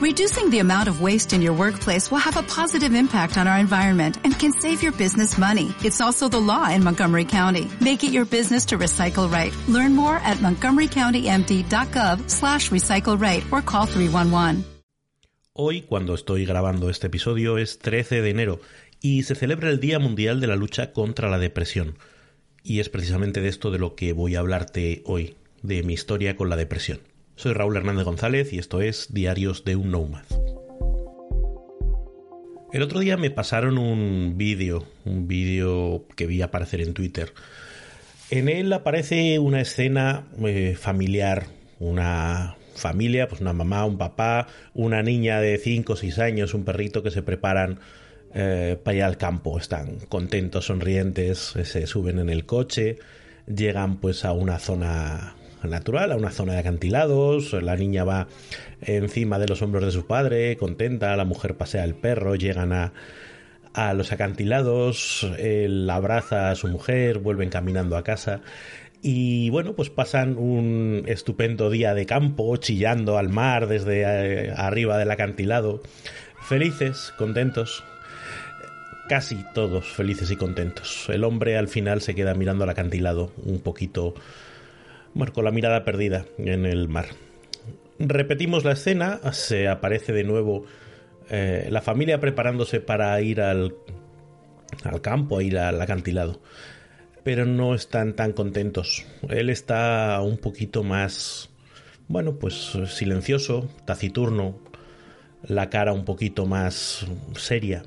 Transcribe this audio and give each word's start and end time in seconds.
Reducing 0.00 0.48
the 0.48 0.60
amount 0.60 0.88
of 0.88 1.02
waste 1.02 1.34
in 1.34 1.42
your 1.42 1.52
workplace 1.52 2.10
will 2.10 2.24
have 2.24 2.38
a 2.38 2.42
positive 2.42 2.94
impact 2.94 3.36
on 3.36 3.46
our 3.46 3.58
environment 3.58 4.16
and 4.24 4.32
can 4.32 4.50
save 4.50 4.82
your 4.82 4.92
business 4.92 5.36
money. 5.36 5.74
It's 5.84 6.00
also 6.00 6.26
the 6.26 6.40
law 6.40 6.70
in 6.70 6.82
Montgomery 6.82 7.26
County. 7.26 7.68
Make 7.82 8.02
it 8.02 8.10
your 8.10 8.24
business 8.24 8.64
to 8.68 8.78
recycle 8.78 9.30
right. 9.30 9.52
Learn 9.68 9.94
more 9.94 10.16
at 10.24 10.38
montgomerycountymd.gov 10.38 12.30
slash 12.30 12.70
recycle 12.70 13.20
right 13.20 13.44
or 13.52 13.60
call 13.60 13.84
311. 13.86 14.64
Hoy, 15.52 15.82
cuando 15.82 16.14
estoy 16.14 16.46
grabando 16.46 16.88
este 16.88 17.08
episodio, 17.08 17.58
es 17.58 17.78
13 17.78 18.22
de 18.22 18.30
enero 18.30 18.60
y 19.02 19.24
se 19.24 19.34
celebra 19.34 19.68
el 19.68 19.80
Día 19.80 19.98
Mundial 19.98 20.40
de 20.40 20.46
la 20.46 20.56
Lucha 20.56 20.94
contra 20.94 21.28
la 21.28 21.38
Depresión. 21.38 21.98
Y 22.62 22.80
es 22.80 22.88
precisamente 22.88 23.42
de 23.42 23.48
esto 23.48 23.70
de 23.70 23.78
lo 23.78 23.96
que 23.96 24.14
voy 24.14 24.34
a 24.34 24.38
hablarte 24.38 25.02
hoy, 25.04 25.36
de 25.62 25.82
mi 25.82 25.92
historia 25.92 26.36
con 26.36 26.48
la 26.48 26.56
depresión. 26.56 27.00
Soy 27.40 27.54
Raúl 27.54 27.74
Hernández 27.74 28.04
González 28.04 28.52
y 28.52 28.58
esto 28.58 28.82
es 28.82 29.14
Diarios 29.14 29.64
de 29.64 29.74
un 29.74 29.90
Nomad. 29.90 30.24
El 32.70 32.82
otro 32.82 33.00
día 33.00 33.16
me 33.16 33.30
pasaron 33.30 33.78
un 33.78 34.34
vídeo, 34.36 34.84
un 35.06 35.26
vídeo 35.26 36.04
que 36.16 36.26
vi 36.26 36.42
aparecer 36.42 36.82
en 36.82 36.92
Twitter. 36.92 37.32
En 38.28 38.50
él 38.50 38.70
aparece 38.74 39.38
una 39.38 39.62
escena 39.62 40.26
eh, 40.44 40.76
familiar, 40.78 41.46
una 41.78 42.58
familia, 42.74 43.26
pues 43.26 43.40
una 43.40 43.54
mamá, 43.54 43.86
un 43.86 43.96
papá, 43.96 44.46
una 44.74 45.02
niña 45.02 45.40
de 45.40 45.56
5 45.56 45.94
o 45.94 45.96
6 45.96 46.18
años, 46.18 46.52
un 46.52 46.66
perrito 46.66 47.02
que 47.02 47.10
se 47.10 47.22
preparan 47.22 47.78
eh, 48.34 48.76
para 48.84 48.96
ir 48.98 49.02
al 49.02 49.16
campo. 49.16 49.58
Están 49.58 50.00
contentos, 50.10 50.66
sonrientes, 50.66 51.54
se 51.64 51.86
suben 51.86 52.18
en 52.18 52.28
el 52.28 52.44
coche, 52.44 52.98
llegan 53.46 53.96
pues 53.96 54.26
a 54.26 54.32
una 54.32 54.58
zona 54.58 55.36
natural, 55.68 56.12
a 56.12 56.16
una 56.16 56.30
zona 56.30 56.54
de 56.54 56.60
acantilados, 56.60 57.52
la 57.52 57.76
niña 57.76 58.04
va 58.04 58.28
encima 58.82 59.38
de 59.38 59.48
los 59.48 59.62
hombros 59.62 59.84
de 59.84 59.92
su 59.92 60.06
padre, 60.06 60.56
contenta, 60.56 61.16
la 61.16 61.24
mujer 61.24 61.56
pasea 61.56 61.84
el 61.84 61.94
perro, 61.94 62.34
llegan 62.34 62.72
a, 62.72 62.92
a 63.72 63.94
los 63.94 64.12
acantilados, 64.12 65.30
él 65.38 65.88
abraza 65.90 66.50
a 66.50 66.54
su 66.54 66.68
mujer, 66.68 67.18
vuelven 67.18 67.50
caminando 67.50 67.96
a 67.96 68.04
casa 68.04 68.40
y 69.02 69.48
bueno, 69.50 69.74
pues 69.74 69.88
pasan 69.88 70.36
un 70.36 71.04
estupendo 71.06 71.70
día 71.70 71.94
de 71.94 72.04
campo, 72.04 72.56
chillando 72.58 73.16
al 73.16 73.30
mar 73.30 73.66
desde 73.66 74.02
eh, 74.02 74.52
arriba 74.54 74.98
del 74.98 75.10
acantilado, 75.10 75.82
felices, 76.42 77.14
contentos, 77.16 77.82
casi 79.08 79.42
todos 79.54 79.86
felices 79.86 80.30
y 80.30 80.36
contentos. 80.36 81.08
El 81.08 81.24
hombre 81.24 81.56
al 81.56 81.68
final 81.68 82.02
se 82.02 82.14
queda 82.14 82.34
mirando 82.34 82.64
al 82.64 82.70
acantilado, 82.70 83.32
un 83.44 83.60
poquito 83.60 84.14
bueno, 85.14 85.32
la 85.42 85.50
mirada 85.50 85.84
perdida 85.84 86.26
en 86.38 86.66
el 86.66 86.88
mar. 86.88 87.06
Repetimos 87.98 88.64
la 88.64 88.72
escena, 88.72 89.20
se 89.32 89.68
aparece 89.68 90.12
de 90.12 90.24
nuevo 90.24 90.64
eh, 91.28 91.68
la 91.70 91.82
familia 91.82 92.18
preparándose 92.18 92.80
para 92.80 93.20
ir 93.20 93.40
al, 93.40 93.74
al 94.84 95.00
campo, 95.00 95.38
a 95.38 95.42
ir 95.42 95.58
al 95.58 95.80
acantilado. 95.80 96.40
Pero 97.22 97.44
no 97.44 97.74
están 97.74 98.14
tan 98.14 98.32
contentos. 98.32 99.04
Él 99.28 99.50
está 99.50 100.20
un 100.22 100.38
poquito 100.38 100.82
más, 100.82 101.50
bueno, 102.08 102.38
pues 102.38 102.78
silencioso, 102.86 103.68
taciturno, 103.84 104.58
la 105.46 105.68
cara 105.70 105.92
un 105.92 106.04
poquito 106.04 106.46
más 106.46 107.06
seria. 107.36 107.82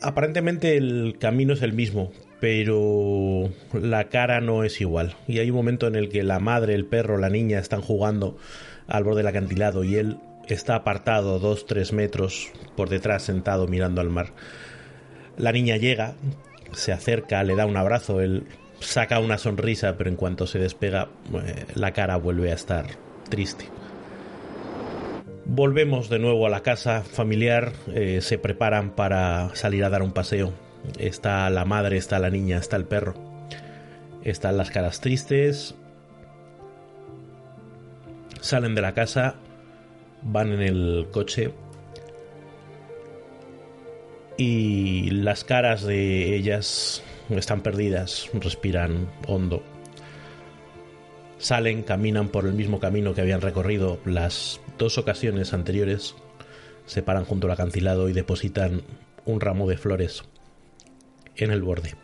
Aparentemente 0.00 0.76
el 0.76 1.16
camino 1.18 1.52
es 1.54 1.62
el 1.62 1.72
mismo, 1.72 2.12
pero 2.46 3.50
la 3.72 4.04
cara 4.04 4.40
no 4.40 4.62
es 4.62 4.80
igual. 4.80 5.16
Y 5.26 5.40
hay 5.40 5.50
un 5.50 5.56
momento 5.56 5.88
en 5.88 5.96
el 5.96 6.08
que 6.08 6.22
la 6.22 6.38
madre, 6.38 6.76
el 6.76 6.84
perro, 6.84 7.18
la 7.18 7.28
niña 7.28 7.58
están 7.58 7.80
jugando 7.80 8.38
al 8.86 9.02
borde 9.02 9.16
del 9.16 9.26
acantilado 9.26 9.82
y 9.82 9.96
él 9.96 10.18
está 10.46 10.76
apartado 10.76 11.40
dos, 11.40 11.66
tres 11.66 11.92
metros 11.92 12.52
por 12.76 12.88
detrás, 12.88 13.24
sentado 13.24 13.66
mirando 13.66 14.00
al 14.00 14.10
mar. 14.10 14.28
La 15.36 15.50
niña 15.50 15.76
llega, 15.76 16.14
se 16.70 16.92
acerca, 16.92 17.42
le 17.42 17.56
da 17.56 17.66
un 17.66 17.76
abrazo, 17.76 18.20
él 18.20 18.44
saca 18.78 19.18
una 19.18 19.38
sonrisa, 19.38 19.96
pero 19.98 20.08
en 20.08 20.14
cuanto 20.14 20.46
se 20.46 20.60
despega, 20.60 21.08
eh, 21.44 21.64
la 21.74 21.90
cara 21.90 22.16
vuelve 22.16 22.52
a 22.52 22.54
estar 22.54 22.86
triste. 23.28 23.64
Volvemos 25.46 26.08
de 26.08 26.20
nuevo 26.20 26.46
a 26.46 26.50
la 26.50 26.62
casa 26.62 27.02
familiar, 27.02 27.72
eh, 27.92 28.20
se 28.22 28.38
preparan 28.38 28.92
para 28.92 29.52
salir 29.56 29.82
a 29.82 29.90
dar 29.90 30.02
un 30.02 30.12
paseo. 30.12 30.52
Está 30.98 31.48
la 31.50 31.64
madre, 31.64 31.96
está 31.96 32.18
la 32.18 32.30
niña, 32.30 32.58
está 32.58 32.76
el 32.76 32.84
perro. 32.84 33.14
Están 34.24 34.56
las 34.56 34.70
caras 34.70 35.00
tristes. 35.00 35.74
Salen 38.40 38.74
de 38.74 38.82
la 38.82 38.94
casa, 38.94 39.36
van 40.22 40.52
en 40.52 40.60
el 40.60 41.08
coche 41.10 41.52
y 44.36 45.10
las 45.10 45.44
caras 45.44 45.82
de 45.82 46.36
ellas 46.36 47.02
están 47.30 47.62
perdidas, 47.62 48.28
respiran 48.34 49.08
hondo. 49.26 49.62
Salen, 51.38 51.82
caminan 51.82 52.28
por 52.28 52.46
el 52.46 52.52
mismo 52.52 52.78
camino 52.80 53.14
que 53.14 53.20
habían 53.20 53.40
recorrido 53.40 53.98
las 54.04 54.60
dos 54.78 54.98
ocasiones 54.98 55.52
anteriores, 55.52 56.14
se 56.86 57.02
paran 57.02 57.24
junto 57.24 57.46
al 57.46 57.52
acantilado 57.52 58.08
y 58.08 58.12
depositan 58.12 58.82
un 59.24 59.40
ramo 59.40 59.68
de 59.68 59.76
flores 59.76 60.24
en 61.36 61.50
el 61.50 61.62
borde. 61.62 61.94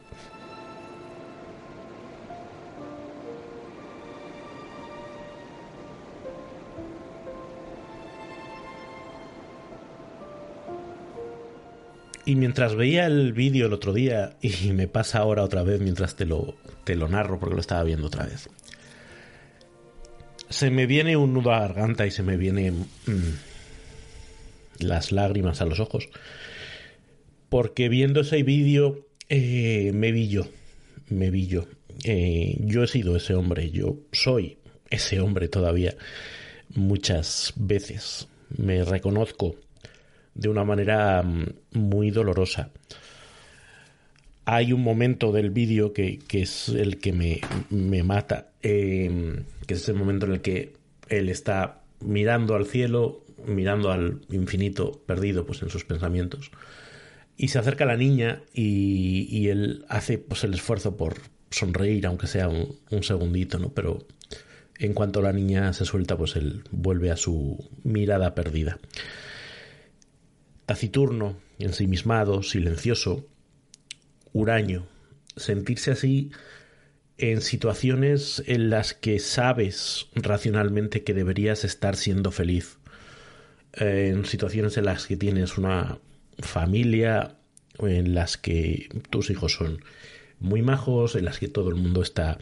Y 12.24 12.36
mientras 12.36 12.76
veía 12.76 13.06
el 13.06 13.32
vídeo 13.32 13.66
el 13.66 13.72
otro 13.72 13.92
día, 13.92 14.36
y 14.40 14.72
me 14.72 14.86
pasa 14.86 15.18
ahora 15.18 15.42
otra 15.42 15.62
vez 15.64 15.80
mientras 15.80 16.14
te 16.14 16.24
lo, 16.24 16.54
te 16.84 16.94
lo 16.94 17.08
narro 17.08 17.38
porque 17.38 17.56
lo 17.56 17.60
estaba 17.60 17.82
viendo 17.82 18.06
otra 18.06 18.26
vez, 18.26 18.48
se 20.48 20.70
me 20.70 20.86
viene 20.86 21.16
un 21.16 21.34
nudo 21.34 21.50
a 21.50 21.60
la 21.60 21.68
garganta 21.68 22.06
y 22.06 22.10
se 22.10 22.22
me 22.22 22.36
vienen 22.36 22.86
mm, 23.06 24.84
las 24.84 25.10
lágrimas 25.10 25.60
a 25.60 25.66
los 25.66 25.80
ojos. 25.80 26.08
Porque 27.48 27.88
viendo 27.88 28.20
ese 28.20 28.42
vídeo 28.42 29.06
eh, 29.34 29.92
me 29.94 30.12
vi 30.12 30.28
yo, 30.28 30.46
me 31.08 31.30
vi 31.30 31.46
yo. 31.46 31.64
Eh, 32.04 32.58
yo 32.60 32.82
he 32.82 32.86
sido 32.86 33.16
ese 33.16 33.34
hombre, 33.34 33.70
yo 33.70 33.96
soy 34.12 34.58
ese 34.90 35.20
hombre 35.20 35.48
todavía 35.48 35.96
muchas 36.74 37.54
veces. 37.56 38.28
Me 38.58 38.84
reconozco 38.84 39.56
de 40.34 40.50
una 40.50 40.64
manera 40.64 41.22
mm, 41.22 41.46
muy 41.72 42.10
dolorosa. 42.10 42.72
Hay 44.44 44.74
un 44.74 44.82
momento 44.82 45.32
del 45.32 45.48
vídeo 45.48 45.94
que, 45.94 46.18
es 46.30 46.68
el 46.68 46.98
que 46.98 47.14
me, 47.14 47.40
me 47.70 48.02
mata, 48.02 48.50
em, 48.60 49.44
que 49.66 49.74
es 49.74 49.88
el 49.88 49.94
momento 49.94 50.26
en 50.26 50.32
el 50.32 50.40
que 50.42 50.74
él 51.08 51.30
está 51.30 51.80
mirando 52.00 52.54
al 52.54 52.66
cielo, 52.66 53.24
mirando 53.46 53.92
al 53.92 54.20
infinito, 54.28 55.00
perdido 55.06 55.46
pues 55.46 55.62
en 55.62 55.70
sus 55.70 55.86
pensamientos 55.86 56.50
y 57.36 57.48
se 57.48 57.58
acerca 57.58 57.84
la 57.84 57.96
niña 57.96 58.42
y, 58.52 59.48
él 59.48 59.84
hace 59.88 60.18
pues 60.18 60.44
el 60.44 60.54
esfuerzo 60.54 60.96
por 60.96 61.16
sonreír, 61.50 62.06
aunque 62.06 62.26
sea 62.26 62.48
un, 62.48 63.02
segundito, 63.02 63.58
¿no? 63.58 63.70
Pero 63.70 64.06
en 64.78 64.94
cuanto 64.94 65.22
la 65.22 65.32
niña 65.32 65.72
se 65.72 65.84
suelta, 65.84 66.16
pues 66.16 66.36
él 66.36 66.64
vuelve 66.70 67.10
a 67.10 67.16
su 67.16 67.70
mirada 67.82 68.34
perdida. 68.34 68.78
Taciturno, 70.66 71.36
ensimismado, 71.58 72.42
silencioso, 72.42 73.26
huraño. 74.32 74.86
Sentirse 75.36 75.90
así 75.90 76.30
en 77.18 77.40
situaciones 77.40 78.42
en 78.46 78.70
las 78.70 78.94
que 78.94 79.18
sabes 79.18 80.06
racionalmente 80.14 81.04
que 81.04 81.14
deberías 81.14 81.64
estar 81.64 81.96
siendo 81.96 82.30
feliz. 82.30 82.78
En 83.74 84.26
situaciones 84.26 84.76
en 84.76 84.84
las 84.84 85.06
que 85.06 85.16
tienes 85.16 85.56
una 85.56 85.98
familia 86.38 87.36
en 87.78 88.14
las 88.14 88.36
que 88.36 88.88
tus 89.10 89.30
hijos 89.30 89.54
son 89.54 89.82
muy 90.38 90.62
majos, 90.62 91.14
en 91.14 91.24
las 91.24 91.38
que 91.38 91.48
todo 91.48 91.68
el 91.68 91.76
mundo 91.76 92.02
está 92.02 92.38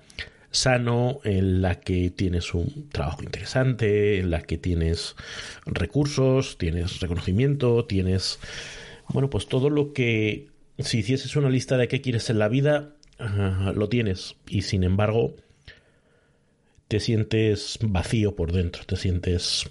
sano, 0.50 1.20
en 1.22 1.62
la 1.62 1.80
que 1.80 2.10
tienes 2.10 2.54
un 2.54 2.88
trabajo 2.90 3.22
interesante, 3.22 4.18
en 4.18 4.30
la 4.30 4.42
que 4.42 4.58
tienes 4.58 5.14
recursos, 5.66 6.58
tienes 6.58 7.00
reconocimiento, 7.00 7.84
tienes, 7.84 8.40
bueno, 9.08 9.30
pues 9.30 9.46
todo 9.46 9.70
lo 9.70 9.92
que 9.92 10.48
si 10.78 10.98
hicieses 10.98 11.36
una 11.36 11.50
lista 11.50 11.76
de 11.76 11.88
qué 11.88 12.00
quieres 12.00 12.30
en 12.30 12.38
la 12.38 12.48
vida, 12.48 12.94
lo 13.74 13.88
tienes. 13.88 14.36
Y 14.48 14.62
sin 14.62 14.82
embargo 14.82 15.34
te 16.88 16.98
sientes 17.00 17.78
vacío 17.82 18.34
por 18.34 18.52
dentro, 18.52 18.82
te 18.84 18.96
sientes 18.96 19.70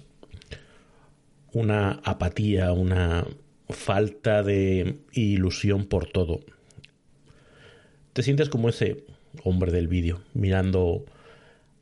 una 1.52 2.00
apatía, 2.04 2.72
una 2.72 3.26
falta 3.72 4.42
de 4.42 5.00
ilusión 5.12 5.86
por 5.86 6.06
todo. 6.06 6.40
Te 8.12 8.22
sientes 8.22 8.48
como 8.48 8.68
ese 8.68 9.04
hombre 9.44 9.72
del 9.72 9.88
vídeo, 9.88 10.22
mirando 10.34 11.04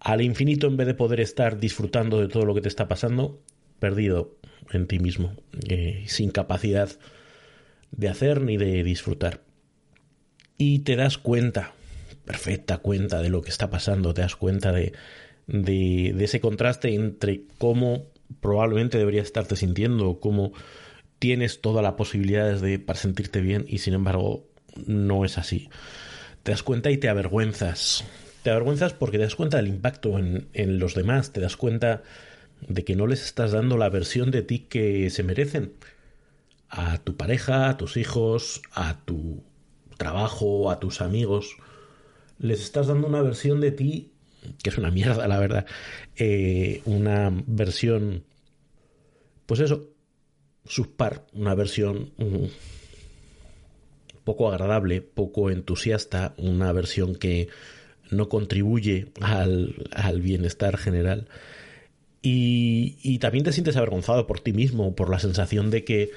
al 0.01 0.21
infinito 0.21 0.67
en 0.67 0.77
vez 0.77 0.87
de 0.87 0.95
poder 0.95 1.21
estar 1.21 1.59
disfrutando 1.59 2.21
de 2.21 2.29
todo 2.29 2.45
lo 2.45 2.55
que 2.55 2.61
te 2.61 2.69
está 2.69 2.89
pasando, 2.89 3.41
perdido 3.79 4.37
en 4.71 4.87
ti 4.87 4.99
mismo, 4.99 5.35
eh, 5.69 6.05
sin 6.07 6.31
capacidad 6.31 6.91
de 7.91 8.09
hacer 8.09 8.43
ni 8.43 8.57
de 8.57 8.83
disfrutar. 8.83 9.41
Y 10.57 10.81
te 10.81 10.97
das 10.97 11.19
cuenta, 11.19 11.73
perfecta 12.25 12.79
cuenta 12.79 13.23
de 13.23 13.31
lo 13.31 13.43
que 13.43 13.51
está 13.51 13.71
pasando, 13.71 14.13
te 14.15 14.23
das 14.23 14.37
cuenta 14.37 14.73
de, 14.73 14.93
de, 15.47 16.15
ese 16.23 16.41
contraste 16.41 16.95
entre 16.95 17.43
cómo 17.59 18.07
probablemente 18.41 18.99
deberías 18.99 19.27
estarte 19.27 19.57
sintiendo, 19.57 20.21
cómo 20.21 20.53
tienes 21.19 21.61
todas 21.61 21.83
las 21.83 21.95
posibilidades 21.95 22.61
de, 22.61 22.79
para 22.79 22.99
sentirte 22.99 23.41
bien 23.41 23.65
y 23.69 23.79
sin 23.79 23.95
embargo 23.95 24.47
no 24.87 25.25
es 25.25 25.39
así. 25.39 25.69
Te 26.43 26.53
das 26.53 26.63
cuenta 26.63 26.91
y 26.91 26.99
te 26.99 27.09
avergüenzas. 27.09 28.05
Te 28.43 28.51
avergüenzas 28.51 28.93
porque 28.93 29.19
te 29.19 29.25
das 29.25 29.35
cuenta 29.35 29.57
del 29.57 29.69
impacto 29.69 30.19
en, 30.19 30.49
en 30.53 30.79
los 30.79 30.95
demás, 30.95 31.33
te 31.33 31.41
das 31.41 31.57
cuenta 31.57 32.03
de 32.67 32.85
que 32.85 32.97
no 32.97 33.07
les 33.07 33.25
estás 33.25 33.53
dando 33.53 33.77
la 33.77 33.89
versión 33.89 34.31
de 34.31 34.43
ti 34.43 34.61
que 34.61 35.11
se 35.11 35.23
merecen. 35.23 35.73
A 36.71 36.99
tu 36.99 37.17
pareja, 37.17 37.69
a 37.69 37.77
tus 37.77 37.97
hijos, 37.97 38.63
a 38.73 39.01
tu 39.05 39.43
trabajo, 39.97 40.71
a 40.71 40.81
tus 40.81 41.01
amigos. 41.01 41.57
Les 42.39 42.61
estás 42.61 42.87
dando 42.87 43.07
una 43.07 43.23
versión 43.23 43.61
de 43.61 43.73
ti 43.73 44.13
que 44.63 44.71
es 44.71 44.79
una 44.79 44.91
mierda, 44.91 45.27
la 45.29 45.39
verdad. 45.39 45.67
Eh, 46.17 46.83
una 46.85 47.31
versión, 47.47 48.25
pues 49.47 49.61
eso, 49.61 49.88
subpar, 50.69 51.27
una 51.33 51.55
versión 51.55 52.13
mm, 52.19 52.47
poco 54.25 54.51
agradable, 54.51 55.01
poco 55.01 55.51
entusiasta, 55.51 56.35
una 56.37 56.71
versión 56.73 57.15
que 57.15 57.49
no 58.11 58.29
contribuye 58.29 59.09
al, 59.21 59.89
al 59.93 60.21
bienestar 60.21 60.77
general. 60.77 61.29
Y, 62.21 62.99
y, 63.03 63.19
también 63.21 63.45
te 63.45 63.53
sientes 63.53 63.77
avergonzado 63.77 64.27
por 64.27 64.41
ti 64.41 64.53
mismo, 64.53 64.95
por 64.95 65.09
la 65.09 65.19
sensación 65.19 65.71
de 65.71 65.85
que, 65.85 66.11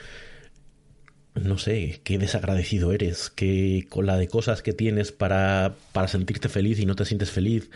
no 1.36 1.58
sé, 1.58 2.02
qué 2.04 2.18
desagradecido 2.18 2.92
eres, 2.92 3.30
que 3.30 3.86
con 3.88 4.08
la 4.08 4.18
de 4.18 4.28
cosas 4.28 4.62
que 4.62 4.74
tienes 4.74 5.12
para, 5.12 5.76
para 5.94 6.08
sentirte 6.08 6.50
feliz 6.50 6.80
y 6.80 6.86
no 6.86 6.96
te 6.96 7.06
sientes 7.06 7.30
feliz, 7.30 7.70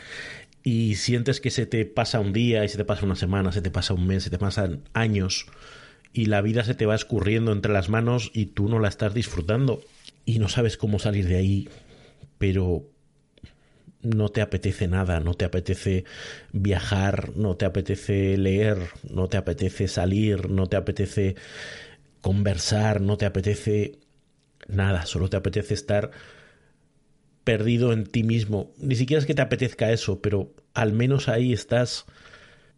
y 0.63 0.95
sientes 0.95 1.39
que 1.39 1.51
se 1.51 1.67
te 1.67 1.85
pasa 1.85 2.19
un 2.19 2.33
día 2.33 2.65
y 2.65 2.69
se 2.69 2.77
te 2.77 2.85
pasa 2.85 3.05
una 3.05 3.15
semana, 3.15 3.51
se 3.51 3.61
te 3.61 3.69
pasa 3.69 3.93
un 3.93 4.07
mes, 4.07 4.23
se 4.23 4.31
te 4.31 4.39
pasan 4.39 4.81
años 4.93 5.45
y 6.15 6.27
la 6.27 6.41
vida 6.41 6.63
se 6.63 6.75
te 6.75 6.85
va 6.85 6.95
escurriendo 6.95 7.51
entre 7.51 7.73
las 7.73 7.89
manos 7.89 8.31
y 8.33 8.45
tú 8.45 8.69
no 8.69 8.79
la 8.79 8.87
estás 8.87 9.13
disfrutando 9.13 9.83
y 10.23 10.39
no 10.39 10.47
sabes 10.47 10.77
cómo 10.77 10.97
salir 10.97 11.27
de 11.27 11.35
ahí, 11.35 11.69
pero 12.37 12.89
no 14.01 14.29
te 14.29 14.39
apetece 14.41 14.87
nada, 14.87 15.19
no 15.19 15.33
te 15.33 15.43
apetece 15.43 16.05
viajar, 16.53 17.35
no 17.35 17.57
te 17.57 17.65
apetece 17.65 18.37
leer, 18.37 18.77
no 19.09 19.27
te 19.27 19.35
apetece 19.35 19.89
salir, 19.89 20.49
no 20.49 20.67
te 20.67 20.77
apetece 20.77 21.35
conversar, 22.21 23.01
no 23.01 23.17
te 23.17 23.25
apetece 23.25 23.99
nada, 24.69 25.05
solo 25.05 25.29
te 25.29 25.35
apetece 25.35 25.73
estar 25.73 26.11
perdido 27.43 27.91
en 27.91 28.05
ti 28.05 28.23
mismo. 28.23 28.71
Ni 28.77 28.95
siquiera 28.95 29.19
es 29.19 29.25
que 29.25 29.35
te 29.35 29.41
apetezca 29.41 29.91
eso, 29.91 30.21
pero 30.21 30.53
al 30.73 30.93
menos 30.93 31.27
ahí 31.27 31.51
estás 31.51 32.05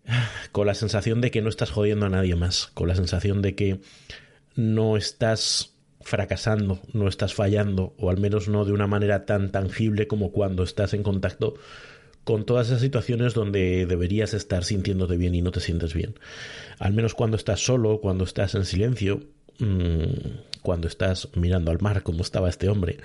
con 0.52 0.68
la 0.68 0.74
sensación 0.74 1.22
de 1.22 1.32
que 1.32 1.42
no 1.42 1.50
estás 1.50 1.72
jodiendo 1.72 2.06
a 2.06 2.10
nadie 2.10 2.36
más, 2.36 2.68
con 2.74 2.88
la 2.88 2.96
sensación 2.96 3.42
de 3.42 3.56
que 3.56 3.80
no 4.56 4.98
estás 4.98 5.74
fracasando, 6.02 6.80
no 6.94 7.08
estás 7.08 7.34
fallando, 7.34 7.94
o 7.98 8.10
al 8.10 8.18
menos 8.18 8.48
no 8.48 8.66
de 8.66 8.72
una 8.72 8.88
manera 8.88 9.26
tan 9.26 9.52
tangible 9.52 10.08
como 10.08 10.32
cuando 10.32 10.64
estás 10.64 10.94
en 10.94 11.04
contacto 11.04 11.56
con 12.24 12.46
todas 12.46 12.68
esas 12.68 12.82
situaciones 12.82 13.34
donde 13.34 13.86
deberías 13.86 14.34
estar 14.34 14.66
sintiéndote 14.66 15.16
bien 15.16 15.34
y 15.34 15.42
no 15.42 15.52
te 15.52 15.62
sientes 15.62 15.94
bien. 15.94 16.16
Al 16.78 16.94
menos 16.94 17.14
cuando 17.14 17.38
estás 17.38 17.62
solo, 17.62 18.02
cuando 18.02 18.26
estás 18.26 18.54
en 18.56 18.66
silencio, 18.66 19.22
mm, 19.60 20.62
cuando 20.62 20.90
estás 20.90 21.30
mirando 21.36 21.72
al 21.72 21.82
mar 21.82 22.04
como 22.04 22.24
estaba 22.24 22.50
este 22.50 22.68
hombre, 22.68 22.98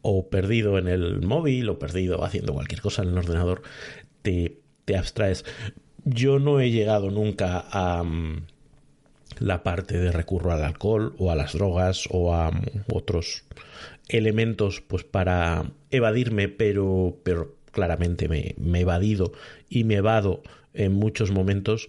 o 0.00 0.28
perdido 0.28 0.78
en 0.78 0.86
el 0.86 1.22
móvil 1.22 1.68
o 1.68 1.78
perdido 1.80 2.24
haciendo 2.24 2.54
cualquier 2.54 2.80
cosa 2.80 3.02
en 3.02 3.08
el 3.08 3.18
ordenador, 3.18 3.62
te, 4.22 4.60
te 4.84 4.96
abstraes. 4.96 5.44
Yo 6.10 6.38
no 6.38 6.60
he 6.60 6.70
llegado 6.70 7.10
nunca 7.10 7.66
a 7.70 8.02
mm, 8.02 8.46
la 9.40 9.62
parte 9.62 9.98
de 9.98 10.10
recurro 10.10 10.52
al 10.52 10.64
alcohol 10.64 11.14
o 11.18 11.30
a 11.30 11.36
las 11.36 11.52
drogas 11.52 12.08
o 12.10 12.34
a 12.34 12.50
mm, 12.50 12.62
otros 12.92 13.44
elementos 14.08 14.80
pues 14.80 15.04
para 15.04 15.70
evadirme, 15.90 16.48
pero, 16.48 17.18
pero 17.24 17.56
claramente 17.72 18.26
me, 18.26 18.54
me, 18.56 18.78
he 18.78 18.82
evadido 18.82 19.32
y 19.68 19.84
me 19.84 19.96
evado 19.96 20.42
en 20.72 20.94
muchos 20.94 21.30
momentos, 21.30 21.88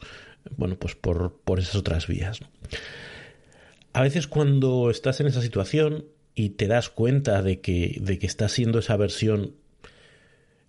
bueno, 0.58 0.76
pues 0.78 0.96
por, 0.96 1.40
por 1.46 1.60
esas 1.60 1.76
otras 1.76 2.08
vías. 2.08 2.42
A 3.94 4.02
veces 4.02 4.28
cuando 4.28 4.90
estás 4.90 5.22
en 5.22 5.28
esa 5.28 5.42
situación 5.42 6.06
y 6.36 6.50
te 6.50 6.68
das 6.68 6.90
cuenta 6.90 7.42
de 7.42 7.62
que, 7.62 7.98
de 8.02 8.20
que 8.20 8.28
estás 8.28 8.52
siendo 8.52 8.80
esa 8.80 8.98
versión 8.98 9.56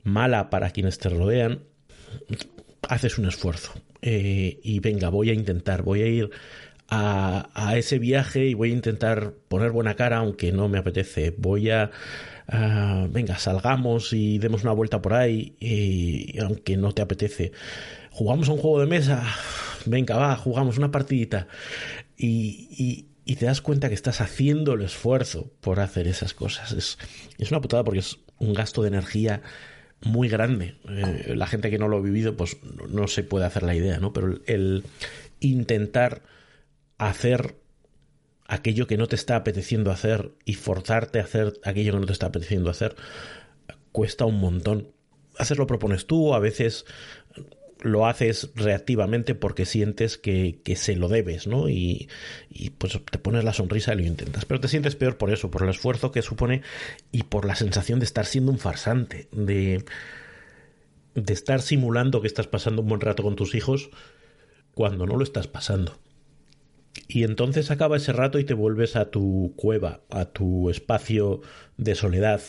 mala 0.05 0.51
para 0.51 0.71
quienes 0.71 0.99
te 0.99 1.09
rodean, 1.09 1.65
haces 2.91 3.19
un 3.19 3.27
esfuerzo. 3.27 3.73
Eh, 4.03 4.61
y 4.63 4.81
venga, 4.81 5.09
voy 5.09 5.31
a 5.31 5.33
intentar, 5.33 5.83
voy 5.83 6.03
a 6.03 6.07
ir 6.07 6.31
a, 6.89 7.49
a, 7.55 7.77
ese 7.77 7.99
viaje 7.99 8.47
y 8.47 8.55
voy 8.55 8.71
a 8.71 8.75
intentar 8.75 9.33
poner 9.49 9.71
buena 9.71 9.95
cara 9.95 10.19
aunque 10.19 10.53
no 10.53 10.69
me 10.69 10.79
apetece. 10.79 11.35
Voy 11.37 11.71
a... 11.71 11.91
venga, 13.11 13.39
salgamos 13.39 14.13
y 14.13 14.39
demos 14.39 14.65
una 14.65 14.73
vuelta 14.73 15.01
por 15.01 15.15
ahí 15.15 15.55
y, 15.61 16.39
aunque 16.41 16.77
no 16.77 16.93
te 16.93 17.03
apetece. 17.03 17.53
Jugamos 18.11 18.49
a 18.49 18.53
un 18.53 18.59
juego 18.59 18.81
de 18.81 18.87
mesa. 18.87 19.25
Venga, 19.87 20.17
va, 20.17 20.37
jugamos 20.37 20.77
una 20.77 20.91
partidita. 20.91 21.47
y, 22.19 23.07
y 23.31 23.37
te 23.37 23.47
das 23.47 23.61
cuenta 23.61 23.89
que 23.89 23.95
estás 23.95 24.21
haciendo 24.21 24.73
el 24.73 24.83
esfuerzo 24.83 25.53
por 25.61 25.79
hacer 25.79 26.09
esas 26.09 26.35
cosas. 26.35 26.73
Es, 26.73 26.99
es 27.39 27.53
una 27.53 27.61
putada 27.61 27.85
porque 27.85 28.01
es 28.01 28.19
un 28.39 28.55
gasto 28.55 28.83
de 28.83 28.89
energía 28.89 29.41
muy 30.03 30.29
grande. 30.29 30.77
Eh, 30.89 31.35
la 31.37 31.47
gente 31.47 31.71
que 31.71 31.79
no 31.79 31.89
lo 31.89 31.99
ha 31.99 32.01
vivido, 32.01 32.37
pues 32.37 32.57
no, 32.89 33.07
se 33.09 33.23
puede 33.23 33.47
hacer 33.47 33.63
la 33.63 33.75
idea, 33.75 33.99
¿no? 33.99 34.13
Pero 34.13 34.41
el 34.47 34.85
intentar 35.41 36.23
hacer 36.99 37.57
aquello 38.47 38.87
que 38.87 38.97
no 38.97 39.07
te 39.07 39.17
está 39.17 39.37
apeteciendo 39.37 39.91
hacer 39.91 40.33
y 40.45 40.55
forzarte 40.55 41.21
a 41.21 41.25
hacer 41.25 41.55
aquello 41.65 41.93
que 41.93 42.01
no 42.01 42.07
te 42.07 42.13
está 42.13 42.27
apeteciendo 42.27 42.71
hacer 42.71 42.97
cuesta 43.93 44.25
un 44.25 44.41
montón. 44.41 44.93
A 45.37 45.43
veces 45.43 45.59
lo 45.59 45.67
propones 45.67 46.07
tú, 46.07 46.35
a 46.35 46.39
veces 46.39 46.85
lo 47.83 48.07
haces 48.07 48.51
reactivamente 48.55 49.35
porque 49.35 49.65
sientes 49.65 50.19
que, 50.19 50.61
que 50.65 50.77
se 50.77 50.97
lo 50.97 51.09
debes, 51.09 51.47
¿no? 51.47 51.69
Y, 51.69 52.09
y, 52.49 52.71
pues 52.71 52.99
te 53.11 53.19
pones 53.19 53.45
la 53.45 53.53
sonrisa 53.53 53.95
y 53.95 53.99
lo 53.99 54.05
intentas. 54.05 54.45
Pero 54.45 54.61
te 54.61 54.69
sientes 54.69 54.97
peor 54.97 55.17
por 55.17 55.33
eso, 55.33 55.51
por 55.51 55.63
el 55.63 55.71
esfuerzo 55.71 56.13
que 56.13 56.23
supone 56.23 56.63
y 57.13 57.25
por 57.25 57.45
la 57.45 57.55
sensación 57.55 57.99
de 57.99 58.05
estar 58.05 58.27
siendo 58.27 58.53
un 58.53 58.59
farsante, 58.59 59.29
de, 59.33 59.85
de 61.15 61.33
estar 61.33 61.63
simulando 61.63 62.21
que 62.21 62.27
estás 62.27 62.47
pasando 62.47 62.83
un 62.83 62.89
buen 62.89 63.01
rato 63.01 63.23
con 63.23 63.37
tus 63.37 63.55
hijos 63.55 63.91
cuando 64.75 65.07
no 65.07 65.17
lo 65.17 65.25
estás 65.25 65.49
pasando. 65.49 65.99
Y 67.09 67.25
entonces 67.25 67.71
acaba 67.71 67.97
ese 67.97 68.13
rato 68.13 68.39
y 68.39 68.45
te 68.45 68.55
vuelves 68.55 68.97
a 68.97 69.11
tu 69.11 69.55
cueva, 69.57 70.01
a 70.11 70.27
tu 70.27 70.71
espacio 70.71 71.41
de 71.77 71.95
soledad, 71.95 72.41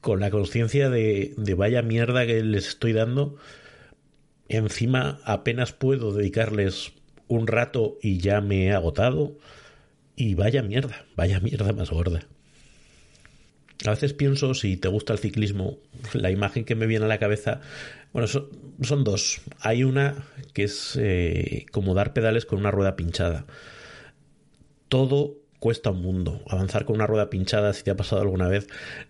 con 0.00 0.20
la 0.20 0.30
conciencia 0.30 0.88
de, 0.88 1.34
de 1.36 1.54
vaya 1.54 1.82
mierda 1.82 2.26
que 2.26 2.42
les 2.42 2.68
estoy 2.68 2.92
dando 2.92 3.36
Encima 4.48 5.20
apenas 5.24 5.72
puedo 5.72 6.12
dedicarles 6.12 6.92
un 7.28 7.46
rato 7.46 7.98
y 8.02 8.18
ya 8.18 8.40
me 8.40 8.66
he 8.66 8.72
agotado. 8.72 9.38
Y 10.16 10.34
vaya 10.34 10.62
mierda, 10.62 11.04
vaya 11.16 11.40
mierda 11.40 11.72
más 11.72 11.90
gorda. 11.90 12.26
A 13.84 13.90
veces 13.90 14.12
pienso, 14.12 14.54
si 14.54 14.76
te 14.76 14.88
gusta 14.88 15.12
el 15.12 15.18
ciclismo, 15.18 15.78
la 16.12 16.30
imagen 16.30 16.64
que 16.64 16.74
me 16.74 16.86
viene 16.86 17.04
a 17.04 17.08
la 17.08 17.18
cabeza, 17.18 17.60
bueno, 18.12 18.28
son, 18.28 19.04
dos. 19.04 19.40
Hay 19.60 19.84
una 19.84 20.24
que 20.52 20.64
es 20.64 20.96
eh, 21.00 21.66
como 21.72 21.94
dar 21.94 22.12
pedales 22.12 22.46
con 22.46 22.60
una 22.60 22.70
rueda 22.70 22.96
pinchada. 22.96 23.44
Todo 24.88 25.43
cuesta 25.64 25.88
un 25.88 26.02
mundo. 26.02 26.42
Avanzar 26.46 26.84
con 26.84 26.96
una 26.96 27.06
rueda 27.06 27.30
pinchada, 27.30 27.72
si 27.72 27.82
te 27.82 27.90
ha 27.90 27.96
pasado 27.96 28.20
alguna 28.20 28.48
vez, 28.48 28.66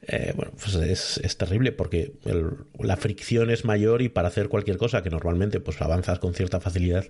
eh, 0.06 0.32
bueno, 0.37 0.52
pues 0.52 0.76
es, 1.20 1.37
terrible 1.37 1.73
porque 1.73 2.12
la 2.78 2.96
fricción 2.96 3.50
es 3.50 3.64
mayor 3.64 4.02
y 4.02 4.08
para 4.08 4.28
hacer 4.28 4.49
cualquier 4.49 4.76
cosa 4.76 5.02
que 5.02 5.11
normalmente 5.11 5.58
pues 5.58 5.82
avanzas 5.82 6.20
con 6.20 6.32
cierta 6.32 6.61
facilidad, 6.61 7.06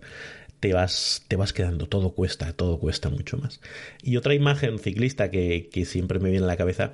te 0.61 0.73
vas, 0.73 1.27
te 1.29 1.37
vas 1.37 1.53
quedando, 1.53 1.85
todo 1.85 2.15
cuesta, 2.15 2.55
todo 2.55 2.79
cuesta 2.79 3.11
mucho 3.11 3.37
más. 3.37 3.61
Y 4.03 4.17
otra 4.17 4.33
imagen 4.33 4.79
ciclista 4.79 5.31
que, 5.31 5.69
que 5.71 5.85
siempre 5.85 6.19
me 6.21 6.31
viene 6.31 6.47
a 6.47 6.49
la 6.49 6.57
cabeza 6.57 6.93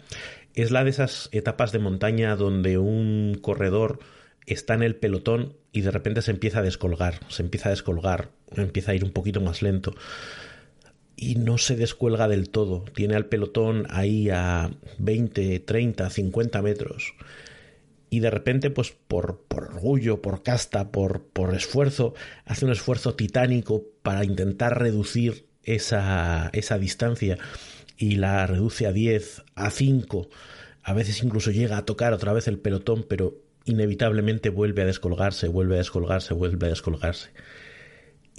es 0.56 0.72
la 0.72 0.82
de 0.82 0.90
esas 0.90 1.28
etapas 1.30 1.70
de 1.70 1.78
montaña 1.78 2.34
donde 2.34 2.78
un 2.78 3.38
corredor 3.40 4.00
está 4.44 4.74
en 4.74 4.82
el 4.82 4.96
pelotón 4.96 5.54
y 5.70 5.82
de 5.82 5.92
repente 5.92 6.20
se 6.20 6.32
empieza 6.32 6.58
a 6.58 6.62
descolgar, 6.62 7.20
se 7.28 7.44
empieza 7.44 7.68
a 7.68 7.70
descolgar, 7.70 8.30
empieza 8.56 8.90
a 8.90 8.96
ir 8.96 9.04
un 9.04 9.12
poquito 9.12 9.40
más 9.40 9.62
lento 9.62 9.94
y 11.20 11.34
no 11.34 11.58
se 11.58 11.76
descuelga 11.76 12.28
del 12.28 12.48
todo. 12.48 12.82
Tiene 12.94 13.14
al 13.14 13.26
pelotón 13.26 13.86
ahí 13.90 14.30
a 14.30 14.70
20, 14.98 15.60
30, 15.60 16.08
50 16.08 16.62
metros. 16.62 17.14
y 18.12 18.18
de 18.18 18.30
repente, 18.30 18.70
pues 18.70 18.90
por, 18.90 19.42
por 19.46 19.64
orgullo, 19.64 20.20
por 20.20 20.42
casta, 20.42 20.90
por, 20.90 21.22
por 21.22 21.54
esfuerzo, 21.54 22.14
hace 22.44 22.64
un 22.64 22.72
esfuerzo 22.72 23.14
titánico 23.14 23.84
para 24.02 24.24
intentar 24.24 24.80
reducir 24.80 25.46
esa, 25.62 26.50
esa 26.54 26.78
distancia 26.78 27.38
y 27.96 28.16
la 28.16 28.46
reduce 28.46 28.86
a 28.86 28.92
10, 28.92 29.42
a 29.54 29.70
5, 29.70 30.28
a 30.82 30.92
veces 30.94 31.22
incluso 31.22 31.52
llega 31.52 31.76
a 31.76 31.84
tocar 31.84 32.14
otra 32.14 32.32
vez 32.32 32.48
el 32.48 32.58
pelotón, 32.58 33.04
pero 33.08 33.36
inevitablemente 33.64 34.48
vuelve 34.48 34.82
a 34.82 34.86
descolgarse, 34.86 35.46
vuelve 35.46 35.74
a 35.74 35.78
descolgarse, 35.78 36.34
vuelve 36.34 36.66
a 36.66 36.70
descolgarse. 36.70 37.30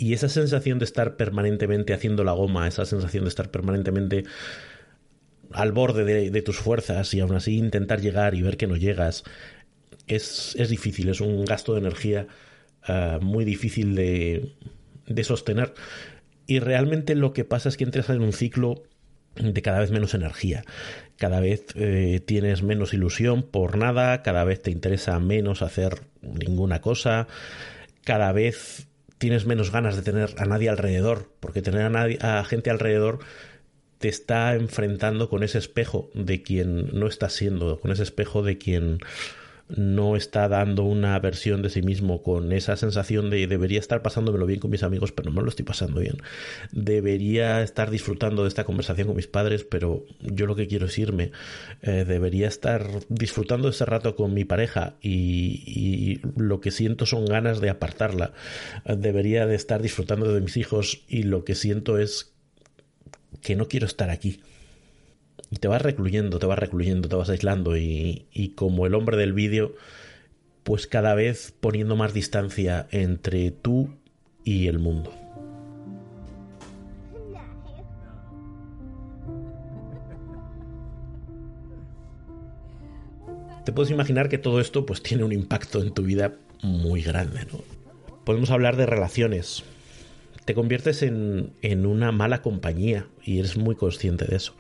Y 0.02 0.14
esa 0.14 0.30
sensación 0.30 0.80
de 0.80 0.86
estar 0.86 1.16
permanentemente 1.16 1.94
haciendo 1.94 2.24
la 2.24 2.32
goma, 2.32 2.68
esa 2.68 2.88
sensación 2.88 3.24
de 3.24 3.30
estar 3.30 3.52
permanentemente 3.52 4.24
al 5.52 5.74
borde 5.74 6.32
de, 6.32 6.42
tus 6.42 6.58
fuerzas 6.58 7.14
y 7.14 7.20
aún 7.20 7.36
así 7.36 7.56
intentar 7.56 8.02
llegar 8.02 8.34
y 8.34 8.42
ver 8.42 8.58
que 8.58 8.66
no 8.66 8.78
llegas, 8.78 9.24
es, 10.08 10.56
es 10.58 10.70
difícil, 10.70 11.10
es 11.10 11.22
un 11.22 11.46
gasto 11.46 11.74
de 11.74 11.82
energía 11.82 12.26
ah, 12.82 13.20
muy 13.22 13.46
difícil 13.46 13.94
de, 13.94 14.56
de 15.06 15.24
sostener. 15.24 15.76
Y 16.48 16.58
realmente 16.58 17.14
lo 17.14 17.32
que 17.32 17.46
pasa 17.46 17.70
es 17.70 17.78
que 17.78 17.84
entras 17.84 18.10
en 18.10 18.24
un 18.24 18.34
ciclo 18.34 18.82
de 19.36 19.62
cada 19.62 19.82
vez 19.82 19.92
menos 19.92 20.16
energía. 20.16 20.64
Cada 21.18 21.40
vez 21.42 21.68
eh, 21.76 22.22
tienes 22.26 22.64
menos 22.64 22.96
ilusión 22.96 23.44
por 23.44 23.78
nada, 23.78 24.24
cada 24.24 24.46
vez 24.46 24.64
te 24.64 24.72
interesa 24.72 25.20
menos 25.20 25.62
hacer 25.62 26.00
ninguna 26.24 26.82
cosa, 26.82 27.28
cada 28.04 28.32
vez 28.32 28.88
tienes 29.22 29.46
menos 29.46 29.72
ganas 29.72 29.96
de 29.96 30.02
tener 30.02 30.34
a 30.40 30.46
nadie 30.46 30.68
alrededor, 30.68 31.30
porque 31.40 31.62
tener 31.62 31.84
a, 31.84 31.90
nadie, 31.92 32.18
a 32.22 32.44
gente 32.44 32.72
alrededor 32.72 33.20
te 34.00 34.10
está 34.10 34.56
enfrentando 34.56 35.30
con 35.30 35.44
ese 35.44 35.60
espejo 35.60 36.10
de 36.16 36.42
quien 36.42 36.90
no 37.00 37.06
estás 37.06 37.34
siendo, 37.34 37.80
con 37.80 37.92
ese 37.92 38.02
espejo 38.02 38.42
de 38.42 38.58
quien 38.58 38.98
no 39.76 40.16
está 40.16 40.48
dando 40.48 40.84
una 40.84 41.18
versión 41.20 41.62
de 41.62 41.70
sí 41.70 41.82
mismo 41.82 42.22
con 42.22 42.52
esa 42.52 42.76
sensación 42.76 43.30
de 43.30 43.48
debería 43.48 43.80
estar 43.80 44.02
pasándomelo 44.02 44.46
bien 44.46 44.60
con 44.60 44.72
mis 44.72 44.84
amigos, 44.84 45.12
pero 45.12 45.32
no 45.32 45.42
lo 45.42 45.50
estoy 45.50 45.66
pasando 45.66 46.02
bien. 46.02 46.18
Debería 46.72 47.62
estar 47.62 47.90
disfrutando 47.90 48.44
de 48.44 48.50
esta 48.50 48.64
conversación 48.64 49.08
con 49.08 49.16
mis 49.16 49.28
padres, 49.28 49.64
pero 49.64 50.06
yo 50.20 50.46
lo 50.46 50.56
que 50.56 50.68
quiero 50.68 50.86
es 50.86 50.98
irme. 50.98 51.32
Eh, 51.82 52.06
debería 52.08 52.48
estar 52.48 52.88
disfrutando 53.10 53.68
de 53.68 53.74
ese 53.74 53.86
rato 53.86 54.16
con 54.16 54.34
mi 54.34 54.46
pareja 54.46 54.96
y, 55.02 55.64
y, 55.66 56.22
lo 56.36 56.62
que 56.62 56.72
siento 56.72 57.06
son 57.06 57.26
ganas 57.26 57.62
de 57.62 57.70
apartarla. 57.70 58.34
debería 58.86 59.46
de 59.46 59.56
estar 59.56 59.82
disfrutando 59.82 60.34
de 60.34 60.42
mis 60.42 60.58
hijos 60.58 61.04
y 61.08 61.24
lo 61.24 61.44
que 61.44 61.56
siento 61.56 61.98
es 61.98 62.34
que 63.42 63.56
no 63.56 63.68
quiero 63.68 63.86
estar 63.86 64.10
aquí 64.10 64.40
y 65.52 65.58
te 65.58 65.68
vas 65.68 65.82
recluyendo, 65.82 66.40
te 66.40 66.46
vas 66.48 66.58
recluyendo, 66.58 67.10
te 67.10 67.16
vas 67.18 67.30
aislando 67.30 67.76
y, 67.78 68.26
y 68.32 68.50
como 68.52 68.88
el 68.88 68.96
hombre 68.96 69.18
del 69.18 69.34
vídeo, 69.34 69.76
pues 70.64 70.88
cada 70.88 71.14
vez 71.14 71.54
poniendo 71.60 71.98
más 71.98 72.14
distancia 72.14 72.88
entre 72.90 73.52
tú 73.52 73.90
y 74.46 74.68
el 74.68 74.80
mundo. 74.80 75.14
Te 83.66 83.74
puedes 83.74 83.92
imaginar 83.92 84.30
que 84.30 84.38
todo 84.38 84.62
esto 84.62 84.86
pues 84.86 85.04
tiene 85.04 85.26
un 85.26 85.34
impacto 85.34 85.82
en 85.82 85.94
tu 85.94 86.04
vida 86.04 86.34
muy 86.64 87.04
grande, 87.04 87.46
¿no? 87.52 87.60
Podemos 88.24 88.52
hablar 88.52 88.78
de 88.78 88.86
relaciones. 88.86 89.64
Te 90.46 90.56
conviertes 90.56 91.04
en, 91.04 91.52
en 91.62 91.86
una 91.86 92.12
mala 92.12 92.42
compañía 92.42 93.08
y 93.24 93.40
eres 93.40 93.58
muy 93.58 93.76
consciente 93.76 94.26
de 94.26 94.38
eso 94.38 94.56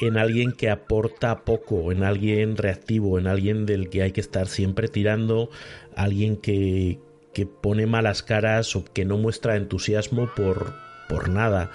en 0.00 0.18
alguien 0.18 0.52
que 0.52 0.70
aporta 0.70 1.44
poco, 1.44 1.92
en 1.92 2.02
alguien 2.02 2.56
reactivo, 2.56 3.18
en 3.18 3.26
alguien 3.26 3.66
del 3.66 3.88
que 3.88 4.02
hay 4.02 4.12
que 4.12 4.20
estar 4.20 4.48
siempre 4.48 4.88
tirando, 4.88 5.50
alguien 5.94 6.36
que, 6.36 6.98
que 7.32 7.46
pone 7.46 7.86
malas 7.86 8.22
caras 8.22 8.74
o 8.76 8.84
que 8.84 9.04
no 9.04 9.18
muestra 9.18 9.56
entusiasmo 9.56 10.30
por, 10.34 10.74
por 11.08 11.28
nada, 11.28 11.70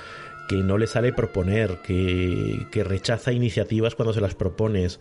que 0.48 0.58
no 0.58 0.77
le 0.77 0.88
sale 0.88 1.13
proponer, 1.13 1.80
que, 1.86 2.68
que, 2.72 2.84
rechaza 2.84 3.32
iniciativas 3.32 3.96
cuando 3.96 4.13
se 4.13 4.22
las 4.22 4.36
propones, 4.36 5.00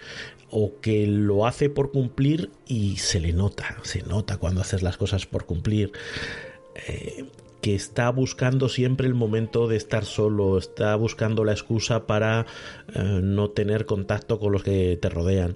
o 0.50 0.80
que 0.80 1.06
lo 1.06 1.46
hace 1.46 1.68
por 1.68 1.90
cumplir 1.90 2.50
y 2.66 2.96
se 2.98 3.20
le 3.20 3.32
nota, 3.32 3.76
se 3.82 4.02
nota 4.02 4.36
cuando 4.36 4.60
haces 4.60 4.82
las 4.82 4.96
cosas 4.96 5.26
por 5.26 5.46
cumplir. 5.46 5.92
Eh, 6.88 7.24
que 7.62 7.76
está 7.76 8.10
buscando 8.10 8.68
siempre 8.68 9.06
el 9.06 9.14
momento 9.14 9.68
de 9.68 9.76
estar 9.76 10.04
solo, 10.04 10.58
está 10.58 10.96
buscando 10.96 11.44
la 11.44 11.52
excusa 11.52 12.08
para 12.08 12.44
eh, 12.92 13.20
no 13.22 13.50
tener 13.50 13.86
contacto 13.86 14.40
con 14.40 14.50
los 14.50 14.64
que 14.64 14.98
te 15.00 15.08
rodean. 15.08 15.54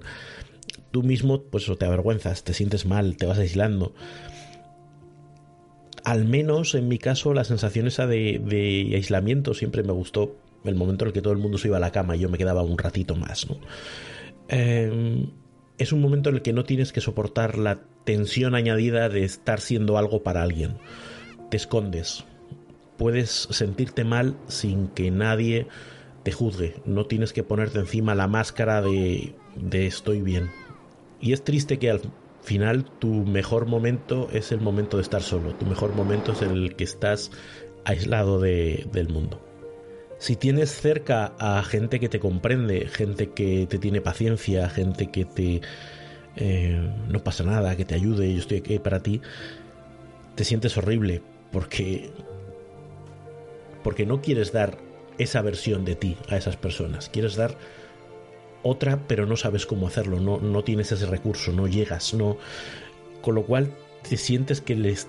Tú 0.91 1.03
mismo, 1.03 1.43
pues 1.43 1.69
te 1.77 1.85
avergüenzas, 1.85 2.45
te 2.45 2.53
sientes 2.53 2.85
mal, 2.85 3.17
te 3.17 3.25
vas 3.25 3.37
aislando. 3.37 3.93
Al 6.05 6.23
menos 6.23 6.75
en 6.75 6.87
mi 6.87 6.97
caso, 6.97 7.33
la 7.33 7.43
sensación 7.43 7.87
esa 7.87 8.07
de, 8.07 8.91
aislamiento 8.95 9.53
siempre 9.53 9.83
me 9.83 9.91
gustó. 9.91 10.37
El 10.63 10.75
momento 10.75 11.03
en 11.03 11.07
el 11.09 11.13
que 11.13 11.21
todo 11.21 11.33
el 11.33 11.39
mundo 11.39 11.57
se 11.57 11.67
iba 11.67 11.75
a 11.75 11.81
la 11.81 11.91
cama 11.91 12.15
y 12.15 12.19
yo 12.19 12.29
me 12.29 12.37
quedaba 12.37 12.63
un 12.63 12.77
ratito 12.77 13.17
más. 13.17 13.45
Em, 14.47 15.29
es 15.77 15.91
un 15.91 15.99
momento 15.99 16.29
en 16.29 16.35
el 16.35 16.41
que 16.41 16.53
no 16.53 16.63
tienes 16.63 16.93
que 16.93 17.01
soportar 17.01 17.57
la 17.57 17.81
tensión 18.05 18.55
añadida 18.55 19.09
de 19.09 19.25
estar 19.25 19.59
siendo 19.59 19.97
algo 19.97 20.23
para 20.23 20.41
alguien 20.41 20.77
te 21.49 21.57
escondes. 21.57 22.25
Puedes 22.97 23.47
sentirte 23.51 24.03
mal 24.03 24.37
sin 24.47 24.87
que 24.87 25.11
nadie 25.11 25.67
te 26.23 26.31
juzgue. 26.31 26.75
No 26.85 27.05
tienes 27.05 27.33
que 27.33 27.43
ponerte 27.43 27.79
encima 27.79 28.15
la 28.15 28.27
máscara 28.27 28.81
de, 28.81 29.35
de 29.55 29.87
estoy 29.87 30.21
bien. 30.21 30.49
Y 31.21 31.33
es 31.33 31.43
triste 31.43 31.79
que 31.79 31.89
al 31.89 32.01
final 32.41 32.85
tu 32.85 33.09
mejor 33.09 33.65
momento 33.65 34.29
es 34.31 34.51
el 34.51 34.61
momento 34.61 34.97
de 34.97 35.03
estar 35.03 35.21
solo. 35.21 35.53
Tu 35.55 35.65
mejor 35.65 35.93
momento 35.95 36.31
es 36.31 36.41
el 36.41 36.75
que 36.75 36.83
estás 36.83 37.31
aislado 37.85 38.39
de, 38.39 38.87
del 38.91 39.09
mundo. 39.09 39.41
Si 40.19 40.35
tienes 40.35 40.71
cerca 40.71 41.33
a 41.39 41.63
gente 41.63 41.99
que 41.99 42.09
te 42.09 42.19
comprende, 42.19 42.87
gente 42.87 43.29
que 43.29 43.67
te 43.67 43.77
tiene 43.77 44.01
paciencia, 44.01 44.69
gente 44.69 45.11
que 45.11 45.25
te... 45.25 45.61
Eh, 46.35 46.93
no 47.07 47.23
pasa 47.23 47.43
nada, 47.43 47.75
que 47.75 47.85
te 47.85 47.95
ayude, 47.95 48.31
yo 48.31 48.39
estoy 48.39 48.57
aquí 48.57 48.77
para 48.77 49.01
ti, 49.01 49.21
te 50.35 50.43
sientes 50.43 50.77
horrible, 50.77 51.23
porque 51.51 52.11
porque 53.83 54.05
no 54.05 54.21
quieres 54.21 54.51
dar 54.51 54.77
esa 55.17 55.41
versión 55.41 55.85
de 55.85 55.95
ti 55.95 56.17
a 56.29 56.37
esas 56.37 56.57
personas, 56.57 57.09
quieres 57.09 57.35
dar 57.35 57.57
otra, 58.63 59.07
pero 59.07 59.25
no 59.25 59.37
sabes 59.37 59.65
cómo 59.65 59.87
hacerlo, 59.87 60.19
no, 60.19 60.39
no 60.39 60.63
tienes 60.63 60.91
ese 60.91 61.05
recurso, 61.05 61.51
no 61.53 61.67
llegas, 61.67 62.13
no. 62.13 62.37
Con 63.21 63.35
lo 63.35 63.45
cual 63.45 63.71
te 64.07 64.17
sientes 64.17 64.61
que 64.61 64.75
les 64.75 65.07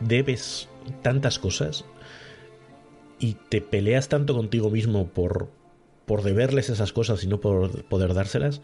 debes 0.00 0.68
tantas 1.02 1.38
cosas 1.38 1.84
y 3.18 3.34
te 3.48 3.60
peleas 3.60 4.08
tanto 4.08 4.34
contigo 4.34 4.70
mismo 4.70 5.08
por 5.08 5.48
por 6.06 6.22
deberles 6.22 6.70
esas 6.70 6.92
cosas 6.92 7.22
y 7.22 7.28
no 7.28 7.40
por 7.40 7.84
poder 7.84 8.14
dárselas 8.14 8.62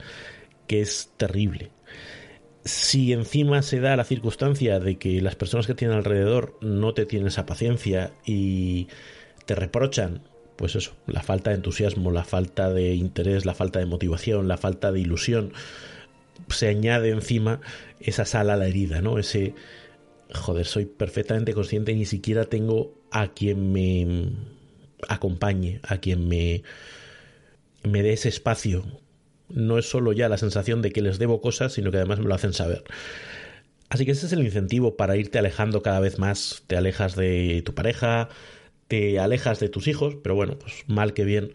que 0.67 0.81
es 0.81 1.13
terrible 1.17 1.71
si 2.67 3.13
encima 3.13 3.63
se 3.63 3.81
da 3.81 3.97
la 3.97 4.05
circunstancia 4.05 4.81
de 4.81 4.99
que 4.99 5.21
las 5.23 5.37
personas 5.37 5.67
que 5.67 5.75
tienen 5.75 5.97
alrededor 5.97 6.59
no 6.61 6.95
te 6.95 7.07
tienen 7.07 7.29
esa 7.29 7.47
paciencia 7.47 8.13
y 8.25 8.89
te 9.47 9.55
reprochan, 9.55 10.23
pues 10.57 10.75
eso, 10.75 10.97
la 11.07 11.23
falta 11.23 11.51
de 11.51 11.57
entusiasmo, 11.57 12.11
la 12.11 12.25
falta 12.25 12.73
de 12.73 12.95
interés, 12.95 13.47
la 13.47 13.55
falta 13.55 13.79
de 13.79 13.87
motivación, 13.87 14.49
la 14.49 14.57
falta 14.57 14.91
de 14.91 15.01
ilusión, 15.01 15.53
se 16.49 16.69
añade 16.69 17.11
encima 17.11 17.61
esa 18.01 18.25
sal 18.25 18.51
a 18.51 18.57
la 18.57 18.67
herida, 18.67 19.01
¿no? 19.01 19.19
Ese, 19.19 19.55
joder, 20.35 20.67
soy 20.67 20.87
perfectamente 20.87 21.55
consciente 21.55 21.93
y 21.93 21.97
ni 21.97 22.05
siquiera 22.05 22.47
tengo 22.47 22.95
a 23.13 23.29
quien 23.29 23.73
me 23.73 24.33
acompañe, 25.09 25.81
a 25.85 25.99
quien 25.99 26.27
me, 26.27 26.65
me 27.85 28.03
dé 28.03 28.15
ese 28.15 28.29
espacio 28.29 28.85
no 29.49 29.79
es 29.79 29.89
solo 29.89 30.13
ya 30.13 30.29
la 30.29 30.39
sensación 30.39 30.83
de 30.83 30.91
que 30.91 31.03
les 31.03 31.19
debo 31.19 31.41
cosas, 31.41 31.73
sino 31.73 31.91
que 31.91 31.99
además 31.99 32.19
me 32.19 32.27
lo 32.27 32.35
hacen 32.35 32.53
saber. 32.53 32.85
Así 33.89 34.05
que 34.05 34.13
ese 34.13 34.27
es 34.27 34.33
el 34.33 34.45
incentivo 34.45 34.97
para 34.97 35.17
irte 35.17 35.39
alejando 35.39 35.83
cada 35.83 36.01
vez 36.01 36.19
más. 36.19 36.63
Te 36.67 36.77
alejas 36.77 37.15
de 37.15 37.63
tu 37.65 37.75
pareja, 37.75 38.29
te 38.89 39.19
alejas 39.19 39.61
de 39.61 39.69
tus 39.69 39.87
hijos, 39.87 40.17
pero 40.23 40.35
bueno, 40.35 40.59
pues 40.59 40.85
mal 40.87 41.15
que 41.15 41.25
bien, 41.25 41.53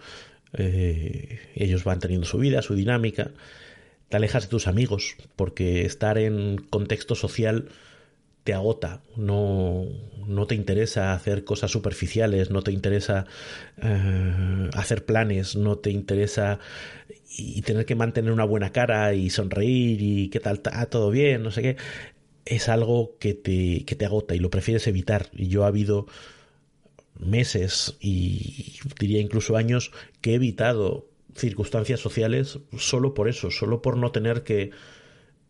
eh, 0.53 1.39
ellos 1.55 1.83
van 1.83 1.99
teniendo 1.99 2.25
su 2.25 2.37
vida, 2.37 2.61
su 2.61 2.75
dinámica. 2.75 3.31
Te 4.09 4.17
alejas 4.17 4.43
de 4.43 4.49
tus 4.49 4.67
amigos, 4.67 5.15
porque 5.35 5.85
estar 5.85 6.17
en 6.17 6.57
contexto 6.57 7.15
social 7.15 7.69
te 8.43 8.53
agota, 8.53 9.01
no, 9.15 9.85
no 10.27 10.47
te 10.47 10.55
interesa 10.55 11.13
hacer 11.13 11.43
cosas 11.43 11.69
superficiales, 11.69 12.49
no 12.49 12.63
te 12.63 12.71
interesa 12.71 13.25
eh, 13.77 14.69
hacer 14.73 15.05
planes, 15.05 15.55
no 15.55 15.77
te 15.77 15.91
interesa 15.91 16.59
y 17.37 17.61
tener 17.61 17.85
que 17.85 17.95
mantener 17.95 18.31
una 18.31 18.43
buena 18.43 18.71
cara 18.71 19.13
y 19.13 19.29
sonreír 19.29 20.01
y 20.01 20.29
qué 20.29 20.39
tal, 20.39 20.61
ah, 20.71 20.85
todo 20.87 21.11
bien, 21.11 21.43
no 21.43 21.51
sé 21.51 21.61
qué, 21.61 21.77
es 22.45 22.69
algo 22.69 23.17
que 23.19 23.33
te, 23.33 23.85
que 23.85 23.95
te 23.95 24.05
agota 24.05 24.35
y 24.35 24.39
lo 24.39 24.49
prefieres 24.49 24.87
evitar. 24.87 25.29
Y 25.33 25.47
yo 25.47 25.63
ha 25.63 25.67
habido 25.67 26.07
meses 27.19 27.97
y 27.99 28.79
diría 28.99 29.21
incluso 29.21 29.55
años 29.55 29.91
que 30.21 30.31
he 30.31 30.35
evitado 30.35 31.07
circunstancias 31.35 31.99
sociales 31.99 32.59
solo 32.77 33.13
por 33.13 33.29
eso, 33.29 33.51
solo 33.51 33.81
por 33.81 33.97
no 33.97 34.11
tener 34.11 34.43
que 34.43 34.71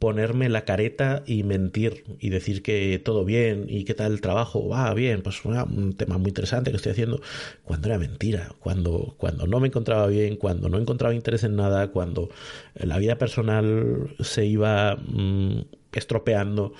ponerme 0.01 0.49
la 0.49 0.65
careta 0.65 1.21
y 1.27 1.43
mentir 1.43 2.05
y 2.19 2.31
decir 2.31 2.63
que 2.63 2.97
todo 2.97 3.23
bien 3.23 3.67
y 3.69 3.83
qué 3.83 3.93
tal 3.93 4.13
el 4.13 4.19
trabajo, 4.19 4.67
va 4.67 4.91
bien, 4.95 5.21
pues 5.21 5.45
un 5.45 5.93
tema 5.93 6.17
muy 6.17 6.29
interesante 6.29 6.71
que 6.71 6.77
estoy 6.77 6.93
haciendo, 6.93 7.21
cuando 7.63 7.87
era 7.87 7.99
mentira, 7.99 8.49
cuando, 8.57 9.13
cuando 9.19 9.45
no 9.45 9.59
me 9.59 9.67
encontraba 9.67 10.07
bien, 10.07 10.37
cuando 10.37 10.69
no 10.69 10.79
encontraba 10.79 11.13
interés 11.13 11.43
en 11.43 11.55
nada, 11.55 11.91
cuando 11.91 12.29
la 12.73 12.97
vida 12.97 13.19
personal 13.19 14.15
se 14.21 14.43
iba 14.47 14.95
mm, 14.95 15.65
estropeando, 15.93 16.73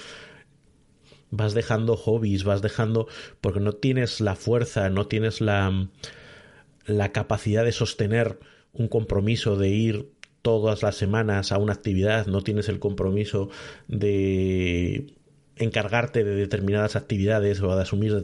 vas 1.30 1.54
dejando 1.54 1.98
hobbies, 1.98 2.44
vas 2.44 2.64
dejando, 2.64 3.08
porque 3.40 3.60
no 3.60 3.74
tienes 3.74 4.20
la 4.20 4.36
fuerza, 4.36 4.90
no 4.90 5.06
tienes 5.06 5.42
la, 5.42 5.90
la 6.88 7.12
capacidad 7.12 7.66
de 7.66 7.72
sostener 7.72 8.40
un 8.74 8.88
compromiso 8.88 9.58
de 9.58 9.70
ir 9.70 10.11
todas 10.42 10.84
las 10.84 10.96
semanas 10.96 11.52
a 11.52 11.58
una 11.58 11.74
actividad, 11.74 12.28
no 12.28 12.42
tienes 12.42 12.70
el 12.70 12.80
compromiso 12.80 13.50
de 13.88 15.14
encargarte 15.56 16.24
de 16.24 16.36
determinadas 16.36 16.96
actividades 16.96 17.62
o 17.62 17.76
de 17.76 17.82
asumir 17.82 18.24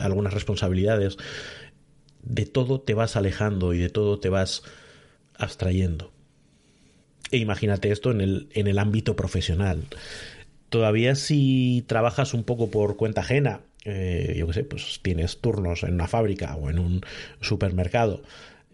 algunas 0.00 0.34
responsabilidades, 0.34 1.16
de 2.22 2.46
todo 2.46 2.80
te 2.80 2.94
vas 2.94 3.16
alejando 3.16 3.74
y 3.74 3.78
de 3.78 3.90
todo 3.90 4.18
te 4.18 4.28
vas 4.28 4.62
abstrayendo. 5.36 6.10
E 7.30 7.38
imagínate 7.38 7.90
esto 7.90 8.10
en 8.10 8.20
el, 8.20 8.48
en 8.52 8.66
el 8.66 8.78
ámbito 8.78 9.16
profesional. 9.16 9.84
Todavía 10.68 11.14
si 11.14 11.84
trabajas 11.86 12.34
un 12.34 12.44
poco 12.44 12.70
por 12.70 12.96
cuenta 12.96 13.20
ajena, 13.20 13.60
eh, 13.84 14.34
yo 14.36 14.46
qué 14.46 14.52
sé, 14.52 14.64
pues 14.64 15.00
tienes 15.02 15.38
turnos 15.40 15.82
en 15.82 15.94
una 15.94 16.08
fábrica 16.08 16.56
o 16.56 16.70
en 16.70 16.78
un 16.78 17.00
supermercado, 17.40 18.22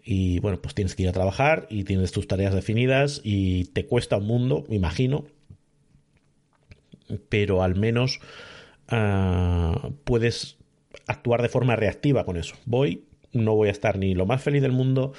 y 0.03 0.39
bueno, 0.39 0.61
pues 0.61 0.75
tienes 0.75 0.95
que 0.95 1.03
ir 1.03 1.09
a 1.09 1.13
trabajar 1.13 1.67
y 1.69 1.83
tienes 1.83 2.11
tus 2.11 2.27
tareas 2.27 2.53
definidas 2.53 3.21
y 3.23 3.65
te 3.65 3.85
cuesta 3.85 4.17
un 4.17 4.27
mundo, 4.27 4.65
imagino, 4.69 5.25
pero 7.29 7.63
al 7.63 7.75
menos 7.75 8.19
ah, 8.87 9.89
puedes 10.03 10.57
actuar 11.07 11.41
de 11.41 11.49
forma 11.49 11.75
reactiva 11.75 12.25
con 12.25 12.37
eso. 12.37 12.55
Voy, 12.65 13.05
no 13.33 13.55
voy 13.55 13.69
a 13.69 13.71
estar 13.71 13.97
ni 13.97 14.13
lo 14.13 14.25
más 14.25 14.41
feliz 14.41 14.61
del 14.61 14.71
mundo, 14.71 15.13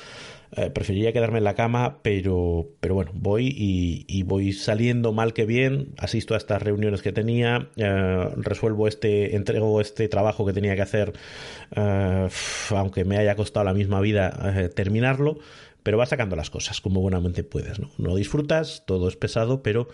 eh, 0.54 0.68
preferiría 0.68 1.14
quedarme 1.14 1.38
en 1.38 1.44
la 1.44 1.54
cama, 1.54 2.00
pero, 2.02 2.68
pero 2.80 2.94
bueno, 2.94 3.10
voy 3.14 3.54
y, 3.56 4.22
voy 4.24 4.52
saliendo 4.52 5.14
mal 5.14 5.32
que 5.32 5.46
bien, 5.46 5.94
asisto 5.96 6.34
a 6.34 6.36
estas 6.36 6.62
reuniones 6.62 7.00
que 7.00 7.10
tenía, 7.10 7.70
eh, 7.76 8.28
resuelvo 8.36 8.86
este, 8.86 9.34
entrego 9.34 9.80
este 9.80 10.08
trabajo 10.08 10.44
que 10.44 10.52
tenía 10.52 10.76
que 10.76 10.82
hacer, 10.82 11.14
eh, 11.74 12.28
aunque 12.68 13.04
me 13.06 13.16
haya 13.16 13.34
costado 13.34 13.64
la 13.64 13.72
misma 13.72 14.02
vida 14.02 14.70
terminarlo, 14.74 15.38
pero 15.82 15.96
vas 15.96 16.10
sacando 16.10 16.36
las 16.36 16.50
cosas 16.50 16.82
como 16.82 17.00
buenamente 17.00 17.44
puedes, 17.44 17.80
¿no? 17.80 17.90
No 17.96 18.14
disfrutas, 18.14 18.84
todo 18.86 19.08
es 19.08 19.16
pesado, 19.16 19.62
pero 19.62 19.88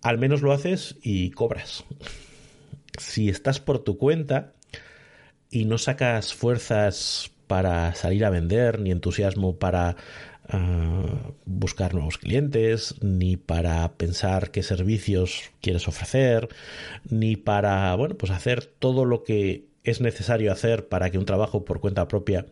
al 0.00 0.16
menos 0.16 0.40
lo 0.40 0.52
haces 0.52 0.96
y 1.02 1.30
cobras. 1.32 1.84
Si 2.98 3.28
estás 3.28 3.60
por 3.60 3.80
tu 3.80 3.98
cuenta 3.98 4.54
y 5.50 5.66
no 5.66 5.76
sacas 5.76 6.32
fuerzas 6.32 7.33
para 7.46 7.94
salir 7.94 8.24
a 8.24 8.30
vender, 8.30 8.80
ni 8.80 8.90
entusiasmo 8.90 9.58
para 9.58 9.96
ah, 10.48 11.32
buscar 11.44 11.94
nuevos 11.94 12.18
clientes, 12.18 12.96
ni 13.02 13.36
para 13.36 13.92
pensar 13.94 14.50
qué 14.50 14.62
servicios 14.62 15.50
quieres 15.60 15.88
ofrecer, 15.88 16.48
ni 17.08 17.36
para, 17.36 17.94
bueno, 17.94 18.16
pues 18.16 18.32
hacer 18.32 18.64
todo 18.64 19.04
lo 19.04 19.24
que 19.24 19.66
es 19.84 20.00
necesario 20.00 20.50
hacer 20.50 20.88
para 20.88 21.10
que 21.10 21.18
un 21.18 21.26
trabajo 21.26 21.64
por 21.64 21.80
cuenta 21.80 22.08
propia 22.08 22.46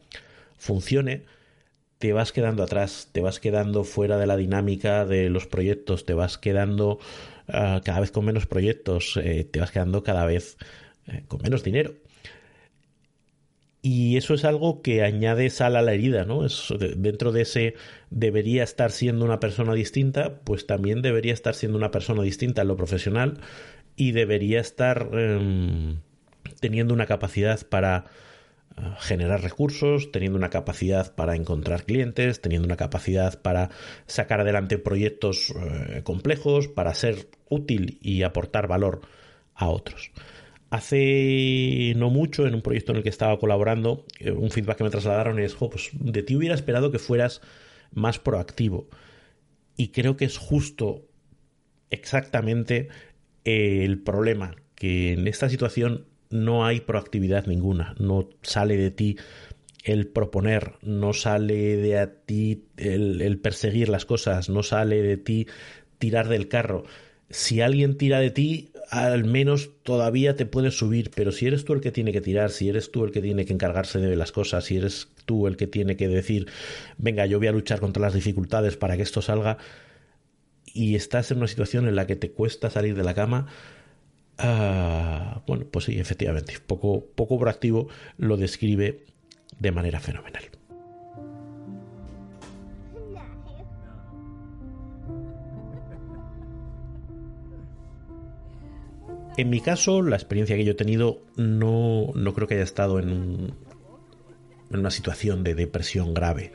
funcione, 0.59 1.25
te 1.99 2.13
vas 2.13 2.33
quedando 2.33 2.63
atrás, 2.63 3.09
te 3.13 3.21
vas 3.21 3.39
quedando 3.39 3.85
fuera 3.85 4.19
de 4.19 4.27
la 4.27 4.37
dinámica 4.37 5.07
de 5.07 5.31
los 5.31 5.47
proyectos, 5.47 6.05
te 6.05 6.15
vas 6.15 6.37
quedando 6.37 6.99
ah, 7.49 7.81
cada 7.85 8.01
vez 8.01 8.11
con 8.11 8.25
menos 8.25 8.47
proyectos, 8.47 9.19
eh, 9.23 9.45
te 9.45 9.61
vas 9.61 9.71
quedando 9.71 10.03
cada 10.03 10.27
vez 10.27 10.57
eh, 11.07 11.23
con 11.29 11.41
menos 11.43 11.63
dinero. 11.63 11.95
Y 13.85 14.17
eso 14.17 14.35
es 14.35 14.45
algo 14.45 14.81
que 14.81 15.03
añade 15.03 15.51
sal 15.51 15.75
a 15.75 15.83
la 15.83 15.93
herida, 15.93 16.25
¿no? 16.25 16.47
Es, 16.47 16.73
dentro 16.97 17.33
de 17.33 17.43
ese 17.43 17.75
debería 18.11 18.63
estar 18.63 18.93
siendo 18.93 19.25
una 19.25 19.41
persona 19.41 19.75
distinta, 19.75 20.41
pues 20.45 20.69
también 20.69 21.03
debería 21.03 21.33
estar 21.33 21.57
siendo 21.57 21.79
una 21.79 21.91
persona 21.91 22.23
distinta 22.23 22.63
en 22.63 22.69
lo 22.69 22.77
profesional 22.77 23.41
y 23.97 24.13
debería 24.13 24.61
estar 24.61 25.09
em, 25.15 25.99
teniendo 26.61 26.95
una 26.95 27.07
capacidad 27.07 27.67
para 27.69 28.05
ah, 28.77 28.97
generar 29.01 29.43
recursos, 29.43 30.13
teniendo 30.13 30.39
una 30.39 30.51
capacidad 30.51 31.13
para 31.17 31.35
encontrar 31.35 31.85
clientes, 31.85 32.41
teniendo 32.41 32.67
una 32.67 32.77
capacidad 32.77 33.43
para 33.43 33.71
sacar 34.07 34.43
adelante 34.43 34.79
proyectos 34.79 35.53
eh, 35.57 36.03
complejos, 36.05 36.69
para 36.69 36.95
ser 36.95 37.29
útil 37.49 37.99
y 38.01 38.23
aportar 38.23 38.69
valor 38.69 39.01
a 39.57 39.69
otros. 39.69 40.13
Hace 40.73 41.93
no 41.99 42.09
mucho, 42.09 42.47
en 42.47 42.55
un 42.55 42.63
proyecto 42.63 42.93
en 42.93 42.97
el 42.97 43.03
que 43.03 43.11
estaba 43.11 43.39
colaborando, 43.39 44.07
eh, 44.19 44.31
un 44.31 44.51
feedback 44.51 44.79
que 44.79 44.85
me 44.85 44.89
trasladaron 44.91 45.39
es, 45.39 45.55
pues 45.55 45.91
de 45.93 46.23
ti 46.23 46.35
hubiera 46.35 46.55
esperado 46.55 46.91
que 46.91 46.99
fueras 46.99 47.43
más 47.93 48.19
proactivo. 48.19 48.89
Y 49.77 49.89
creo 49.89 50.17
que 50.17 50.25
es 50.25 50.39
justo 50.39 51.05
exactamente 51.91 52.89
el 53.45 54.01
problema, 54.01 54.57
que 54.75 55.13
en 55.13 55.29
esta 55.29 55.51
situación 55.51 56.07
no 56.31 56.65
hay 56.65 56.81
proactividad 56.81 57.45
ninguna, 57.45 57.95
no 57.99 58.31
sale 58.41 58.79
de 58.79 58.91
ti 58.91 59.19
el 59.85 60.07
proponer, 60.07 60.77
no 60.81 61.13
sale 61.13 61.77
de 61.77 61.99
a 61.99 62.15
ti 62.15 62.65
el 62.79 63.39
perseguir 63.41 63.91
las 63.91 64.07
cosas, 64.07 64.49
no 64.49 64.63
sale 64.63 65.03
de 65.03 65.19
ti 65.19 65.49
tirar 65.99 66.29
del 66.29 66.49
carro. 66.49 66.85
Si 67.29 67.61
alguien 67.61 67.99
tira 67.99 68.21
de 68.21 68.31
ti, 68.31 68.72
al 68.93 69.25
menos 69.25 69.71
todavía 69.85 70.37
te 70.37 70.45
puedes 70.45 70.77
subir, 70.77 71.11
pero 71.17 71.33
si 71.33 71.47
eres 71.47 71.65
tú 71.65 71.73
el 71.73 71.81
que 71.81 71.91
tiene 71.91 72.13
que 72.13 72.21
tirar, 72.21 72.51
si 72.51 72.69
eres 72.69 72.93
tú 72.93 73.07
el 73.07 73.11
que 73.11 73.23
tiene 73.23 73.47
que 73.47 73.55
encargarse 73.55 73.99
de 73.99 74.17
las 74.17 74.33
cosas, 74.33 74.67
si 74.67 74.77
eres 74.77 75.09
tú 75.25 75.47
el 75.47 75.57
que 75.57 75.67
tiene 75.67 75.97
que 75.97 76.09
decir, 76.09 76.49
venga, 76.99 77.25
yo 77.25 77.39
voy 77.39 77.49
a 77.49 77.53
luchar 77.53 77.81
contra 77.81 78.03
las 78.03 78.13
dificultades 78.13 78.77
para 78.77 78.99
que 78.99 79.03
esto 79.03 79.23
salga, 79.23 79.57
y 80.75 80.95
estás 80.95 81.31
en 81.31 81.39
una 81.39 81.49
situación 81.49 81.89
en 81.89 81.97
la 81.97 82.07
que 82.07 82.17
te 82.17 82.33
cuesta 82.33 82.69
salir 82.69 82.95
de 82.95 83.03
la 83.03 83.15
cama, 83.15 83.47
ah, 84.37 85.41
bueno, 85.47 85.65
pues 85.71 85.87
sí, 85.87 85.99
efectivamente, 85.99 86.59
poco, 86.67 87.07
poco 87.15 87.39
proactivo 87.39 87.89
lo 88.19 88.37
describe 88.37 89.07
de 89.59 89.73
manera 89.73 90.01
fenomenal. 90.01 90.45
En 99.37 99.49
mi 99.49 99.61
caso, 99.61 100.03
la 100.03 100.17
experiencia 100.17 100.57
que 100.57 100.65
yo 100.65 100.73
he 100.73 100.77
tenido 100.77 101.23
no, 101.37 102.09
no 102.15 102.35
creo 102.35 102.47
que 102.47 102.55
haya 102.55 102.65
estado 102.65 102.99
en, 102.99 103.55
en 104.71 104.79
una 104.79 104.91
situación 104.91 105.43
de 105.43 105.55
depresión 105.55 106.13
grave. 106.13 106.53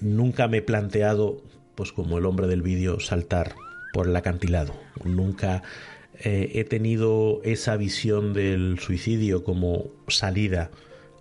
Nunca 0.00 0.48
me 0.48 0.58
he 0.58 0.62
planteado, 0.62 1.42
pues 1.74 1.92
como 1.92 2.18
el 2.18 2.26
hombre 2.26 2.48
del 2.48 2.62
vídeo, 2.62 2.98
saltar 2.98 3.54
por 3.92 4.08
el 4.08 4.16
acantilado. 4.16 4.74
Nunca 5.04 5.62
eh, 6.18 6.50
he 6.54 6.64
tenido 6.64 7.40
esa 7.44 7.76
visión 7.76 8.32
del 8.34 8.78
suicidio 8.80 9.44
como 9.44 9.86
salida 10.08 10.70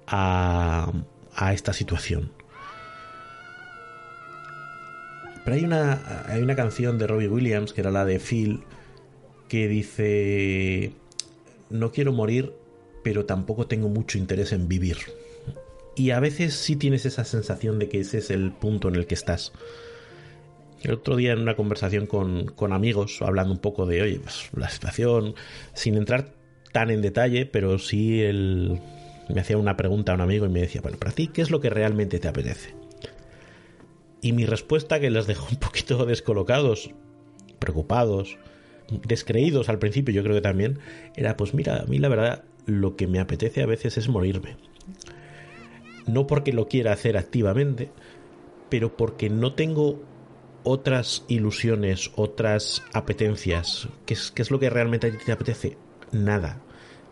a, 0.08 0.92
a 1.36 1.54
esta 1.54 1.74
situación. 1.74 2.32
Pero 5.44 5.58
hay 5.58 5.64
una, 5.64 6.26
hay 6.28 6.42
una 6.42 6.56
canción 6.56 6.98
de 6.98 7.06
Robbie 7.06 7.28
Williams, 7.28 7.72
que 7.72 7.82
era 7.82 7.92
la 7.92 8.04
de 8.04 8.20
Phil, 8.20 8.64
que 9.48 9.68
dice, 9.68 10.94
no 11.70 11.92
quiero 11.92 12.14
morir, 12.14 12.54
pero 13.04 13.26
tampoco 13.26 13.68
tengo 13.68 13.90
mucho 13.90 14.18
interés 14.18 14.52
en 14.52 14.68
vivir. 14.68 14.98
Y 15.96 16.12
a 16.12 16.20
veces 16.20 16.54
sí 16.56 16.76
tienes 16.76 17.06
esa 17.06 17.24
sensación 17.24 17.80
de 17.80 17.88
que 17.88 18.00
ese 18.00 18.18
es 18.18 18.30
el 18.30 18.52
punto 18.52 18.90
en 18.90 18.96
el 18.96 19.08
que 19.08 19.16
estás. 19.16 19.54
El 20.82 20.94
otro 20.94 21.16
día 21.16 21.32
en 21.34 21.40
una 21.40 21.56
conversación 21.56 22.06
con, 22.06 22.74
amigos, 22.74 23.22
hablando 23.22 23.54
un 23.54 23.60
poco 23.60 23.86
de, 23.86 24.02
oye, 24.02 24.20
pues, 24.20 24.50
la 24.56 24.70
situación, 24.70 25.36
sin 25.74 25.96
entrar 25.96 26.34
tan 26.72 26.92
en 26.92 27.02
detalle, 27.02 27.46
pero 27.46 27.80
sí 27.80 28.22
el... 28.22 28.80
me 29.34 29.42
hacía 29.42 29.58
una 29.58 29.78
pregunta 29.78 30.12
a 30.12 30.16
un 30.16 30.22
amigo 30.22 30.46
y 30.46 30.50
me 30.50 30.60
decía, 30.62 30.82
bueno, 30.82 30.98
para 30.98 31.12
ti, 31.12 31.28
¿qué 31.28 31.42
es 31.42 31.50
lo 31.50 31.62
que 31.62 31.70
realmente 31.70 32.20
te 32.20 32.28
apetece? 32.28 32.76
Y 34.22 34.34
mi 34.34 34.46
respuesta, 34.46 35.00
que 35.00 35.10
les 35.10 35.28
dejó 35.28 35.48
un 35.50 35.58
poquito 35.58 36.06
descolocados, 36.08 36.92
preocupados, 37.60 38.38
descreídos 38.90 39.70
al 39.70 39.80
principio, 39.80 40.14
yo 40.14 40.24
creo 40.24 40.36
que 40.36 40.42
también, 40.42 40.80
era 41.16 41.38
pues 41.38 41.54
mira, 41.54 41.82
a 41.82 41.86
mí 41.86 41.98
la 41.98 42.10
verdad 42.10 42.44
lo 42.66 42.96
que 42.96 43.08
me 43.08 43.20
apetece 43.20 43.62
a 43.62 43.68
veces 43.68 43.98
es 43.98 44.10
morirme. 44.10 44.58
No 46.08 46.28
porque 46.28 46.54
lo 46.54 46.68
quiera 46.68 46.94
hacer 46.94 47.18
activamente, 47.18 47.90
pero 48.70 48.96
porque 48.96 49.30
no 49.30 49.54
tengo 49.54 50.02
otras 50.64 51.26
ilusiones, 51.28 52.12
otras 52.16 52.84
apetencias. 52.94 53.88
¿Qué 54.06 54.16
es, 54.16 54.32
qué 54.32 54.42
es 54.42 54.52
lo 54.52 54.60
que 54.60 54.70
realmente 54.70 55.12
te 55.12 55.32
apetece? 55.32 55.78
Nada. 56.12 56.62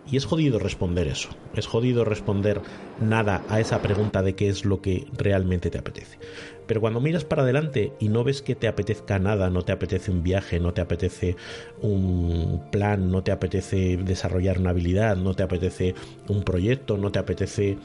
Y 0.06 0.18
es 0.18 0.26
jodido 0.26 0.60
responder 0.60 1.08
eso. 1.08 1.30
Es 1.56 1.66
jodido 1.66 2.04
responder 2.04 2.62
nada 3.00 3.46
a 3.48 3.60
esa 3.60 3.82
pregunta 3.82 4.22
de 4.22 4.36
qué 4.36 4.50
es 4.50 4.66
lo 4.66 4.82
que 4.82 5.08
realmente 5.14 5.70
te 5.70 5.78
apetece. 5.78 6.18
Pero 6.66 6.82
cuando 6.82 7.02
miras 7.02 7.26
para 7.26 7.44
adelante 7.44 7.94
y 8.00 8.10
no 8.10 8.24
ves 8.24 8.42
que 8.42 8.56
te 8.56 8.68
apetezca 8.68 9.20
nada, 9.20 9.50
no 9.50 9.64
te 9.64 9.72
apetece 9.72 10.12
un 10.12 10.24
viaje, 10.24 10.60
no 10.60 10.74
te 10.74 10.82
apetece 10.82 11.36
un 11.82 12.64
plan, 12.72 13.12
no 13.12 13.24
te 13.24 13.32
apetece 13.32 13.98
desarrollar 13.98 14.60
una 14.60 14.72
habilidad, 14.72 15.16
no 15.18 15.34
te 15.34 15.44
apetece 15.44 15.96
un 16.28 16.44
proyecto, 16.44 16.98
no 16.98 17.12
te 17.12 17.20
apetece 17.20 17.78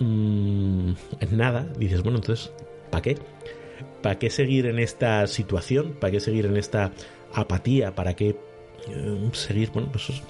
mmm, 0.00 0.92
nada, 1.30 1.66
dices, 1.78 2.02
bueno, 2.02 2.18
entonces, 2.18 2.52
¿para 2.90 3.02
qué? 3.02 3.18
¿Para 4.02 4.18
qué 4.18 4.30
seguir 4.30 4.66
en 4.66 4.78
esta 4.78 5.26
situación? 5.26 5.96
¿Para 6.00 6.10
qué 6.12 6.20
seguir 6.20 6.46
en 6.46 6.56
esta 6.56 6.92
apatía? 7.32 7.94
¿Para 7.94 8.14
qué 8.14 8.36
eh, 8.88 9.30
seguir? 9.32 9.70
Bueno, 9.70 9.90
pues 9.90 10.22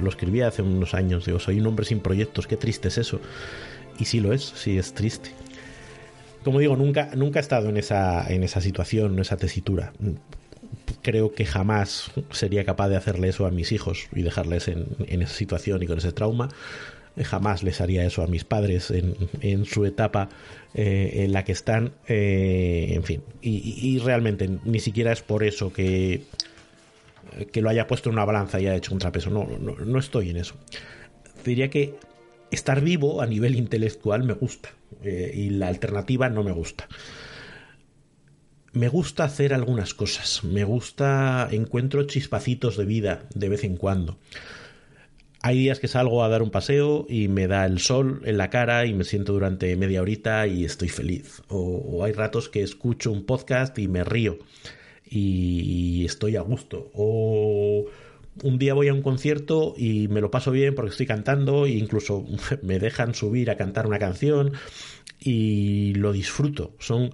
lo 0.00 0.08
escribí 0.08 0.42
hace 0.42 0.62
unos 0.62 0.94
años, 0.94 1.24
digo, 1.24 1.38
soy 1.38 1.60
un 1.60 1.66
hombre 1.66 1.84
sin 1.84 2.00
proyectos, 2.00 2.46
qué 2.46 2.56
triste 2.56 2.88
es 2.88 2.98
eso. 2.98 3.20
Y 3.98 4.06
sí 4.06 4.20
lo 4.20 4.32
es, 4.32 4.42
sí 4.42 4.78
es 4.78 4.94
triste. 4.94 5.30
Como 6.44 6.58
digo, 6.58 6.76
nunca, 6.76 7.10
nunca 7.14 7.38
he 7.38 7.42
estado 7.42 7.68
en 7.68 7.76
esa, 7.76 8.26
en 8.32 8.42
esa 8.42 8.60
situación, 8.60 9.14
en 9.14 9.20
esa 9.20 9.36
tesitura. 9.36 9.92
Creo 11.02 11.34
que 11.34 11.44
jamás 11.44 12.10
sería 12.30 12.64
capaz 12.64 12.88
de 12.88 12.96
hacerle 12.96 13.28
eso 13.28 13.46
a 13.46 13.50
mis 13.50 13.72
hijos 13.72 14.08
y 14.14 14.22
dejarles 14.22 14.68
en, 14.68 14.86
esa 15.08 15.34
situación 15.34 15.82
y 15.82 15.86
con 15.86 15.98
ese 15.98 16.12
trauma 16.12 16.48
jamás 17.24 17.62
les 17.62 17.82
haría 17.82 18.04
eso 18.06 18.22
a 18.22 18.26
mis 18.26 18.44
padres 18.44 18.90
en, 18.90 19.14
en 19.42 19.66
su 19.66 19.84
etapa 19.84 20.30
eh, 20.74 21.24
en 21.24 21.32
la 21.32 21.44
que 21.44 21.52
están, 21.52 21.92
eh, 22.08 22.92
en 22.94 23.02
fin, 23.02 23.22
y, 23.42 23.98
realmente 23.98 24.48
ni 24.64 24.80
siquiera 24.80 25.12
es 25.12 25.20
por 25.20 25.44
eso 25.44 25.74
que, 25.74 26.22
que 27.52 27.60
lo 27.60 27.68
haya 27.68 27.86
puesto 27.86 28.08
en 28.08 28.14
una 28.14 28.24
balanza 28.24 28.58
y 28.58 28.66
haya 28.66 28.76
hecho 28.76 28.94
un 28.94 28.98
trapeso, 28.98 29.28
no, 29.28 29.46
no, 29.60 29.74
no 29.76 29.98
estoy 29.98 30.30
en 30.30 30.38
eso. 30.38 30.54
Diría 31.44 31.68
que 31.68 31.94
estar 32.52 32.80
vivo 32.82 33.22
a 33.22 33.26
nivel 33.26 33.56
intelectual 33.56 34.24
me 34.24 34.34
gusta 34.34 34.70
eh, 35.02 35.32
y 35.34 35.50
la 35.50 35.68
alternativa 35.68 36.28
no 36.28 36.44
me 36.44 36.52
gusta. 36.52 36.88
Me 38.72 38.88
gusta 38.88 39.24
hacer 39.24 39.52
algunas 39.52 39.92
cosas, 39.92 40.44
me 40.44 40.64
gusta, 40.64 41.48
encuentro 41.50 42.04
chispacitos 42.04 42.76
de 42.76 42.84
vida 42.86 43.24
de 43.34 43.48
vez 43.48 43.64
en 43.64 43.76
cuando. 43.76 44.18
Hay 45.42 45.58
días 45.58 45.80
que 45.80 45.88
salgo 45.88 46.22
a 46.22 46.28
dar 46.28 46.40
un 46.42 46.50
paseo 46.50 47.04
y 47.08 47.28
me 47.28 47.48
da 47.48 47.66
el 47.66 47.80
sol 47.80 48.22
en 48.24 48.38
la 48.38 48.48
cara 48.48 48.86
y 48.86 48.94
me 48.94 49.04
siento 49.04 49.32
durante 49.32 49.76
media 49.76 50.00
horita 50.00 50.46
y 50.46 50.64
estoy 50.64 50.88
feliz. 50.88 51.42
O, 51.48 52.04
hay 52.04 52.12
ratos 52.12 52.48
que 52.48 52.62
escucho 52.62 53.10
un 53.10 53.24
podcast 53.26 53.76
y 53.78 53.88
me 53.88 54.04
río 54.04 54.38
y 55.04 56.04
estoy 56.06 56.36
a 56.36 56.42
gusto. 56.42 56.90
O 56.94 57.86
un 58.42 58.58
día 58.58 58.74
voy 58.74 58.88
a 58.88 58.94
un 58.94 59.02
concierto 59.02 59.74
y 59.76 60.08
me 60.08 60.20
lo 60.20 60.30
paso 60.30 60.50
bien 60.50 60.74
porque 60.74 60.90
estoy 60.90 61.06
cantando 61.06 61.66
e 61.66 61.72
incluso 61.72 62.24
me 62.62 62.78
dejan 62.78 63.14
subir 63.14 63.50
a 63.50 63.56
cantar 63.56 63.86
una 63.86 63.98
canción 63.98 64.52
y 65.20 65.94
lo 65.94 66.12
disfruto. 66.12 66.74
Son 66.78 67.10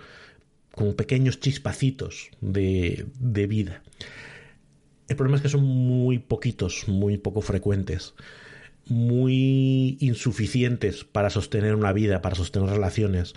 como 0.72 0.94
pequeños 0.94 1.40
chispacitos 1.40 2.30
de, 2.40 3.06
de 3.18 3.46
vida. 3.46 3.82
El 5.08 5.16
problema 5.16 5.36
es 5.36 5.42
que 5.42 5.48
son 5.48 5.64
muy 5.64 6.18
poquitos, 6.18 6.86
muy 6.86 7.16
poco 7.16 7.40
frecuentes, 7.40 8.14
muy 8.86 9.96
insuficientes 10.00 11.04
para 11.04 11.30
sostener 11.30 11.74
una 11.74 11.92
vida, 11.92 12.22
para 12.22 12.36
sostener 12.36 12.70
relaciones, 12.70 13.34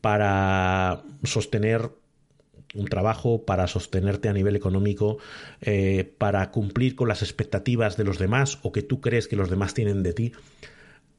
para 0.00 1.02
sostener 1.24 1.90
un 2.74 2.86
trabajo, 2.86 3.44
para 3.44 3.66
sostenerte 3.66 4.28
a 4.28 4.32
nivel 4.32 4.56
económico, 4.56 5.18
eh, 5.60 6.12
para 6.18 6.50
cumplir 6.50 6.94
con 6.96 7.08
las 7.08 7.22
expectativas 7.22 7.96
de 7.96 8.04
los 8.04 8.18
demás 8.18 8.58
o 8.62 8.72
que 8.72 8.82
tú 8.82 9.00
crees 9.00 9.28
que 9.28 9.36
los 9.36 9.50
demás 9.50 9.74
tienen 9.74 10.02
de 10.02 10.12
ti. 10.12 10.32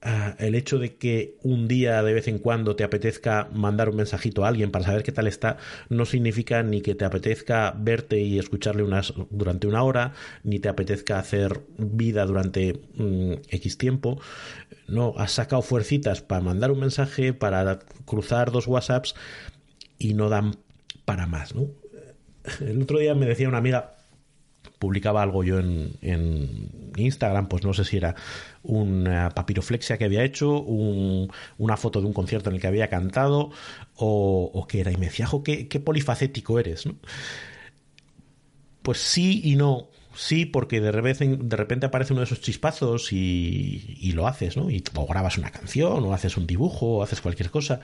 Ah, 0.03 0.35
el 0.37 0.53
hecho 0.53 0.77
de 0.77 0.95
que 0.95 1.37
un 1.41 1.67
día 1.67 2.03
de 2.03 2.13
vez 2.13 2.27
en 2.27 2.37
cuando 2.37 2.75
te 2.75 2.83
apetezca 2.83 3.49
mandar 3.51 3.89
un 3.89 3.95
mensajito 3.95 4.45
a 4.45 4.47
alguien 4.47 4.69
para 4.69 4.85
saber 4.85 5.01
qué 5.01 5.11
tal 5.11 5.25
está, 5.25 5.57
no 5.89 6.05
significa 6.05 6.61
ni 6.61 6.81
que 6.81 6.93
te 6.93 7.03
apetezca 7.03 7.73
verte 7.75 8.19
y 8.19 8.37
escucharle 8.37 8.83
unas, 8.83 9.15
durante 9.31 9.65
una 9.65 9.81
hora, 9.81 10.13
ni 10.43 10.59
te 10.59 10.69
apetezca 10.69 11.17
hacer 11.17 11.61
vida 11.79 12.27
durante 12.27 12.79
mm, 12.93 13.33
X 13.49 13.77
tiempo. 13.79 14.21
No, 14.87 15.15
has 15.17 15.31
sacado 15.31 15.63
fuercitas 15.63 16.21
para 16.21 16.41
mandar 16.41 16.71
un 16.71 16.79
mensaje, 16.79 17.33
para 17.33 17.79
cruzar 18.05 18.51
dos 18.51 18.67
WhatsApps 18.67 19.15
y 19.97 20.13
no 20.13 20.29
dan 20.29 20.57
para 21.07 21.25
más. 21.25 21.55
¿no? 21.55 21.67
El 22.59 22.81
otro 22.81 22.99
día 22.99 23.15
me 23.15 23.25
decía 23.25 23.47
una 23.47 23.59
amiga, 23.59 23.95
publicaba 24.77 25.23
algo 25.23 25.41
yo 25.45 25.57
en, 25.57 25.93
en, 26.01 26.91
Instagram, 26.97 27.47
pues 27.47 27.63
no 27.63 27.73
sé 27.73 27.85
si 27.85 27.95
era 27.95 28.15
una 28.63 29.29
papiroflexia 29.29 29.97
que 29.97 30.03
había 30.03 30.23
hecho, 30.23 30.59
una 30.59 31.77
foto 31.77 32.01
de 32.01 32.07
un 32.07 32.13
concierto 32.13 32.49
en 32.49 32.55
el 32.55 32.61
que 32.61 32.67
había 32.67 32.89
cantado 32.89 33.51
o, 33.95 34.65
qué 34.67 34.81
era. 34.81 34.91
Y 34.91 34.97
me 34.97 35.05
decía, 35.05 35.29
qué, 35.45 35.69
qué 35.69 35.79
polifacético 35.79 36.59
eres. 36.59 36.85
¿no? 36.85 36.95
Pues 38.81 38.97
sí 38.97 39.41
y 39.45 39.55
no. 39.55 39.87
Sí, 40.13 40.45
porque 40.45 40.81
de 40.81 40.91
repente, 40.91 41.85
aparece 41.85 42.13
uno 42.13 42.21
de 42.21 42.25
esos 42.25 42.41
chispazos 42.41 43.13
y, 43.13 43.97
y 44.01 44.11
lo 44.13 44.27
haces, 44.27 44.57
¿no? 44.57 44.71
Y, 44.71 44.83
o 44.95 45.05
grabas 45.05 45.37
una 45.37 45.51
canción, 45.51 46.03
o 46.03 46.13
haces 46.13 46.35
un 46.35 46.47
dibujo, 46.47 46.97
o 46.97 47.03
haces 47.03 47.21
cualquier 47.21 47.51
cosa. 47.51 47.79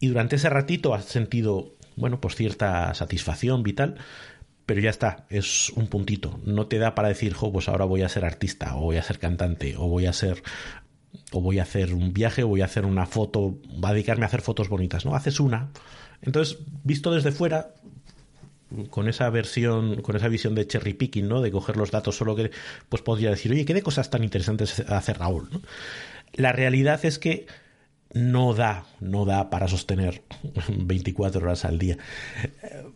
Y 0.00 0.08
durante 0.08 0.36
ese 0.36 0.48
ratito 0.48 0.94
has 0.94 1.04
sentido, 1.04 1.74
bueno, 1.96 2.20
pues 2.20 2.36
cierta 2.36 2.94
satisfacción 2.94 3.62
vital, 3.62 3.96
pero 4.66 4.80
ya 4.80 4.90
está, 4.90 5.26
es 5.30 5.70
un 5.70 5.86
puntito. 5.88 6.40
No 6.44 6.66
te 6.66 6.78
da 6.78 6.94
para 6.94 7.08
decir, 7.08 7.32
jo, 7.34 7.52
pues 7.52 7.68
ahora 7.68 7.84
voy 7.84 8.02
a 8.02 8.08
ser 8.08 8.24
artista, 8.24 8.76
o 8.76 8.82
voy 8.82 8.96
a 8.96 9.02
ser 9.02 9.18
cantante, 9.18 9.76
o 9.76 9.88
voy 9.88 10.06
a 10.06 10.12
ser 10.12 10.42
o 11.32 11.40
voy 11.40 11.58
a 11.58 11.62
hacer 11.62 11.94
un 11.94 12.12
viaje, 12.12 12.42
o 12.42 12.48
voy 12.48 12.60
a 12.60 12.66
hacer 12.66 12.84
una 12.84 13.06
foto, 13.06 13.58
va 13.82 13.90
a 13.90 13.92
dedicarme 13.92 14.24
a 14.24 14.28
hacer 14.28 14.42
fotos 14.42 14.68
bonitas, 14.68 15.06
¿no? 15.06 15.14
Haces 15.14 15.40
una. 15.40 15.70
Entonces, 16.20 16.58
visto 16.84 17.12
desde 17.12 17.32
fuera, 17.32 17.74
con 18.90 19.08
esa 19.08 19.30
versión, 19.30 20.02
con 20.02 20.16
esa 20.16 20.28
visión 20.28 20.54
de 20.54 20.66
cherry 20.66 20.94
picking, 20.94 21.28
¿no? 21.28 21.40
De 21.40 21.50
coger 21.50 21.76
los 21.76 21.90
datos 21.90 22.16
solo 22.16 22.36
que, 22.36 22.50
pues 22.88 23.02
podría 23.02 23.30
decir, 23.30 23.52
oye, 23.52 23.64
¿qué 23.64 23.74
de 23.74 23.82
cosas 23.82 24.10
tan 24.10 24.24
interesantes 24.24 24.80
hace 24.88 25.14
Raúl? 25.14 25.48
La 26.34 26.52
realidad 26.52 27.04
es 27.04 27.18
que 27.18 27.46
no 28.16 28.54
da, 28.54 28.86
no 29.00 29.24
da 29.24 29.50
para 29.50 29.68
sostener 29.68 30.22
24 30.68 31.42
horas 31.42 31.64
al 31.64 31.78
día. 31.78 31.98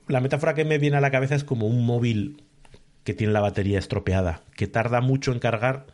La 0.08 0.20
metáfora 0.20 0.54
que 0.54 0.64
me 0.64 0.78
viene 0.78 0.96
a 0.96 1.00
la 1.00 1.10
cabeza 1.10 1.34
es 1.34 1.44
como 1.44 1.66
un 1.66 1.84
móvil 1.84 2.42
que 3.04 3.14
tiene 3.14 3.32
la 3.32 3.40
batería 3.40 3.78
estropeada, 3.78 4.42
que 4.56 4.66
tarda 4.66 5.00
mucho 5.00 5.32
en 5.32 5.38
cargar 5.38 5.86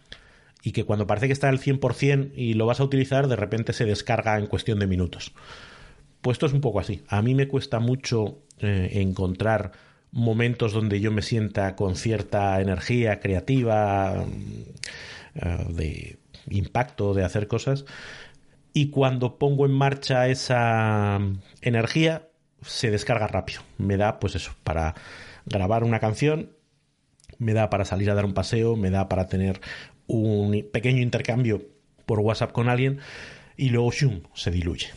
y 0.63 0.73
que 0.73 0.85
cuando 0.85 1.07
parece 1.07 1.27
que 1.27 1.33
está 1.33 1.49
al 1.49 1.61
100% 1.61 2.33
y 2.35 2.55
lo 2.55 2.67
vas 2.67 2.81
a 2.81 2.85
utilizar, 2.85 3.29
de 3.29 3.37
repente 3.37 3.73
se 3.73 3.85
descarga 3.85 4.39
en 4.39 4.47
cuestión 4.47 4.79
de 4.79 4.87
minutos. 4.87 5.33
Pues 6.21 6.37
esto 6.37 6.47
es 6.47 6.53
un 6.53 6.61
poco 6.61 6.81
así. 6.81 7.03
A 7.09 7.23
mí 7.23 7.35
me 7.35 7.49
cuesta 7.49 7.79
mucho 7.79 8.39
eh, 8.59 8.91
encontrar 8.95 9.73
momentos 10.13 10.73
donde 10.73 11.01
yo 11.01 11.13
me 11.13 11.23
sienta 11.23 11.77
con 11.77 11.95
cierta 11.95 12.61
energía 12.61 13.21
creativa, 13.21 14.25
eh, 15.35 15.67
de 15.69 16.19
impacto, 16.49 17.13
de 17.13 17.25
hacer 17.25 17.49
cosas 17.49 17.85
y 18.77 18.91
cuando 18.91 19.39
pongo 19.39 19.65
en 19.65 19.73
marcha 19.73 20.29
esa 20.29 21.19
energía 21.63 22.29
se 22.61 22.91
descarga 22.91 23.27
rápido. 23.27 23.63
Me 23.79 23.97
da 23.97 24.21
pues 24.21 24.35
eso, 24.35 24.55
para 24.65 24.95
grabar 25.47 25.83
una 25.83 25.99
canción, 25.99 26.51
me 27.39 27.55
da 27.55 27.71
para 27.71 27.87
salir 27.87 28.11
a 28.11 28.15
dar 28.15 28.27
un 28.27 28.35
paseo, 28.35 28.77
me 28.77 28.91
da 28.91 29.09
para 29.09 29.29
tener 29.29 29.63
un 30.07 30.63
pequeño 30.75 31.01
intercambio 31.01 31.63
por 32.05 32.21
WhatsApp 32.21 32.53
con 32.53 32.69
alguien 32.69 32.99
y 33.57 33.71
luego 33.71 33.93
shum, 33.93 34.21
se 34.35 34.51
diluye. 34.51 34.89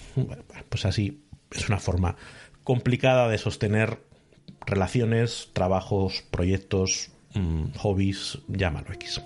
pues 0.67 0.83
así 0.83 1.23
es 1.49 1.69
una 1.69 1.79
forma 1.79 2.17
complicada 2.65 3.29
de 3.29 3.37
sostener 3.37 3.99
relaciones, 4.65 5.51
trabajos, 5.53 6.25
proyectos, 6.31 7.11
mmm, 7.33 7.69
hobbies, 7.77 8.39
llámalo 8.49 8.91
X. 8.91 9.21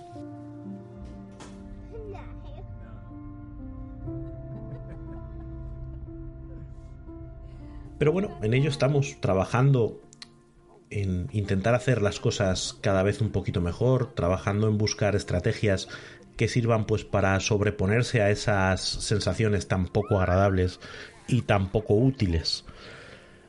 Pero 7.98 8.12
bueno, 8.12 8.38
en 8.42 8.54
ello 8.54 8.70
estamos 8.70 9.16
trabajando 9.20 10.00
en 10.90 11.28
intentar 11.32 11.74
hacer 11.74 12.02
las 12.02 12.20
cosas 12.20 12.78
cada 12.80 13.02
vez 13.02 13.20
un 13.20 13.30
poquito 13.30 13.60
mejor, 13.60 14.14
trabajando 14.14 14.68
en 14.68 14.78
buscar 14.78 15.16
estrategias 15.16 15.88
que 16.36 16.48
sirvan 16.48 16.84
pues 16.84 17.04
para 17.04 17.38
sobreponerse 17.40 18.22
a 18.22 18.30
esas 18.30 18.80
sensaciones 18.80 19.68
tan 19.68 19.86
poco 19.86 20.18
agradables 20.18 20.80
y 21.28 21.42
tan 21.42 21.70
poco 21.70 21.94
útiles. 21.94 22.64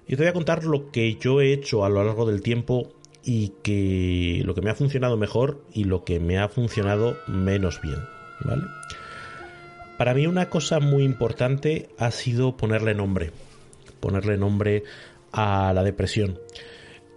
Y 0.08 0.16
te 0.16 0.24
voy 0.24 0.28
a 0.28 0.34
contar 0.34 0.64
lo 0.66 0.92
que 0.92 1.16
yo 1.16 1.42
he 1.42 1.52
hecho 1.52 1.84
a 1.84 1.90
lo 1.90 2.04
largo 2.04 2.26
del 2.26 2.42
tiempo 2.42 2.94
y 3.24 3.54
que 3.64 4.44
lo 4.46 4.54
que 4.54 4.62
me 4.62 4.70
ha 4.70 4.76
funcionado 4.76 5.18
mejor 5.18 5.64
y 5.74 5.86
lo 5.86 6.04
que 6.04 6.20
me 6.20 6.38
ha 6.38 6.48
funcionado 6.48 7.18
menos 7.28 7.82
bien, 7.82 8.00
¿vale? 8.44 8.64
Para 9.98 10.14
mí 10.14 10.28
una 10.28 10.50
cosa 10.50 10.80
muy 10.80 11.04
importante 11.04 11.90
ha 11.98 12.12
sido 12.12 12.56
ponerle 12.56 12.94
nombre 12.94 13.32
ponerle 14.06 14.38
nombre 14.38 14.84
a 15.32 15.74
la 15.74 15.84
depresión. 15.84 16.39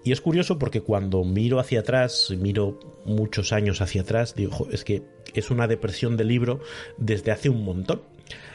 Y 0.05 0.13
es 0.13 0.23
curioso 0.23 0.59
porque 0.59 0.81
cuando 0.81 1.23
miro 1.23 1.61
hacia 1.61 1.81
atrás, 1.81 2.33
miro 2.39 2.81
muchos 3.05 3.53
años 3.53 3.83
hacia 3.83 4.01
atrás, 4.01 4.35
digo, 4.35 4.67
es 4.73 4.85
que 4.85 5.03
es 5.35 5.51
una 5.51 5.67
depresión 5.67 6.17
de 6.17 6.25
libro 6.25 6.61
desde 6.97 7.31
hace 7.31 7.51
un 7.51 7.63
montón 7.63 8.01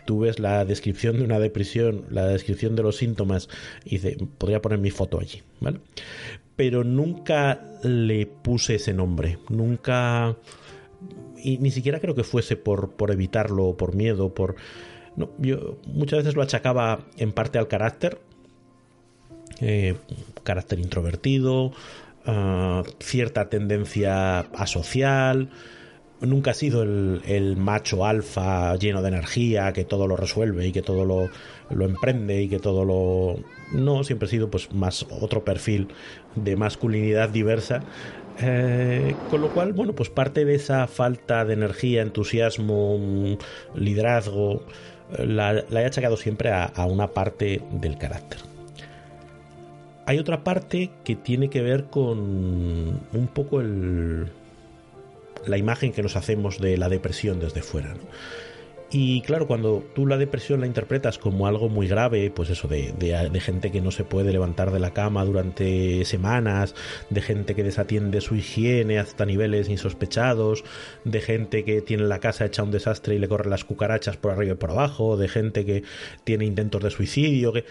tú 0.05 0.19
ves 0.19 0.39
la 0.39 0.65
descripción 0.65 1.17
de 1.17 1.23
una 1.23 1.39
depresión, 1.39 2.05
la 2.09 2.27
descripción 2.27 2.75
de 2.75 2.83
los 2.83 2.97
síntomas, 2.97 3.49
y 3.85 3.97
dice, 3.97 4.17
podría 4.37 4.61
poner 4.61 4.79
mi 4.79 4.91
foto 4.91 5.19
allí, 5.19 5.41
¿vale? 5.59 5.79
Pero 6.55 6.83
nunca 6.83 7.79
le 7.83 8.25
puse 8.25 8.75
ese 8.75 8.93
nombre, 8.93 9.39
nunca... 9.49 10.37
Y 11.37 11.57
ni 11.57 11.71
siquiera 11.71 11.99
creo 11.99 12.15
que 12.15 12.23
fuese 12.23 12.55
por, 12.55 12.91
por 12.91 13.11
evitarlo, 13.11 13.75
por 13.75 13.95
miedo, 13.95 14.33
por... 14.33 14.55
No, 15.15 15.29
yo 15.37 15.77
muchas 15.85 16.19
veces 16.19 16.35
lo 16.35 16.41
achacaba 16.41 17.01
en 17.17 17.31
parte 17.31 17.59
al 17.59 17.67
carácter, 17.67 18.19
eh, 19.61 19.95
carácter 20.43 20.79
introvertido, 20.79 21.71
ah, 22.25 22.83
cierta 22.99 23.49
tendencia 23.49 24.39
asocial, 24.39 25.49
nunca 26.25 26.51
ha 26.51 26.53
sido 26.53 26.83
el, 26.83 27.55
macho 27.57 28.05
alfa 28.05 28.75
lleno 28.75 29.01
de 29.01 29.09
energía 29.09 29.73
que 29.73 29.83
todo 29.83 30.07
lo 30.07 30.15
resuelve 30.15 30.67
y 30.67 30.71
que 30.71 30.81
todo 30.81 31.05
lo, 31.05 31.29
emprende 31.85 32.41
y 32.41 32.49
que 32.49 32.59
todo 32.59 32.85
lo 32.85 33.39
no 33.73 34.03
siempre 34.03 34.27
he 34.27 34.31
sido 34.31 34.49
pues 34.49 34.73
más 34.73 35.05
otro 35.09 35.43
perfil 35.43 35.89
de 36.35 36.55
masculinidad 36.55 37.29
diversa. 37.29 37.81
Eh, 38.41 39.15
con 39.29 39.41
lo 39.41 39.49
cual 39.49 39.73
bueno 39.73 39.93
pues 39.93 40.09
parte 40.09 40.43
de 40.43 40.55
esa 40.55 40.87
falta 40.87 41.45
de 41.45 41.53
energía 41.53 42.01
entusiasmo 42.01 43.37
liderazgo 43.75 44.63
la, 45.19 45.63
he 45.71 45.85
achacado 45.85 46.17
siempre 46.17 46.51
a, 46.51 46.85
una 46.85 47.07
parte 47.07 47.61
del 47.71 47.97
carácter 47.97 48.39
hay 50.05 50.19
otra 50.19 50.43
parte 50.43 50.91
que 51.03 51.15
tiene 51.15 51.49
que 51.49 51.61
ver 51.61 51.85
con 51.85 52.19
un 52.19 53.29
poco 53.33 53.61
la 53.61 55.57
imagen 55.57 55.93
que 55.93 56.03
nos 56.03 56.15
hacemos 56.15 56.59
de 56.59 56.77
la 56.77 56.89
depresión 56.89 57.39
desde 57.39 57.61
fuera. 57.61 57.93
Y 58.95 59.21
claro, 59.21 59.47
cuando 59.47 59.83
tú 59.95 60.05
la 60.05 60.17
depresión 60.19 60.61
la 60.61 60.67
interpretas 60.67 61.17
como 61.17 61.47
algo 61.47 61.67
muy 61.67 61.87
grave, 61.87 62.29
pues 62.29 62.51
eso, 62.51 62.67
de, 62.67 62.93
de, 62.93 63.39
gente 63.39 63.71
que 63.71 63.81
no 63.81 63.89
se 63.89 64.03
puede 64.03 64.31
levantar 64.31 64.69
de 64.69 64.79
la 64.79 64.93
cama 64.93 65.25
durante 65.25 66.05
semanas, 66.05 66.75
de 67.09 67.21
gente 67.21 67.55
que 67.55 67.63
desatiende 67.63 68.21
su 68.21 68.35
higiene 68.35 68.99
hasta 68.99 69.25
niveles 69.25 69.67
insospechados, 69.67 70.63
de 71.05 71.21
gente 71.21 71.65
que 71.65 71.81
tiene 71.81 72.03
la 72.03 72.19
casa 72.19 72.45
hecha 72.45 72.61
un 72.61 72.69
desastre 72.69 73.15
y 73.15 73.19
le 73.19 73.27
corren 73.27 73.49
las 73.49 73.63
cucarachas 73.63 74.17
por 74.17 74.31
arriba 74.31 74.53
y 74.53 74.57
por 74.57 74.69
abajo, 74.69 75.17
de 75.17 75.27
gente 75.27 75.65
que 75.65 75.81
tiene 76.23 76.45
intentos 76.45 76.83
de 76.83 76.91
suicidio, 76.91 77.51
que... 77.51 77.65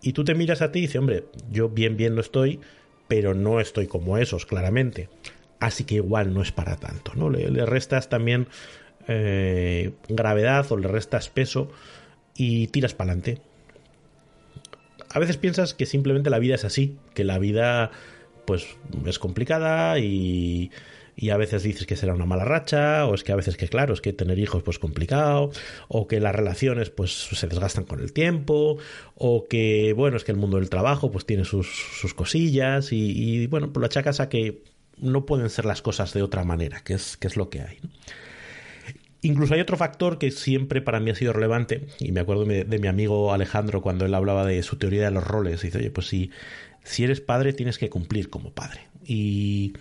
y 0.00 0.12
tú 0.12 0.22
te 0.22 0.36
miras 0.36 0.62
a 0.62 0.70
ti 0.70 0.78
y 0.78 0.82
dices, 0.82 1.00
hombre, 1.00 1.24
yo 1.50 1.68
bien, 1.68 1.96
bien 1.96 2.14
no 2.14 2.20
estoy, 2.20 2.60
pero 3.08 3.34
no 3.34 3.58
estoy 3.58 3.88
como 3.88 4.16
esos, 4.16 4.46
claramente 4.46 5.08
así 5.60 5.82
que 5.82 5.96
igual 5.96 6.32
no 6.32 6.42
es 6.42 6.52
para 6.52 6.76
tanto, 6.76 7.12
¿no? 7.16 7.30
Le, 7.30 7.66
restas 7.66 8.08
también 8.08 8.46
eh, 9.08 9.92
gravedad 10.08 10.70
o 10.70 10.76
le 10.76 10.88
restas 10.88 11.28
peso 11.28 11.70
y 12.36 12.68
tiras 12.68 12.94
para 12.94 13.12
adelante. 13.12 13.40
A 15.10 15.18
veces 15.18 15.36
piensas 15.38 15.74
que 15.74 15.86
simplemente 15.86 16.30
la 16.30 16.38
vida 16.38 16.54
es 16.54 16.64
así, 16.64 16.96
que 17.14 17.24
la 17.24 17.38
vida 17.38 17.90
pues 18.44 18.76
es 19.06 19.18
complicada 19.18 19.98
y, 19.98 20.70
y 21.20 21.30
a 21.30 21.36
veces 21.36 21.64
dices 21.64 21.84
que 21.84 21.96
será 21.96 22.14
una 22.14 22.26
mala 22.26 22.44
racha, 22.44 23.04
o 23.06 23.14
es 23.14 23.24
que 23.24 23.32
a 23.32 23.36
veces 23.36 23.56
que 23.56 23.66
claro, 23.66 23.92
es 23.92 24.00
que 24.00 24.12
tener 24.12 24.38
hijos 24.38 24.62
pues 24.62 24.78
complicado, 24.78 25.50
o 25.88 26.06
que 26.06 26.20
las 26.20 26.32
relaciones 26.32 26.90
pues 26.90 27.10
se 27.12 27.48
desgastan 27.48 27.84
con 27.84 27.98
el 27.98 28.12
tiempo, 28.12 28.78
o 29.16 29.48
que 29.48 29.92
bueno, 29.96 30.16
es 30.16 30.22
que 30.22 30.30
el 30.30 30.38
mundo 30.38 30.58
del 30.58 30.70
trabajo 30.70 31.10
pues 31.10 31.26
tiene 31.26 31.44
sus, 31.44 31.66
sus 31.66 32.14
cosillas 32.14 32.92
y, 32.92 33.48
bueno, 33.48 33.72
pues 33.72 33.80
lo 33.80 33.86
achacas 33.86 34.20
a 34.20 34.28
que 34.28 34.62
no 34.96 35.26
pueden 35.26 35.50
ser 35.50 35.64
las 35.64 35.82
cosas 35.82 36.14
de 36.14 36.22
otra 36.22 36.44
manera, 36.44 36.82
que 36.84 36.94
es, 36.94 37.16
que 37.16 37.26
es 37.26 37.36
lo 37.36 37.50
que 37.50 37.62
hay. 37.62 37.78
Incluso 39.22 39.54
hay 39.54 39.60
otro 39.60 39.76
factor 39.76 40.18
que 40.18 40.30
siempre 40.30 40.80
para 40.80 41.00
mí 41.00 41.10
ha 41.10 41.14
sido 41.14 41.32
relevante, 41.32 41.86
y 41.98 42.12
me 42.12 42.20
acuerdo 42.20 42.44
de, 42.44 42.78
mi 42.78 42.86
amigo 42.86 43.32
Alejandro 43.32 43.82
cuando 43.82 44.06
él 44.06 44.14
hablaba 44.14 44.46
de 44.46 44.62
su 44.62 44.76
teoría 44.76 45.04
de 45.04 45.10
los 45.10 45.26
roles, 45.26 45.62
dice, 45.62 45.78
oye, 45.78 45.90
pues 45.90 46.06
si, 46.06 46.30
si 46.84 47.04
eres 47.04 47.20
padre 47.20 47.52
tienes 47.52 47.78
que 47.78 47.90
cumplir 47.90 48.30
como 48.30 48.52
padre. 48.52 48.82
Y 49.04 49.72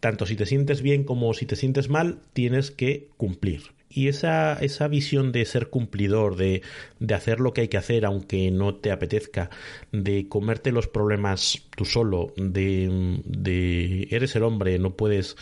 tanto 0.00 0.26
si 0.26 0.36
te 0.36 0.44
sientes 0.44 0.82
bien 0.82 1.04
como 1.04 1.32
si 1.32 1.46
te 1.46 1.56
sientes 1.56 1.88
mal, 1.88 2.18
tienes 2.34 2.70
que 2.70 3.08
cumplir. 3.16 3.62
Y 3.90 4.08
esa, 4.08 4.52
esa 4.60 4.86
visión 4.86 5.32
de 5.32 5.46
ser 5.46 5.68
cumplidor, 5.68 6.36
de, 6.36 6.60
de, 7.00 7.14
hacer 7.14 7.40
lo 7.40 7.54
que 7.54 7.62
hay 7.62 7.68
que 7.68 7.78
hacer 7.78 8.04
aunque 8.04 8.50
no 8.50 8.74
te 8.74 8.90
apetezca, 8.90 9.48
de 9.92 10.28
comerte 10.28 10.72
los 10.72 10.88
problemas 10.88 11.62
tú 11.74 11.86
solo, 11.86 12.34
de, 12.36 13.22
de 13.24 14.08
eres 14.10 14.36
el 14.36 14.42
hombre, 14.42 14.78
no 14.78 14.94
puedes 14.94 15.36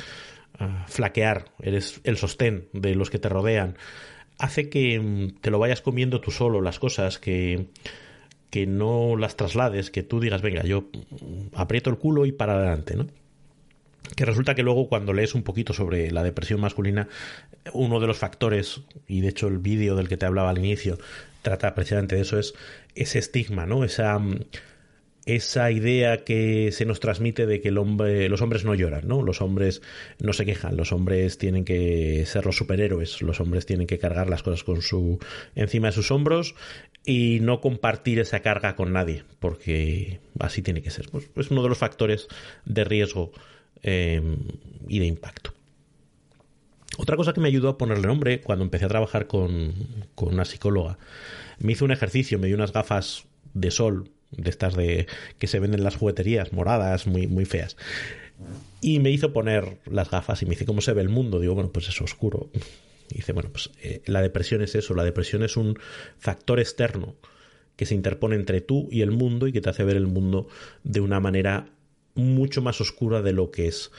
flaquear, 0.86 1.50
eres 1.60 2.00
el 2.04 2.16
sostén 2.16 2.68
de 2.72 2.94
los 2.94 3.10
que 3.10 3.18
te 3.18 3.28
rodean, 3.28 3.76
hace 4.38 4.68
que 4.68 4.98
mm, 5.00 5.40
te 5.40 5.50
lo 5.50 5.58
vayas 5.58 5.80
comiendo 5.80 6.20
tú 6.20 6.30
solo 6.30 6.60
las 6.60 6.78
cosas, 6.78 7.18
que, 7.18 7.66
que 8.50 8.66
no 8.66 9.16
las 9.16 9.36
traslades, 9.36 9.90
que 9.90 10.02
tú 10.02 10.20
digas, 10.20 10.42
venga, 10.42 10.62
yo 10.62 10.82
mm, 10.82 11.54
aprieto 11.54 11.90
el 11.90 11.98
culo 11.98 12.26
y 12.26 12.32
para 12.32 12.54
adelante, 12.54 12.96
¿no? 12.96 13.06
que 14.14 14.24
resulta 14.24 14.54
que 14.54 14.62
luego 14.62 14.88
cuando 14.88 15.12
lees 15.12 15.34
un 15.34 15.42
poquito 15.42 15.72
sobre 15.72 16.10
la 16.12 16.22
depresión 16.22 16.60
masculina, 16.60 17.08
uno 17.72 17.98
de 17.98 18.06
los 18.06 18.18
factores, 18.18 18.82
y 19.08 19.20
de 19.20 19.28
hecho 19.28 19.48
el 19.48 19.58
vídeo 19.58 19.96
del 19.96 20.08
que 20.08 20.16
te 20.16 20.26
hablaba 20.26 20.50
al 20.50 20.58
inicio 20.58 20.98
trata 21.42 21.74
precisamente 21.74 22.14
de 22.14 22.22
eso, 22.22 22.38
es 22.38 22.54
ese 22.94 23.18
estigma, 23.18 23.66
¿no? 23.66 23.84
Esa, 23.84 24.20
esa 25.26 25.70
idea 25.70 26.24
que 26.24 26.72
se 26.72 26.86
nos 26.86 27.00
transmite 27.00 27.46
de 27.46 27.60
que 27.60 27.68
el 27.68 27.78
hombre, 27.78 28.28
los 28.28 28.40
hombres 28.40 28.64
no 28.64 28.74
lloran, 28.74 29.06
¿no? 29.06 29.22
Los 29.22 29.42
hombres 29.42 29.82
no 30.18 30.32
se 30.32 30.46
quejan, 30.46 30.76
los 30.76 30.92
hombres 30.92 31.36
tienen 31.36 31.64
que 31.64 32.24
ser 32.26 32.46
los 32.46 32.56
superhéroes, 32.56 33.20
los 33.22 33.40
hombres 33.40 33.66
tienen 33.66 33.86
que 33.86 33.98
cargar 33.98 34.30
las 34.30 34.42
cosas 34.42 34.64
con 34.64 34.82
su 34.82 35.18
encima 35.54 35.88
de 35.88 35.92
sus 35.92 36.10
hombros 36.10 36.54
y 37.04 37.40
no 37.42 37.60
compartir 37.60 38.20
esa 38.20 38.40
carga 38.40 38.76
con 38.76 38.92
nadie, 38.92 39.24
porque 39.38 40.20
así 40.38 40.62
tiene 40.62 40.80
que 40.80 40.90
ser. 40.90 41.08
Pues 41.10 41.28
es 41.36 41.50
uno 41.50 41.62
de 41.62 41.68
los 41.68 41.78
factores 41.78 42.28
de 42.64 42.84
riesgo 42.84 43.32
Em, 43.82 44.38
y 44.88 44.98
de 44.98 45.06
impacto. 45.06 45.52
Otra 46.98 47.16
cosa 47.16 47.32
que 47.32 47.40
me 47.40 47.48
ayudó 47.48 47.68
a 47.68 47.78
ponerle 47.78 48.06
nombre 48.08 48.40
cuando 48.40 48.64
empecé 48.64 48.86
a 48.86 48.88
trabajar 48.88 49.26
con, 49.26 49.74
una 50.16 50.44
psicóloga, 50.44 50.98
me 51.58 51.72
hizo 51.72 51.84
un 51.84 51.92
ejercicio, 51.92 52.38
me 52.38 52.46
dio 52.46 52.56
unas 52.56 52.72
gafas 52.72 53.26
de 53.54 53.70
sol, 53.70 54.10
de 54.30 54.50
estas 54.50 54.74
de 54.74 55.06
que 55.38 55.46
se 55.46 55.60
venden 55.60 55.80
en 55.80 55.84
las 55.84 55.96
jugueterías, 55.96 56.52
moradas, 56.52 57.06
muy, 57.06 57.26
muy 57.26 57.44
feas. 57.44 57.76
Y 58.80 58.98
me 59.00 59.10
hizo 59.10 59.32
poner 59.32 59.78
las 59.86 60.10
gafas 60.10 60.42
y 60.42 60.46
me 60.46 60.50
dice, 60.50 60.66
¿cómo 60.66 60.80
se 60.80 60.92
ve 60.92 61.02
el 61.02 61.08
mundo? 61.08 61.40
Digo, 61.40 61.54
bueno, 61.54 61.70
pues 61.72 61.88
es 61.88 62.00
oscuro. 62.00 62.50
Y 63.10 63.16
dice, 63.16 63.32
bueno, 63.32 63.50
pues 63.50 63.70
eh, 63.82 64.02
la 64.06 64.20
depresión 64.20 64.62
es 64.62 64.74
eso, 64.74 64.94
la 64.94 65.04
depresión 65.04 65.42
es 65.42 65.56
un 65.56 65.78
factor 66.18 66.60
externo 66.60 67.14
que 67.76 67.86
se 67.86 67.94
interpone 67.94 68.36
entre 68.36 68.60
tú 68.60 68.88
y 68.90 69.02
el 69.02 69.10
mundo 69.10 69.46
y 69.46 69.52
que 69.52 69.60
te 69.60 69.70
hace 69.70 69.84
ver 69.84 69.96
el 69.96 70.06
mundo 70.06 70.48
de 70.82 71.00
una 71.00 71.20
manera 71.20 71.68
mucho 72.14 72.62
más 72.62 72.80
oscura 72.80 73.22
de 73.22 73.32
lo 73.32 73.50
que 73.50 73.68
es. 73.68 73.90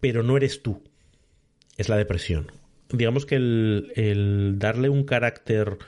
Pero 0.00 0.22
no 0.22 0.36
eres 0.36 0.62
tú, 0.62 0.82
es 1.76 1.88
la 1.88 1.96
depresión. 1.96 2.50
Digamos 2.90 3.26
que 3.26 3.36
el, 3.36 4.54
darle 4.56 4.88
un 4.88 5.04
carácter 5.04 5.78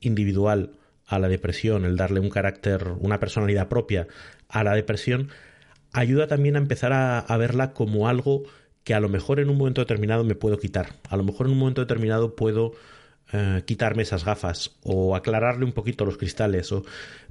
individual 0.00 0.72
a 1.06 1.18
la 1.18 1.28
depresión, 1.28 1.84
el 1.84 1.96
darle 1.96 2.20
un 2.20 2.30
carácter, 2.30 2.88
una 2.98 3.20
personalidad 3.20 3.68
propia 3.68 4.06
a 4.48 4.64
la 4.64 4.74
depresión, 4.74 5.28
ayuda 5.92 6.26
también 6.26 6.56
a 6.56 6.58
empezar 6.58 6.92
a, 6.92 7.36
verla 7.36 7.72
como 7.72 8.08
algo 8.08 8.42
que 8.82 8.94
a 8.94 9.00
lo 9.00 9.08
mejor 9.08 9.40
en 9.40 9.48
un 9.48 9.56
momento 9.56 9.80
determinado 9.80 10.24
me 10.24 10.34
puedo 10.34 10.58
quitar. 10.58 10.88
A 11.08 11.16
lo 11.16 11.24
mejor 11.24 11.46
en 11.46 11.52
un 11.52 11.58
momento 11.58 11.80
determinado 11.80 12.36
puedo 12.36 12.72
eh, 13.32 13.62
quitarme 13.64 14.02
esas 14.02 14.24
gafas 14.24 14.76
o 14.82 15.16
aclararle 15.16 15.64
un 15.64 15.72
poquito 15.72 16.04
los 16.04 16.18
cristales 16.18 16.70
o 16.72 16.84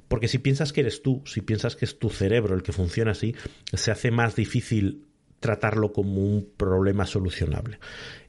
porque 0.08 0.28
si 0.28 0.38
piensas 0.38 0.72
que 0.72 0.80
eres 0.80 1.02
tú, 1.02 1.22
si 1.24 1.40
piensas 1.40 1.76
que 1.76 1.84
es 1.84 1.98
tu 1.98 2.10
cerebro 2.10 2.54
el 2.54 2.62
que 2.62 2.72
funciona 2.72 3.12
así, 3.12 3.34
se 3.72 3.90
hace 3.90 4.10
más 4.10 4.36
difícil 4.36 5.06
tratarlo 5.44 5.92
como 5.92 6.22
un 6.24 6.48
problema 6.56 7.04
solucionable. 7.04 7.78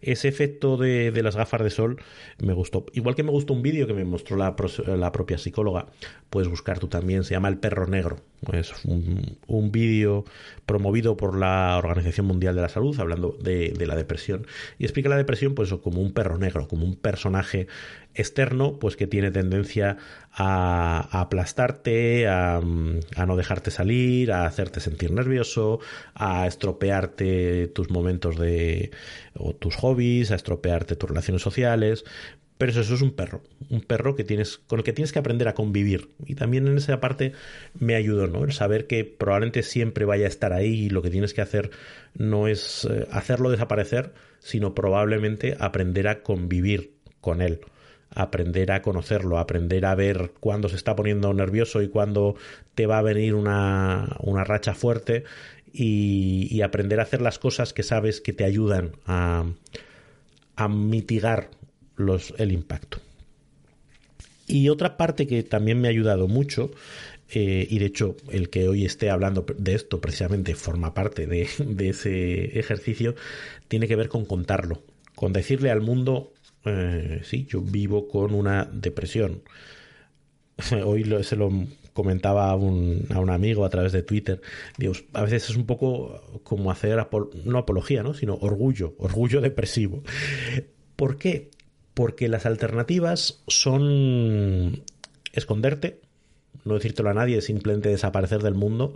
Ese 0.02 0.28
efecto 0.28 0.76
de, 0.76 1.14
las 1.24 1.38
gafas 1.38 1.64
de 1.64 1.70
sol 1.70 1.98
me 2.40 2.52
gustó. 2.52 2.88
Igual 2.92 3.16
que 3.16 3.24
me 3.24 3.32
gustó 3.32 3.54
un 3.54 3.62
vídeo 3.62 3.88
que 3.88 3.94
me 3.94 4.04
mostró 4.04 4.36
la, 4.36 4.54
la, 4.86 5.12
propia 5.14 5.38
psicóloga, 5.38 5.88
puedes 6.30 6.50
buscar 6.50 6.78
tú 6.78 6.90
también, 6.90 7.24
se 7.24 7.34
llama 7.34 7.48
El 7.48 7.58
perro 7.58 7.88
negro. 7.88 8.18
Es 8.54 8.74
un, 8.86 9.38
un 9.48 9.72
vídeo 9.72 10.26
promovido 10.66 11.18
por 11.18 11.38
la 11.38 11.78
Organización 11.78 12.26
Mundial 12.26 12.56
de 12.56 12.62
la 12.62 12.70
Salud, 12.70 13.00
hablando 13.00 13.38
de, 13.42 13.74
de, 13.78 13.86
la 13.88 13.96
depresión. 13.96 14.46
Y 14.78 14.84
explica 14.84 15.10
la 15.10 15.18
depresión 15.18 15.56
pues, 15.56 15.74
como 15.74 16.02
un 16.02 16.14
perro 16.14 16.38
negro, 16.38 16.68
como 16.68 16.86
un 16.86 16.96
personaje 16.96 17.68
externo 18.16 18.80
pues 18.80 18.96
que 18.96 19.08
tiene 19.08 19.30
tendencia 19.30 19.98
a, 20.32 21.22
aplastarte, 21.22 22.28
a, 22.28 22.62
no 22.62 23.36
dejarte 23.36 23.72
salir, 23.72 24.32
a 24.32 24.46
hacerte 24.46 24.80
sentir 24.80 25.12
nervioso, 25.12 25.80
a 26.16 26.48
estropearte 26.48 27.68
tus 27.68 27.90
momentos 27.92 28.38
de 28.38 28.92
o 29.38 29.54
tus 29.54 29.76
hobbies, 29.76 30.32
a 30.32 30.36
estropearte 30.36 30.96
tus 30.96 31.10
relaciones 31.10 31.42
sociales, 31.42 32.06
Pero 32.58 32.72
eso, 32.72 32.82
es 32.82 33.02
un 33.02 33.12
perro, 33.12 33.42
un 33.70 33.82
perro 33.82 34.16
que 34.16 34.24
tienes, 34.24 34.58
con 34.58 34.80
el 34.80 34.86
que 34.86 34.94
tienes 34.94 35.12
que 35.12 35.20
aprender 35.20 35.48
a 35.50 35.54
convivir. 35.54 36.10
Y 36.26 36.36
también 36.36 36.68
en 36.68 36.78
esa 36.78 37.02
parte 37.02 37.34
me 37.78 37.96
ayudó, 37.96 38.28
¿no? 38.28 38.46
El 38.46 38.54
saber 38.54 38.88
que 38.88 39.04
probablemente 39.04 39.62
siempre 39.62 40.06
vaya 40.06 40.26
a 40.26 40.30
estar 40.30 40.54
ahí 40.54 40.86
y 40.86 40.90
lo 40.90 41.02
que 41.02 41.10
tienes 41.10 41.34
que 41.34 41.42
hacer 41.42 41.72
no 42.14 42.48
es 42.48 42.88
eh, 42.90 43.08
hacerlo 43.12 43.52
desaparecer, 43.52 44.14
sino 44.40 44.74
probablemente 44.74 45.58
aprender 45.60 46.08
a 46.08 46.24
convivir 46.24 46.94
con 47.20 47.42
él 47.42 47.60
aprender 48.16 48.72
a 48.72 48.82
conocerlo, 48.82 49.40
aprender 49.40 49.86
a 49.86 49.94
ver 49.94 50.32
cuándo 50.40 50.70
se 50.70 50.78
está 50.78 50.96
poniendo 50.96 51.34
nervioso 51.34 51.82
y 51.82 51.90
cuándo 51.90 52.36
te 52.74 52.86
va 52.86 53.00
a 53.00 53.02
venir 53.02 53.36
una, 53.36 54.16
una 54.22 54.46
racha 54.46 54.74
fuerte 54.74 55.26
y, 55.74 56.48
y, 56.50 56.62
aprender 56.62 57.02
a 57.02 57.04
hacer 57.04 57.22
las 57.22 57.38
cosas 57.38 57.74
que 57.74 57.84
sabes 57.84 58.22
que 58.22 58.32
te 58.32 58.46
ayudan 58.46 58.94
a, 59.06 59.44
a 60.56 60.68
mitigar 60.70 61.50
los, 61.96 62.34
el 62.38 62.52
impacto. 62.52 63.00
Y 64.48 64.70
otra 64.70 64.98
parte 64.98 65.26
que 65.28 65.44
también 65.44 65.82
me 65.82 65.88
ha 65.88 65.92
ayudado 65.92 66.28
mucho, 66.28 66.72
eh, 67.34 67.66
y 67.70 67.80
de 67.80 67.86
hecho 67.86 68.16
el 68.30 68.50
que 68.50 68.68
hoy 68.68 68.86
esté 68.86 69.10
hablando 69.10 69.46
de 69.58 69.74
esto 69.74 70.00
precisamente 70.00 70.54
forma 70.54 70.94
parte 70.94 71.26
de, 71.26 71.48
ese 71.90 72.60
ejercicio, 72.60 73.16
tiene 73.68 73.88
que 73.88 73.96
ver 73.96 74.10
con 74.10 74.26
contarlo, 74.26 74.84
con 75.16 75.34
decirle 75.34 75.72
al 75.72 75.82
mundo, 75.82 76.34
eh, 76.66 77.22
sí, 77.24 77.48
yo 77.50 77.62
vivo 77.62 78.08
con 78.08 78.34
una 78.34 78.66
depresión. 78.66 79.42
Hoy 80.86 81.04
lo, 81.04 81.22
se 81.24 81.36
lo 81.36 81.52
comentaba 81.94 82.50
a 82.50 82.56
un, 82.56 83.08
a 83.10 83.20
un, 83.20 83.30
amigo 83.30 83.66
a 83.66 83.70
través 83.70 83.94
de 83.94 84.04
Twitter. 84.04 84.42
Dios, 84.78 85.06
a 85.14 85.24
veces 85.24 85.50
es 85.50 85.56
un 85.56 85.66
poco 85.66 86.22
como 86.44 86.70
hacer, 86.70 87.00
no 87.46 87.58
apología, 87.58 88.04
¿no? 88.04 88.14
sino 88.14 88.36
orgullo, 88.36 88.94
orgullo 89.00 89.42
depresivo. 89.42 90.04
¿Por 90.96 91.18
qué? 91.18 91.50
Porque 91.96 92.28
las 92.28 92.46
alternativas 92.46 93.42
son 93.48 94.84
esconderte, 95.34 96.02
no 96.64 96.76
decírtelo 96.76 97.10
a 97.10 97.14
nadie, 97.14 97.42
simplemente 97.42 97.90
desaparecer 97.90 98.42
del 98.42 98.56
mundo, 98.56 98.96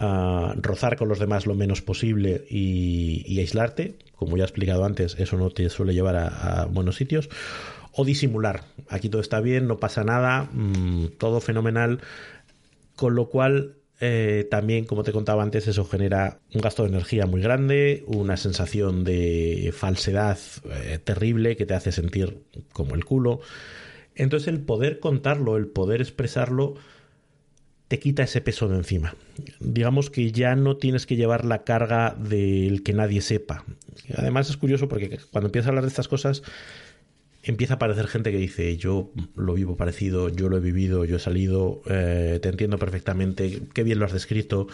uh, 0.00 0.52
rozar 0.60 0.96
con 0.96 1.08
los 1.08 1.18
demás 1.18 1.46
lo 1.46 1.54
menos 1.54 1.82
posible 1.82 2.46
y, 2.48 3.24
y, 3.26 3.40
aislarte. 3.40 3.96
Como 4.16 4.36
ya 4.36 4.44
he 4.44 4.46
explicado 4.46 4.84
antes, 4.84 5.16
eso 5.18 5.36
no 5.36 5.50
te 5.50 5.68
suele 5.68 5.94
llevar 5.94 6.16
a, 6.16 6.66
buenos 6.66 6.96
sitios. 6.96 7.28
O 7.92 8.04
disimular. 8.04 8.64
Aquí 8.88 9.08
todo 9.08 9.22
está 9.22 9.40
bien, 9.40 9.66
no 9.66 9.78
pasa 9.78 10.04
nada, 10.04 10.48
mmm, 10.52 11.06
todo 11.18 11.40
fenomenal. 11.40 12.00
Con 12.94 13.14
lo 13.14 13.28
cual 13.28 13.75
eh, 14.00 14.46
también, 14.50 14.84
como 14.84 15.02
te 15.02 15.12
contaba 15.12 15.42
antes, 15.42 15.66
eso 15.68 15.84
genera 15.84 16.40
un 16.54 16.60
gasto 16.60 16.82
de 16.82 16.90
energía 16.90 17.26
muy 17.26 17.40
grande, 17.40 18.04
una 18.06 18.36
sensación 18.36 19.04
de 19.04 19.72
falsedad 19.74 20.38
eh, 20.70 20.98
terrible 21.02 21.56
que 21.56 21.64
te 21.64 21.74
hace 21.74 21.92
sentir 21.92 22.42
como 22.72 22.94
el 22.94 23.04
culo. 23.04 23.40
Entonces 24.14 24.48
el 24.48 24.60
poder 24.60 24.98
contarlo, 24.98 25.56
el 25.56 25.66
poder 25.66 26.00
expresarlo, 26.00 26.74
te 27.88 27.98
quita 27.98 28.24
ese 28.24 28.40
peso 28.40 28.68
de 28.68 28.76
encima. 28.76 29.14
Digamos 29.60 30.10
que 30.10 30.30
ya 30.32 30.56
no 30.56 30.76
tienes 30.76 31.06
que 31.06 31.16
llevar 31.16 31.44
la 31.44 31.64
carga 31.64 32.16
del 32.18 32.82
que 32.82 32.92
nadie 32.92 33.20
sepa. 33.20 33.64
Además 34.14 34.50
es 34.50 34.56
curioso 34.56 34.88
porque 34.88 35.18
cuando 35.30 35.48
empiezas 35.48 35.68
a 35.68 35.70
hablar 35.70 35.84
de 35.84 35.90
estas 35.90 36.08
cosas, 36.08 36.42
empieza 37.46 37.74
a 37.74 37.76
aparecer 37.76 38.08
gente 38.08 38.32
que 38.32 38.38
dice, 38.38 38.76
yo 38.76 39.10
lo 39.36 39.54
vivo 39.54 39.76
parecido, 39.76 40.28
yo 40.28 40.48
lo 40.48 40.56
he 40.56 40.60
vivido, 40.60 41.04
yo 41.04 41.16
he 41.16 41.20
salido, 41.20 41.82
eh, 41.86 42.38
te 42.42 42.48
entiendo 42.48 42.78
perfectamente, 42.78 43.62
qué 43.72 43.82
bien 43.82 43.98
lo 43.98 44.04
has 44.04 44.12
descrito. 44.12 44.66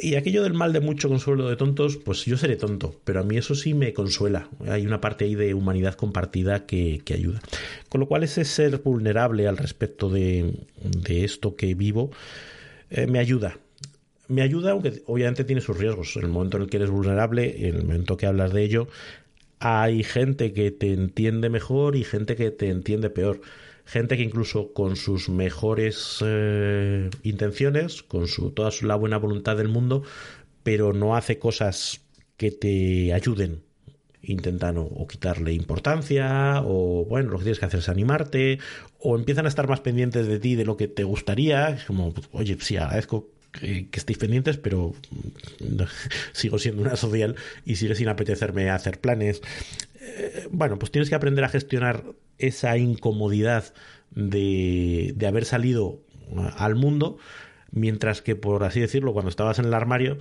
Y 0.00 0.14
aquello 0.14 0.42
del 0.42 0.52
mal 0.52 0.72
de 0.72 0.80
mucho 0.80 1.08
consuelo 1.08 1.48
de 1.48 1.56
tontos, 1.56 1.96
pues 1.96 2.24
yo 2.26 2.36
seré 2.36 2.56
tonto, 2.56 3.00
pero 3.04 3.20
a 3.20 3.22
mí 3.22 3.36
eso 3.38 3.54
sí 3.54 3.72
me 3.72 3.92
consuela. 3.92 4.48
Hay 4.68 4.86
una 4.86 5.00
parte 5.00 5.24
ahí 5.24 5.34
de 5.34 5.54
humanidad 5.54 5.94
compartida 5.94 6.66
que, 6.66 7.00
que 7.04 7.14
ayuda. 7.14 7.40
Con 7.88 8.00
lo 8.00 8.06
cual 8.06 8.22
ese 8.22 8.44
ser 8.44 8.78
vulnerable 8.78 9.48
al 9.48 9.56
respecto 9.56 10.10
de, 10.10 10.54
de 10.82 11.24
esto 11.24 11.56
que 11.56 11.74
vivo 11.74 12.10
eh, 12.90 13.06
me 13.06 13.18
ayuda. 13.18 13.58
Me 14.28 14.42
ayuda, 14.42 14.72
aunque 14.72 15.02
obviamente 15.06 15.44
tiene 15.44 15.62
sus 15.62 15.78
riesgos. 15.78 16.16
En 16.16 16.24
el 16.24 16.28
momento 16.28 16.56
en 16.56 16.64
el 16.64 16.70
que 16.70 16.76
eres 16.76 16.90
vulnerable, 16.90 17.68
en 17.68 17.76
el 17.76 17.84
momento 17.84 18.16
que 18.16 18.26
hablas 18.26 18.52
de 18.52 18.64
ello, 18.64 18.88
hay 19.58 20.02
gente 20.02 20.52
que 20.52 20.70
te 20.70 20.92
entiende 20.92 21.48
mejor 21.50 21.96
y 21.96 22.04
gente 22.04 22.36
que 22.36 22.50
te 22.50 22.68
entiende 22.68 23.10
peor. 23.10 23.40
Gente 23.84 24.16
que 24.16 24.24
incluso 24.24 24.72
con 24.72 24.96
sus 24.96 25.28
mejores 25.28 26.18
eh, 26.24 27.08
intenciones, 27.22 28.02
con 28.02 28.26
su, 28.26 28.50
toda 28.50 28.70
la 28.82 28.96
buena 28.96 29.16
voluntad 29.16 29.56
del 29.56 29.68
mundo, 29.68 30.02
pero 30.64 30.92
no 30.92 31.16
hace 31.16 31.38
cosas 31.38 32.00
que 32.36 32.50
te 32.50 33.12
ayuden. 33.12 33.62
Intentan 34.22 34.76
o, 34.78 34.82
o, 34.82 35.06
quitarle 35.06 35.52
importancia, 35.52 36.62
o 36.64 37.04
bueno, 37.04 37.30
lo 37.30 37.38
que 37.38 37.44
tienes 37.44 37.60
que 37.60 37.66
hacer 37.66 37.78
es 37.78 37.88
animarte, 37.88 38.58
o 38.98 39.16
empiezan 39.16 39.46
a 39.46 39.48
estar 39.48 39.68
más 39.68 39.80
pendientes 39.80 40.26
de 40.26 40.40
ti 40.40 40.56
de 40.56 40.64
lo 40.64 40.76
que 40.76 40.88
te 40.88 41.04
gustaría. 41.04 41.78
Como, 41.86 42.12
oye, 42.32 42.56
sí, 42.60 42.76
agradezco 42.76 43.35
que, 43.60 43.88
que, 43.88 43.98
estéis 43.98 44.18
pendientes, 44.18 44.56
pero 44.56 44.94
sigo 46.32 46.58
siendo 46.58 46.82
una 46.82 46.96
social 46.96 47.36
y 47.64 47.76
sigue 47.76 47.94
sin 47.94 48.08
apetecerme 48.08 48.70
hacer 48.70 49.00
planes. 49.00 49.42
Eh, 50.00 50.48
bueno, 50.50 50.78
pues 50.78 50.90
tienes 50.90 51.08
que 51.08 51.14
aprender 51.14 51.44
a 51.44 51.48
gestionar 51.48 52.04
esa 52.38 52.76
incomodidad 52.76 53.72
de, 54.10 55.12
de 55.16 55.26
haber 55.26 55.44
salido 55.44 56.00
al 56.56 56.74
mundo, 56.74 57.18
mientras 57.70 58.22
que, 58.22 58.36
por 58.36 58.64
así 58.64 58.80
decirlo, 58.80 59.12
cuando 59.12 59.30
estabas 59.30 59.58
en 59.58 59.66
el 59.66 59.74
armario, 59.74 60.18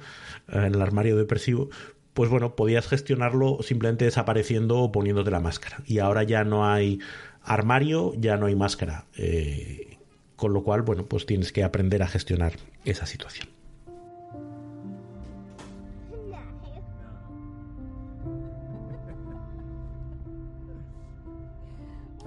en 0.48 0.76
el 0.76 0.82
armario 0.82 1.18
depresivo, 1.18 1.70
pues 2.14 2.30
bueno, 2.30 2.56
podías 2.56 2.88
gestionarlo 2.88 3.58
simplemente 3.62 4.06
desapareciendo 4.06 4.80
o 4.80 4.92
poniéndote 4.92 5.32
la 5.32 5.42
máscara. 5.42 5.82
Y 5.86 6.00
ahora 6.00 6.24
ya 6.24 6.44
no 6.44 6.66
hay 6.66 7.00
armario, 7.44 8.14
ya 8.18 8.38
no 8.38 8.46
hay 8.46 8.56
máscara. 8.56 9.06
Eh, 9.18 9.95
con 10.36 10.54
lo 10.54 10.64
cual, 10.64 10.82
bueno, 10.82 11.06
pues 11.06 11.26
tienes 11.26 11.52
que 11.52 11.64
aprender 11.64 12.04
a 12.04 12.08
gestionar 12.08 12.54
esa 12.84 13.06
situación. 13.06 13.48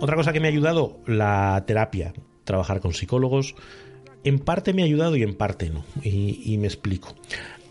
Otra 0.01 0.14
cosa 0.14 0.33
que 0.33 0.40
me 0.40 0.47
ha 0.47 0.51
ayudado, 0.51 1.01
la 1.07 1.64
terapia, 1.66 2.12
trabajar 2.44 2.81
con 2.81 2.94
psicólogos. 2.94 3.57
En 4.23 4.38
parte 4.38 4.73
me 4.73 4.83
ha 4.83 4.85
ayudado 4.85 5.16
y 5.16 5.23
en 5.23 5.35
parte 5.35 5.71
no. 5.71 5.85
Y, 6.03 6.57
me 6.59 6.68
explico. 6.68 7.16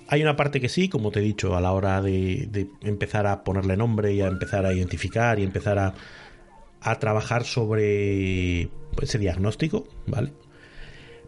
Hay 0.09 0.21
una 0.21 0.35
parte 0.35 0.59
que 0.59 0.67
sí, 0.67 0.89
como 0.89 1.11
te 1.11 1.19
he 1.19 1.23
dicho, 1.23 1.55
a 1.55 1.61
la 1.61 1.71
hora 1.71 2.01
de, 2.01 2.67
empezar 2.81 3.27
a 3.27 3.43
ponerle 3.43 3.77
nombre 3.77 4.13
y 4.13 4.21
a 4.21 4.27
empezar 4.27 4.65
a 4.65 4.73
identificar 4.73 5.39
y 5.39 5.43
empezar 5.43 5.79
a 6.81 6.99
trabajar 6.99 7.45
sobre 7.45 8.69
ese 9.03 9.17
diagnóstico, 9.17 9.87
¿vale? 10.05 10.31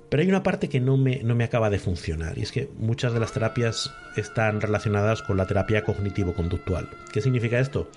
Pero 0.10 0.22
hay 0.22 0.30
una 0.30 0.42
parte 0.42 0.70
que 0.70 0.80
no 0.80 0.98
me, 0.98 1.22
no 1.24 1.36
me 1.36 1.44
acaba 1.44 1.70
de 1.70 1.78
funcionar 1.78 2.38
y 2.38 2.42
es 2.42 2.52
que 2.52 2.70
muchas 2.80 3.14
de 3.14 3.20
las 3.20 3.32
terapias 3.32 3.94
están 4.16 4.60
relacionadas 4.60 5.22
con 5.22 5.38
la 5.38 5.46
terapia 5.46 5.84
cognitivo-conductual. 5.84 6.90
¿Qué 7.14 7.22
significa 7.22 7.60
esto? 7.60 7.90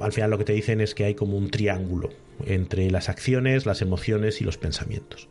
al 0.00 0.12
final 0.12 0.30
lo 0.30 0.38
que 0.38 0.44
te 0.44 0.52
dicen 0.52 0.80
es 0.80 0.94
que 0.94 1.04
hay 1.04 1.14
como 1.14 1.36
un 1.36 1.50
triángulo 1.50 2.10
entre 2.46 2.90
las 2.92 3.08
acciones, 3.08 3.66
las 3.66 3.82
emociones 3.82 4.40
y 4.40 4.44
los 4.44 4.56
pensamientos. 4.56 5.28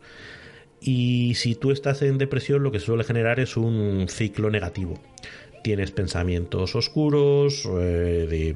Y 0.80 1.34
si 1.36 1.54
tú 1.54 1.70
estás 1.70 2.02
en 2.02 2.18
depresión, 2.18 2.62
lo 2.62 2.70
que 2.70 2.78
suele 2.78 3.04
generar 3.04 3.40
es 3.40 3.56
un 3.56 4.06
ciclo 4.08 4.50
negativo 4.50 5.00
tienes 5.64 5.92
pensamientos 5.92 6.76
oscuros, 6.76 7.64
eh, 7.64 8.26
de 8.28 8.54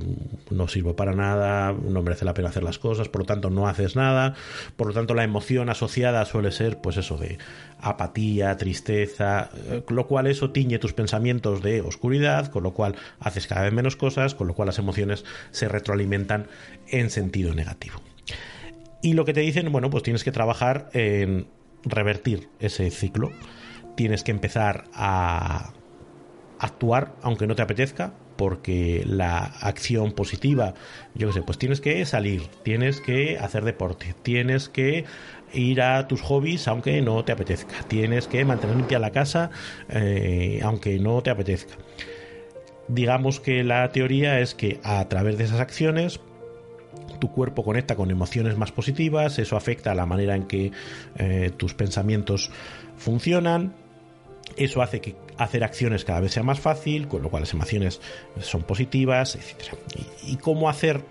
no 0.51 0.69
sirvo 0.69 0.95
para 0.95 1.15
nada, 1.15 1.73
no 1.73 2.03
merece 2.03 2.27
la 2.27 2.35
pena 2.35 2.51
hacer 2.51 2.63
las 2.63 2.79
cosas, 2.79 3.09
por 3.09 3.23
lo 3.23 3.25
tanto 3.25 3.49
no 3.49 3.67
haces 3.67 3.97
nada, 3.97 4.35
por 4.77 4.89
lo 4.89 4.93
tanto 4.93 5.15
la 5.15 5.25
emoción 5.25 5.71
asociada 5.71 6.27
suele 6.27 6.53
ser 6.53 6.83
pues 6.83 6.99
eso 6.99 7.17
de 7.17 7.39
apatía, 7.81 8.55
tristeza, 8.59 9.49
eh, 9.71 9.83
lo 9.89 10.07
cual 10.07 10.27
eso 10.27 10.51
tiñe 10.51 10.79
tus 10.79 10.93
pensamientos 10.93 11.63
de 11.63 11.81
oscuridad, 11.81 12.49
con 12.49 12.63
lo 12.63 12.75
cual 12.75 12.95
haces 13.21 13.47
cada 13.47 13.63
vez 13.63 13.73
menos 13.73 13.97
cosas, 13.97 14.35
con 14.35 14.47
lo 14.47 14.53
cual 14.53 14.67
las 14.67 14.79
emociones 14.79 15.25
se 15.51 15.67
retroalimentan 15.67 16.49
en 16.89 17.09
sentido 17.09 17.55
negativo. 17.55 18.03
Y 19.01 19.15
lo 19.15 19.25
que 19.25 19.33
te 19.33 19.41
dicen, 19.41 19.73
bueno, 19.73 19.89
pues 19.89 20.03
tienes 20.03 20.25
que 20.25 20.33
trabajar 20.33 20.91
en 20.93 21.47
revertir 21.85 22.51
ese 22.61 22.91
ciclo. 22.91 23.33
Tienes 23.97 24.25
que 24.25 24.31
empezar 24.31 24.85
a 24.93 25.73
actuar 26.59 27.15
aunque 27.23 27.47
no 27.47 27.55
te 27.55 27.63
apetezca, 27.63 28.13
porque 28.37 29.03
la 29.05 29.39
acción 29.39 30.13
positiva, 30.13 30.75
yo 31.15 31.27
qué 31.29 31.35
sé, 31.35 31.43
pues 31.43 31.59
tienes 31.59 31.81
que 31.81 32.05
salir, 32.07 32.47
tienes 32.63 33.01
que 33.01 33.37
hacer 33.37 33.65
deporte, 33.65 34.15
tienes 34.23 34.69
que 34.69 35.05
ir 35.53 35.83
a 35.83 36.07
tus 36.07 36.21
hobbies 36.23 36.69
aunque 36.69 37.01
no 37.03 37.25
te 37.25 37.33
apetezca, 37.33 37.75
tienes 37.89 38.29
que 38.29 38.45
mantener 38.45 38.77
limpia 38.77 38.99
la 38.99 39.11
casa 39.11 39.51
eh, 39.89 40.61
aunque 40.63 40.99
no 40.99 41.21
te 41.23 41.31
apetezca. 41.31 41.75
Digamos 42.87 43.41
que 43.41 43.65
la 43.65 43.91
teoría 43.91 44.41
es 44.41 44.55
que 44.55 44.81
a 44.83 45.07
través 45.09 45.37
de 45.37 45.45
esas 45.45 45.61
acciones 45.61 46.21
tu 47.19 47.33
cuerpo 47.33 47.65
conecta 47.65 47.97
con 47.97 48.11
emociones 48.11 48.57
más 48.57 48.73
positivas, 48.73 49.39
eso 49.39 49.57
afecta 49.57 49.91
a 49.91 49.95
la 49.95 50.07
manera 50.07 50.37
en 50.37 50.45
que 50.45 50.71
eh, 51.17 51.51
tus 51.57 51.75
pensamientos 51.75 52.51
funcionan, 52.97 53.75
eso 54.57 54.83
hace 54.83 55.01
que 55.01 55.17
hacer 55.37 55.65
acciones 55.65 56.05
cada 56.05 56.21
vez 56.21 56.33
sea 56.33 56.43
más 56.43 56.61
fácil, 56.61 57.09
con 57.09 57.23
lo 57.23 57.31
cual 57.31 57.43
las 57.43 57.53
emociones 57.53 58.01
son 58.41 58.63
positivas, 58.63 59.37
etc. 59.37 59.75
¿Y, 60.27 60.37
cómo 60.37 60.69
hacer 60.69 61.03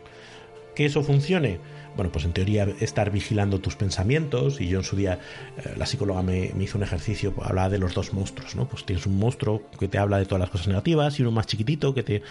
que 0.75 0.85
eso 0.85 1.03
funcione? 1.03 1.59
Bueno, 1.95 2.11
pues 2.11 2.25
en 2.25 2.33
teoría 2.33 2.67
estar 2.79 3.09
vigilando 3.09 3.59
tus 3.59 3.75
pensamientos 3.75 4.61
y 4.61 4.67
yo 4.67 4.79
en 4.79 4.83
su 4.83 4.95
día 4.95 5.19
eh, 5.57 5.73
la 5.77 5.87
psicóloga 5.87 6.21
me, 6.21 6.51
hizo 6.59 6.77
un 6.77 6.83
ejercicio, 6.83 7.33
pues, 7.33 7.49
hablaba 7.49 7.69
de 7.69 7.79
los 7.79 7.95
dos 7.95 8.13
monstruos, 8.13 8.55
¿no? 8.55 8.67
Pues 8.67 8.85
tienes 8.85 9.07
un 9.07 9.17
monstruo 9.17 9.63
que 9.79 9.87
te 9.87 9.97
habla 9.97 10.19
de 10.19 10.25
todas 10.25 10.41
las 10.41 10.49
cosas 10.51 10.67
negativas 10.67 11.17
y 11.19 11.23
uno 11.23 11.31
más 11.31 11.47
chiquitito 11.47 11.93
que 11.95 12.03
te 12.03 12.21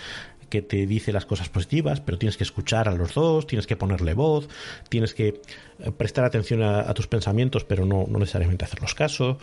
que 0.49 0.63
te 0.63 0.87
dice 0.87 1.13
las 1.13 1.27
cosas 1.27 1.49
positivas, 1.49 2.01
pero 2.01 2.19
tienes 2.19 2.37
que 2.37 2.45
escuchar 2.45 2.89
a 2.89 2.93
los 2.93 3.15
dos, 3.15 3.49
tienes 3.49 3.67
que 3.67 3.77
ponerle 3.77 4.15
voz, 4.15 4.49
tienes 4.89 5.13
que 5.13 5.41
eh, 5.81 5.91
prestar 5.97 6.25
atención 6.25 6.63
a, 6.63 6.93
tus 6.95 7.09
pensamientos, 7.09 7.65
pero 7.65 7.85
no, 7.85 8.07
no 8.09 8.19
necesariamente 8.19 8.65
hacerlos 8.65 8.95
caso, 8.95 9.39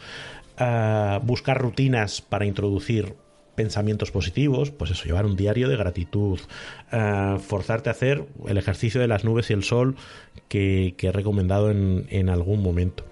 buscar 1.23 1.59
rutinas 1.59 2.21
para 2.21 2.45
introducir 2.45 3.15
pensamientos 3.55 4.11
positivos, 4.11 4.71
pues 4.71 4.91
eso, 4.91 5.05
llevar 5.05 5.25
un 5.25 5.35
diario 5.35 5.69
de 5.69 5.77
gratitud, 5.77 6.39
eh, 6.91 7.37
forzarte 7.39 7.89
a 7.89 7.91
hacer 7.91 8.25
el 8.47 8.57
ejercicio 8.57 8.99
de 8.99 9.07
las 9.07 9.23
nubes 9.23 9.49
y 9.49 9.53
el 9.53 9.63
sol 9.63 9.95
que, 10.47 10.95
he 10.99 11.11
recomendado 11.11 11.69
en, 11.71 12.29
algún 12.29 12.63
momento. 12.63 13.05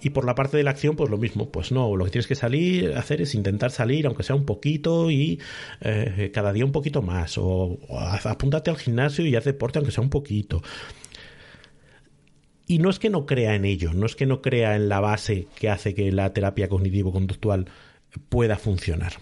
Y 0.00 0.10
por 0.10 0.24
la 0.24 0.36
parte 0.36 0.56
de 0.56 0.62
la 0.62 0.70
acción, 0.70 0.94
pues 0.94 1.10
lo 1.10 1.18
mismo, 1.18 1.50
pues 1.50 1.72
no, 1.72 1.96
lo 1.96 2.04
que 2.04 2.12
tienes 2.12 2.28
que 2.28 2.36
salir, 2.36 2.96
hacer 2.96 3.20
es 3.20 3.34
intentar 3.34 3.72
salir, 3.72 4.06
aunque 4.06 4.22
sea 4.22 4.36
un 4.36 4.44
poquito, 4.44 5.10
y 5.10 5.40
eh, 5.80 6.30
cada 6.32 6.52
día 6.52 6.64
un 6.64 6.72
poquito 6.72 7.02
más, 7.02 7.36
o, 7.36 7.78
apúntate 8.24 8.70
al 8.70 8.76
gimnasio 8.76 9.26
y 9.26 9.34
haz 9.34 9.44
deporte, 9.44 9.78
aunque 9.78 9.92
sea 9.92 10.02
un 10.02 10.10
poquito. 10.10 10.62
Y 12.68 12.78
no 12.78 12.90
es 12.90 13.00
que 13.00 13.10
no 13.10 13.26
crea 13.26 13.56
en 13.56 13.64
ello, 13.64 13.92
no 13.92 14.06
es 14.06 14.14
que 14.14 14.26
no 14.26 14.42
crea 14.42 14.76
en 14.76 14.88
la 14.88 15.00
base 15.00 15.48
que 15.56 15.70
hace 15.70 15.94
que 15.94 16.12
la 16.12 16.32
terapia 16.32 16.68
cognitivo-conductual 16.68 17.66
pueda 18.28 18.56
funcionar 18.56 19.14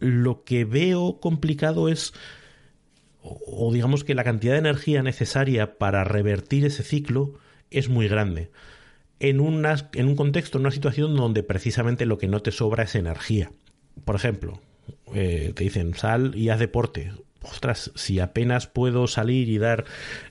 lo 0.00 0.44
que 0.44 0.64
veo 0.64 1.20
complicado 1.20 1.88
es, 1.88 2.12
o, 3.22 3.72
digamos 3.72 4.02
que 4.02 4.14
la 4.14 4.24
cantidad 4.24 4.54
de 4.54 4.58
energía 4.58 5.02
necesaria 5.02 5.78
para 5.78 6.04
revertir 6.04 6.64
ese 6.64 6.82
ciclo 6.82 7.34
es 7.70 7.88
muy 7.88 8.08
grande. 8.08 8.50
En, 9.20 9.38
en 9.38 10.06
un 10.06 10.16
contexto, 10.16 10.58
en 10.58 10.62
una 10.62 10.70
situación 10.70 11.14
donde 11.14 11.42
precisamente 11.42 12.06
lo 12.06 12.18
que 12.18 12.26
no 12.26 12.40
te 12.40 12.50
sobra 12.50 12.84
es 12.84 12.94
energía. 12.94 13.52
Por 14.04 14.16
ejemplo, 14.16 14.60
eh, 15.14 15.52
te 15.54 15.64
dicen 15.64 15.94
sal 15.94 16.32
y 16.34 16.48
haz 16.48 16.58
deporte. 16.58 17.12
Ostras, 17.42 17.90
si 17.94 18.20
apenas 18.20 18.66
puedo 18.66 19.06
salir 19.06 19.48
y 19.48 19.58
dar 19.58 19.84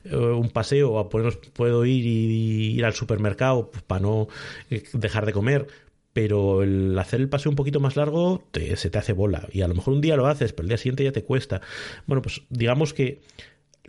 eh, 0.04 0.16
un 0.16 0.50
paseo, 0.50 0.92
o 0.92 1.00
apenas 1.00 1.38
puedo 1.54 1.86
ir 1.86 2.06
y, 2.06 2.76
ir 2.76 2.86
al 2.86 2.94
supermercado 2.94 3.72
pues, 3.72 3.84
para 3.84 4.02
no 4.02 4.28
eh, 4.70 4.84
dejar 4.94 5.26
de 5.26 5.34
comer, 5.34 5.68
pero 6.14 6.62
el 6.62 6.98
hacer 7.00 7.20
el 7.20 7.30
paseo 7.30 7.50
un 7.50 7.56
poquito 7.56 7.80
más 7.80 7.96
largo 7.96 8.44
se 8.54 8.90
te 8.90 8.98
hace 8.98 9.14
bola. 9.14 9.48
Y 9.52 9.62
a 9.62 9.68
lo 9.68 9.76
mejor 9.76 9.94
un 9.94 10.02
día 10.02 10.18
lo 10.18 10.28
haces, 10.28 10.54
pero 10.54 10.64
el 10.64 10.70
día 10.70 10.78
siguiente 10.78 11.04
ya 11.04 11.12
te 11.12 11.24
cuesta. 11.24 11.62
Bueno, 12.06 12.22
pues 12.22 12.44
digamos 12.50 12.94
que 12.94 13.22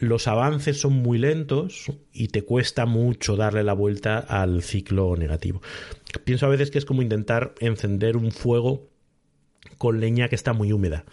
los 0.00 0.26
avances 0.28 0.80
son 0.80 0.94
muy 0.94 1.18
lentos 1.18 1.92
y 2.12 2.28
te 2.28 2.42
cuesta 2.42 2.86
mucho 2.86 3.36
darle 3.36 3.62
la 3.62 3.74
vuelta 3.74 4.18
al 4.18 4.62
ciclo 4.62 5.14
negativo. 5.16 5.60
Pienso 6.24 6.46
a 6.46 6.48
veces 6.48 6.70
que 6.70 6.78
es 6.78 6.86
como 6.86 7.02
intentar 7.02 7.54
encender 7.60 8.16
un 8.16 8.32
fuego 8.32 8.89
con 9.78 10.00
leña 10.00 10.28
que 10.28 10.36
está 10.36 10.52
muy 10.52 10.72
húmeda. 10.72 11.04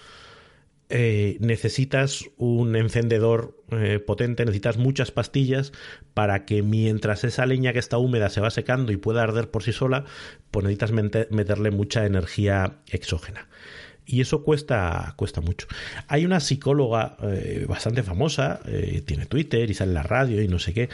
Eh, 0.90 1.36
necesitas 1.42 2.24
un 2.38 2.74
encendedor 2.78 3.62
eh, 3.72 4.00
potente, 4.00 4.46
necesitas 4.46 4.78
muchas 4.78 5.12
pastillas 5.12 5.74
para 6.14 6.46
que 6.46 6.64
mientras 6.64 7.26
esa 7.26 7.46
leña 7.46 7.74
que 7.74 7.80
está 7.80 7.98
húmeda 7.98 8.30
se 8.30 8.40
va 8.40 8.50
secando 8.52 8.94
y 8.94 8.98
pueda 8.98 9.22
arder 9.22 9.52
por 9.52 9.64
sí 9.64 9.74
sola, 9.74 10.06
pues 10.50 10.64
necesitas 10.64 10.94
meterle 10.94 11.72
mucha 11.72 12.06
energía 12.06 12.78
exógena. 12.90 13.50
Y 14.06 14.22
eso 14.22 14.44
cuesta, 14.44 15.14
cuesta 15.18 15.42
mucho. 15.42 15.68
Hay 16.08 16.26
una 16.26 16.40
psicóloga 16.40 17.18
eh, 17.22 17.66
bastante 17.68 18.02
famosa, 18.02 18.62
tiene 19.06 19.26
Twitter 19.26 19.70
y 19.70 19.74
sale 19.74 19.90
en 19.90 19.96
la 19.96 20.04
radio 20.04 20.42
y 20.42 20.48
no 20.48 20.60
sé 20.60 20.74
qué, 20.74 20.90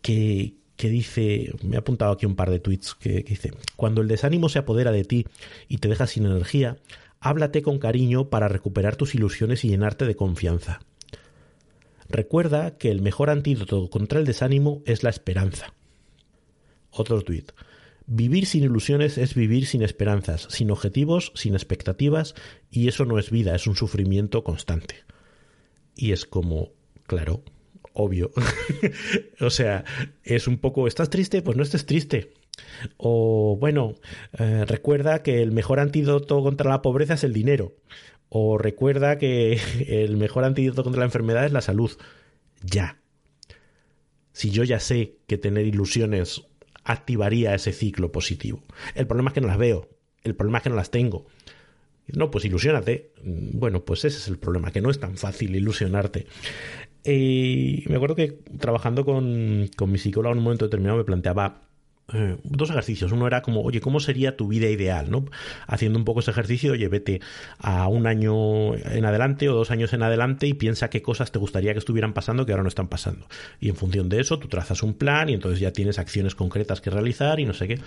que, 0.00 0.54
que 0.76 0.88
dice, 0.88 1.52
me 1.62 1.76
he 1.76 1.78
apuntado 1.78 2.12
aquí 2.12 2.26
un 2.26 2.36
par 2.36 2.50
de 2.50 2.60
tweets, 2.60 2.94
que, 2.94 3.24
que 3.24 3.30
dice, 3.30 3.52
cuando 3.76 4.02
el 4.02 4.08
desánimo 4.08 4.48
se 4.48 4.58
apodera 4.58 4.92
de 4.92 5.04
ti 5.04 5.26
y 5.68 5.78
te 5.78 5.88
deja 5.88 6.06
sin 6.06 6.26
energía, 6.26 6.76
háblate 7.20 7.62
con 7.62 7.78
cariño 7.78 8.28
para 8.28 8.48
recuperar 8.48 8.96
tus 8.96 9.14
ilusiones 9.14 9.64
y 9.64 9.68
llenarte 9.68 10.06
de 10.06 10.16
confianza. 10.16 10.80
Recuerda 12.08 12.76
que 12.78 12.90
el 12.90 13.02
mejor 13.02 13.30
antídoto 13.30 13.90
contra 13.90 14.20
el 14.20 14.26
desánimo 14.26 14.82
es 14.86 15.02
la 15.02 15.10
esperanza. 15.10 15.72
Otro 16.90 17.20
tuit. 17.22 17.52
Vivir 18.06 18.46
sin 18.46 18.62
ilusiones 18.62 19.18
es 19.18 19.34
vivir 19.34 19.66
sin 19.66 19.82
esperanzas, 19.82 20.46
sin 20.48 20.70
objetivos, 20.70 21.32
sin 21.34 21.54
expectativas, 21.54 22.34
y 22.70 22.86
eso 22.86 23.04
no 23.04 23.18
es 23.18 23.30
vida, 23.30 23.54
es 23.56 23.66
un 23.66 23.74
sufrimiento 23.74 24.44
constante. 24.44 25.04
Y 25.96 26.12
es 26.12 26.24
como, 26.24 26.70
claro, 27.06 27.42
obvio. 27.96 28.30
o 29.40 29.50
sea, 29.50 29.84
es 30.22 30.46
un 30.46 30.58
poco, 30.58 30.86
¿estás 30.86 31.10
triste? 31.10 31.42
Pues 31.42 31.56
no 31.56 31.62
estés 31.62 31.86
triste. 31.86 32.32
O 32.96 33.56
bueno, 33.58 33.94
eh, 34.38 34.64
recuerda 34.66 35.22
que 35.22 35.42
el 35.42 35.52
mejor 35.52 35.80
antídoto 35.80 36.42
contra 36.42 36.70
la 36.70 36.82
pobreza 36.82 37.14
es 37.14 37.24
el 37.24 37.32
dinero. 37.32 37.74
O 38.28 38.58
recuerda 38.58 39.18
que 39.18 39.60
el 39.88 40.16
mejor 40.16 40.44
antídoto 40.44 40.84
contra 40.84 41.00
la 41.00 41.06
enfermedad 41.06 41.46
es 41.46 41.52
la 41.52 41.62
salud. 41.62 41.90
Ya. 42.62 43.00
Si 44.32 44.50
yo 44.50 44.64
ya 44.64 44.80
sé 44.80 45.16
que 45.26 45.38
tener 45.38 45.66
ilusiones 45.66 46.42
activaría 46.84 47.54
ese 47.54 47.72
ciclo 47.72 48.12
positivo. 48.12 48.62
El 48.94 49.06
problema 49.06 49.30
es 49.30 49.34
que 49.34 49.40
no 49.40 49.48
las 49.48 49.58
veo. 49.58 49.88
El 50.22 50.34
problema 50.34 50.58
es 50.58 50.64
que 50.64 50.70
no 50.70 50.76
las 50.76 50.90
tengo. 50.90 51.26
No, 52.08 52.30
pues 52.30 52.44
ilusionate. 52.44 53.12
Bueno, 53.22 53.84
pues 53.84 54.04
ese 54.04 54.18
es 54.18 54.28
el 54.28 54.38
problema, 54.38 54.70
que 54.70 54.80
no 54.80 54.90
es 54.90 55.00
tan 55.00 55.16
fácil 55.16 55.56
ilusionarte. 55.56 56.26
Y 57.06 57.84
me 57.88 57.96
acuerdo 57.96 58.16
que 58.16 58.38
trabajando 58.58 59.04
con, 59.04 59.68
con 59.76 59.90
mi 59.92 59.98
psicólogo 59.98 60.32
en 60.32 60.38
un 60.38 60.44
momento 60.44 60.64
determinado 60.64 60.98
me 60.98 61.04
planteaba 61.04 61.62
eh, 62.12 62.36
dos 62.44 62.70
ejercicios. 62.70 63.10
Uno 63.10 63.26
era 63.26 63.42
como, 63.42 63.62
oye, 63.62 63.80
¿cómo 63.80 63.98
sería 63.98 64.36
tu 64.36 64.46
vida 64.48 64.68
ideal? 64.68 65.10
¿no? 65.10 65.24
Haciendo 65.66 65.98
un 65.98 66.04
poco 66.04 66.20
ese 66.20 66.30
ejercicio, 66.30 66.72
oye, 66.72 66.86
vete 66.88 67.20
a 67.58 67.88
un 67.88 68.06
año 68.06 68.74
en 68.74 69.04
adelante 69.04 69.48
o 69.48 69.54
dos 69.54 69.70
años 69.72 69.92
en 69.92 70.02
adelante 70.02 70.46
y 70.46 70.54
piensa 70.54 70.88
qué 70.88 71.02
cosas 71.02 71.32
te 71.32 71.38
gustaría 71.38 71.72
que 71.72 71.80
estuvieran 71.80 72.12
pasando 72.12 72.46
que 72.46 72.52
ahora 72.52 72.62
no 72.62 72.68
están 72.68 72.88
pasando. 72.88 73.26
Y 73.60 73.68
en 73.68 73.76
función 73.76 74.08
de 74.08 74.20
eso, 74.20 74.38
tú 74.38 74.46
trazas 74.48 74.82
un 74.82 74.94
plan 74.94 75.28
y 75.28 75.34
entonces 75.34 75.58
ya 75.58 75.72
tienes 75.72 75.98
acciones 75.98 76.34
concretas 76.34 76.80
que 76.80 76.90
realizar 76.90 77.40
y 77.40 77.44
no 77.44 77.54
sé 77.54 77.66
qué. 77.66 77.80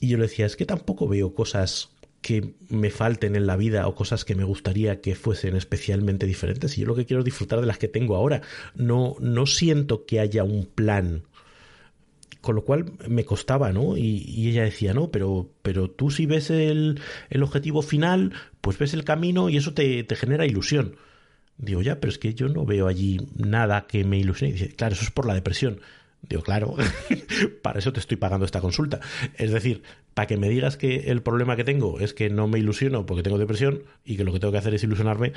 Y 0.00 0.08
yo 0.08 0.16
le 0.16 0.24
decía, 0.24 0.46
es 0.46 0.56
que 0.56 0.66
tampoco 0.66 1.06
veo 1.06 1.34
cosas 1.34 1.90
que 2.22 2.54
me 2.68 2.90
falten 2.90 3.36
en 3.36 3.46
la 3.46 3.56
vida 3.56 3.86
o 3.88 3.94
cosas 3.94 4.24
que 4.24 4.36
me 4.36 4.44
gustaría 4.44 5.00
que 5.00 5.14
fuesen 5.14 5.56
especialmente 5.56 6.24
diferentes. 6.24 6.78
Y 6.78 6.82
yo 6.82 6.86
lo 6.86 6.94
que 6.94 7.04
quiero 7.04 7.20
es 7.20 7.24
disfrutar 7.24 7.60
de 7.60 7.66
las 7.66 7.78
que 7.78 7.88
tengo 7.88 8.16
ahora. 8.16 8.42
No, 8.74 9.16
no 9.20 9.46
siento 9.46 10.06
que 10.06 10.20
haya 10.20 10.44
un 10.44 10.66
plan 10.66 11.24
con 12.40 12.56
lo 12.56 12.64
cual 12.64 12.92
me 13.08 13.24
costaba, 13.24 13.72
¿no? 13.72 13.96
Y, 13.96 14.48
ella 14.48 14.64
decía, 14.64 14.92
no, 14.92 15.12
pero, 15.12 15.50
pero 15.62 15.88
tú 15.88 16.10
si 16.10 16.26
ves 16.26 16.50
el, 16.50 17.00
el, 17.30 17.42
objetivo 17.44 17.82
final, 17.82 18.32
pues 18.60 18.78
ves 18.78 18.94
el 18.94 19.04
camino 19.04 19.48
y 19.48 19.56
eso 19.56 19.74
te, 19.74 20.02
te, 20.02 20.16
genera 20.16 20.44
ilusión. 20.44 20.96
Digo, 21.56 21.82
ya, 21.82 22.00
pero 22.00 22.10
es 22.10 22.18
que 22.18 22.34
yo 22.34 22.48
no 22.48 22.66
veo 22.66 22.88
allí 22.88 23.20
nada 23.36 23.86
que 23.86 24.04
me 24.04 24.18
ilusione. 24.18 24.50
Y 24.50 24.58
dice, 24.58 24.74
claro, 24.74 24.94
eso 24.94 25.04
es 25.04 25.12
por 25.12 25.24
la 25.24 25.34
depresión. 25.34 25.80
Digo, 26.28 26.42
claro, 26.42 26.76
para 27.62 27.80
eso 27.80 27.92
te 27.92 28.00
estoy 28.00 28.16
pagando 28.16 28.46
esta 28.46 28.60
consulta. 28.60 29.00
Es 29.36 29.50
decir, 29.50 29.82
para 30.14 30.26
que 30.26 30.36
me 30.36 30.48
digas 30.48 30.76
que 30.76 31.10
el 31.10 31.22
problema 31.22 31.56
que 31.56 31.64
tengo 31.64 31.98
es 32.00 32.14
que 32.14 32.30
no 32.30 32.46
me 32.46 32.58
ilusiono 32.58 33.06
porque 33.06 33.22
tengo 33.22 33.38
depresión 33.38 33.82
y 34.04 34.16
que 34.16 34.24
lo 34.24 34.32
que 34.32 34.38
tengo 34.38 34.52
que 34.52 34.58
hacer 34.58 34.74
es 34.74 34.84
ilusionarme, 34.84 35.32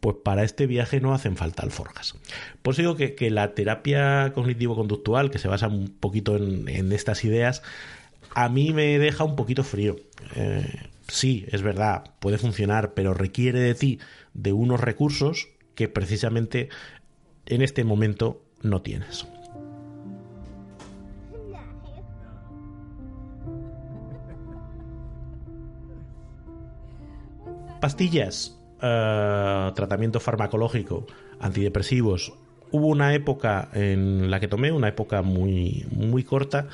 pues 0.00 0.16
para 0.24 0.42
este 0.42 0.66
viaje 0.66 1.00
no 1.00 1.12
hacen 1.12 1.36
falta 1.36 1.62
alforjas. 1.62 2.14
Por 2.62 2.72
eso 2.72 2.82
digo 2.82 2.96
que, 2.96 3.30
la 3.30 3.54
terapia 3.54 4.32
cognitivo-conductual, 4.34 5.30
que 5.30 5.38
se 5.38 5.48
basa 5.48 5.68
un 5.68 5.88
poquito 5.88 6.36
en, 6.36 6.92
estas 6.92 7.24
ideas, 7.24 7.62
a 8.34 8.48
mí 8.48 8.72
me 8.72 8.98
deja 8.98 9.24
un 9.24 9.36
poquito 9.36 9.64
frío. 9.64 9.96
Eh, 10.34 10.66
sí, 11.08 11.44
es 11.52 11.62
verdad, 11.62 12.04
puede 12.20 12.38
funcionar, 12.38 12.94
pero 12.94 13.12
requiere 13.12 13.60
de 13.60 13.74
ti 13.74 14.00
de 14.32 14.52
unos 14.52 14.80
recursos 14.80 15.48
que 15.74 15.88
precisamente 15.88 16.68
en 17.46 17.60
este 17.60 17.84
momento 17.84 18.42
no 18.62 18.82
tienes. 18.82 19.26
Pastillas, 27.82 28.56
eh, 28.80 29.72
tratamiento 29.74 30.20
farmacológico, 30.20 31.04
antidepresivos. 31.40 32.32
Hubo 32.70 32.86
una 32.86 33.12
época 33.12 33.70
en 33.72 34.30
la 34.30 34.38
que 34.38 34.46
tomé, 34.46 34.70
una 34.70 34.86
época 34.86 35.22
muy, 35.22 35.84
muy 35.90 36.22
corta, 36.22 36.68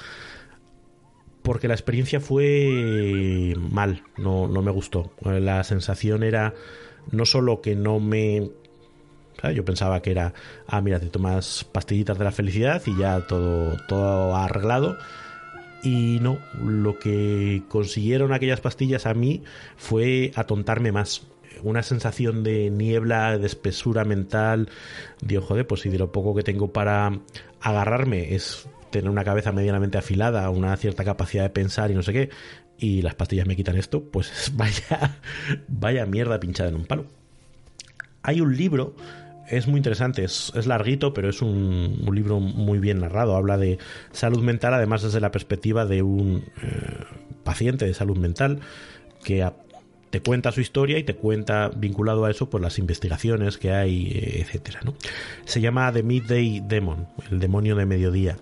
porque 1.40 1.66
la 1.66 1.72
experiencia 1.72 2.20
fue 2.20 3.54
mal, 3.56 4.02
no, 4.18 4.48
no 4.48 4.60
me 4.60 4.70
gustó. 4.70 5.10
La 5.22 5.64
sensación 5.64 6.22
era 6.22 6.52
no 7.10 7.24
solo 7.24 7.62
que 7.62 7.74
no 7.74 8.00
me 8.00 8.50
yo 9.54 9.64
pensaba 9.64 10.02
que 10.02 10.10
era, 10.10 10.34
ah, 10.66 10.82
mira, 10.82 11.00
te 11.00 11.06
tomas 11.06 11.64
pastillitas 11.72 12.18
de 12.18 12.24
la 12.24 12.32
felicidad 12.32 12.82
y 12.84 12.98
ya 12.98 13.26
todo, 13.26 13.78
todo 13.88 14.36
arreglado 14.36 14.98
y 15.82 16.18
no, 16.20 16.38
lo 16.62 16.98
que 16.98 17.62
consiguieron 17.68 18.32
aquellas 18.32 18.60
pastillas 18.60 19.06
a 19.06 19.14
mí 19.14 19.42
fue 19.76 20.32
atontarme 20.34 20.92
más. 20.92 21.26
una 21.62 21.82
sensación 21.82 22.44
de 22.44 22.70
niebla, 22.70 23.36
de 23.38 23.46
espesura 23.46 24.04
mental, 24.04 24.68
digo, 25.20 25.42
joder, 25.42 25.66
pues 25.66 25.80
si 25.82 25.88
de 25.88 25.98
lo 25.98 26.12
poco 26.12 26.34
que 26.34 26.42
tengo 26.42 26.72
para 26.72 27.18
agarrarme 27.60 28.34
es 28.34 28.68
tener 28.90 29.10
una 29.10 29.24
cabeza 29.24 29.52
medianamente 29.52 29.98
afilada, 29.98 30.48
una 30.50 30.76
cierta 30.76 31.04
capacidad 31.04 31.42
de 31.42 31.50
pensar 31.50 31.90
y 31.90 31.94
no 31.94 32.02
sé 32.02 32.12
qué, 32.12 32.30
y 32.78 33.02
las 33.02 33.14
pastillas 33.14 33.46
me 33.46 33.56
quitan 33.56 33.76
esto, 33.76 34.02
pues 34.02 34.52
vaya, 34.56 35.18
vaya 35.66 36.06
mierda 36.06 36.40
pinchada 36.40 36.68
en 36.70 36.76
un 36.76 36.86
palo. 36.86 37.06
Hay 38.22 38.40
un 38.40 38.56
libro, 38.56 38.94
es 39.50 39.66
muy 39.66 39.78
interesante, 39.78 40.24
es, 40.24 40.52
larguito, 40.66 41.14
pero 41.14 41.28
es 41.28 41.42
un, 41.42 42.08
libro 42.12 42.40
muy 42.40 42.78
bien 42.78 43.00
narrado. 43.00 43.36
Habla 43.36 43.56
de 43.56 43.78
salud 44.12 44.42
mental, 44.42 44.74
además 44.74 45.02
desde 45.02 45.20
la 45.20 45.30
perspectiva 45.30 45.86
de 45.86 46.02
un 46.02 46.44
eh, 46.62 47.04
paciente 47.44 47.86
de 47.86 47.94
salud 47.94 48.16
mental 48.16 48.60
que 49.24 49.48
te 50.10 50.22
cuenta 50.22 50.52
su 50.52 50.60
historia 50.60 50.98
y 50.98 51.04
te 51.04 51.14
cuenta, 51.14 51.70
vinculado 51.74 52.24
a 52.24 52.30
eso, 52.30 52.48
pues 52.48 52.62
las 52.62 52.78
investigaciones 52.78 53.58
que 53.58 53.72
hay, 53.72 54.08
eh, 54.08 54.40
etcétera. 54.40 54.80
¿no? 54.84 54.94
Se 55.44 55.60
llama 55.60 55.92
The 55.92 56.02
Midday 56.02 56.60
Demon, 56.66 57.08
el 57.30 57.40
demonio 57.40 57.76
de 57.76 57.86
mediodía. 57.86 58.36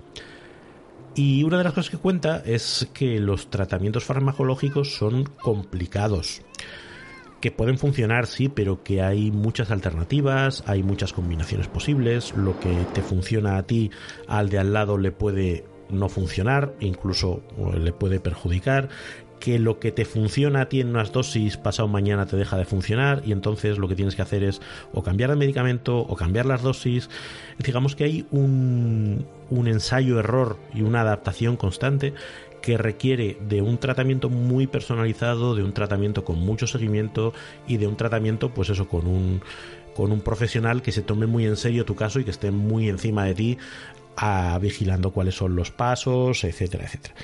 Y 1.14 1.44
una 1.44 1.56
de 1.58 1.64
las 1.64 1.72
cosas 1.72 1.90
que 1.90 1.96
cuenta 1.96 2.42
es 2.44 2.88
que 2.92 3.18
los 3.20 3.48
tratamientos 3.48 4.04
farmacológicos 4.04 4.94
son 4.94 5.24
complicados. 5.24 6.42
Que 7.46 7.52
pueden 7.52 7.78
funcionar, 7.78 8.26
sí, 8.26 8.48
pero 8.48 8.82
que 8.82 9.02
hay 9.02 9.30
muchas 9.30 9.70
alternativas, 9.70 10.64
hay 10.66 10.82
muchas 10.82 11.12
combinaciones 11.12 11.68
posibles. 11.68 12.34
Lo 12.36 12.58
que 12.58 12.74
te 12.92 13.02
funciona 13.02 13.56
a 13.56 13.62
ti, 13.62 13.92
al 14.26 14.48
de 14.48 14.58
al 14.58 14.72
lado 14.72 14.98
le 14.98 15.12
puede 15.12 15.64
no 15.88 16.08
funcionar, 16.08 16.74
incluso 16.80 17.44
le 17.78 17.92
puede 17.92 18.18
perjudicar 18.18 18.88
que 19.46 19.60
lo 19.60 19.78
que 19.78 19.92
te 19.92 20.04
funciona 20.04 20.62
a 20.62 20.68
ti 20.68 20.80
en 20.80 20.88
unas 20.88 21.12
dosis 21.12 21.56
pasado 21.56 21.86
mañana 21.86 22.26
te 22.26 22.36
deja 22.36 22.56
de 22.56 22.64
funcionar 22.64 23.22
y 23.24 23.30
entonces 23.30 23.78
lo 23.78 23.86
que 23.86 23.94
tienes 23.94 24.16
que 24.16 24.22
hacer 24.22 24.42
es 24.42 24.60
o 24.92 25.04
cambiar 25.04 25.30
el 25.30 25.36
medicamento 25.36 26.00
o 26.00 26.16
cambiar 26.16 26.46
las 26.46 26.62
dosis. 26.62 27.08
Digamos 27.56 27.94
que 27.94 28.02
hay 28.02 28.26
un, 28.32 29.24
un 29.50 29.68
ensayo-error 29.68 30.58
y 30.74 30.82
una 30.82 31.02
adaptación 31.02 31.56
constante 31.56 32.12
que 32.60 32.76
requiere 32.76 33.38
de 33.48 33.62
un 33.62 33.78
tratamiento 33.78 34.30
muy 34.30 34.66
personalizado, 34.66 35.54
de 35.54 35.62
un 35.62 35.72
tratamiento 35.72 36.24
con 36.24 36.40
mucho 36.40 36.66
seguimiento 36.66 37.32
y 37.68 37.76
de 37.76 37.86
un 37.86 37.96
tratamiento, 37.96 38.52
pues 38.52 38.68
eso, 38.70 38.88
con 38.88 39.06
un, 39.06 39.42
con 39.94 40.10
un 40.10 40.22
profesional 40.22 40.82
que 40.82 40.90
se 40.90 41.02
tome 41.02 41.26
muy 41.26 41.46
en 41.46 41.56
serio 41.56 41.84
tu 41.84 41.94
caso 41.94 42.18
y 42.18 42.24
que 42.24 42.32
esté 42.32 42.50
muy 42.50 42.88
encima 42.88 43.26
de 43.26 43.34
ti, 43.36 43.58
a, 44.16 44.58
vigilando 44.60 45.12
cuáles 45.12 45.36
son 45.36 45.54
los 45.54 45.70
pasos, 45.70 46.42
etcétera, 46.42 46.86
etcétera. 46.86 47.14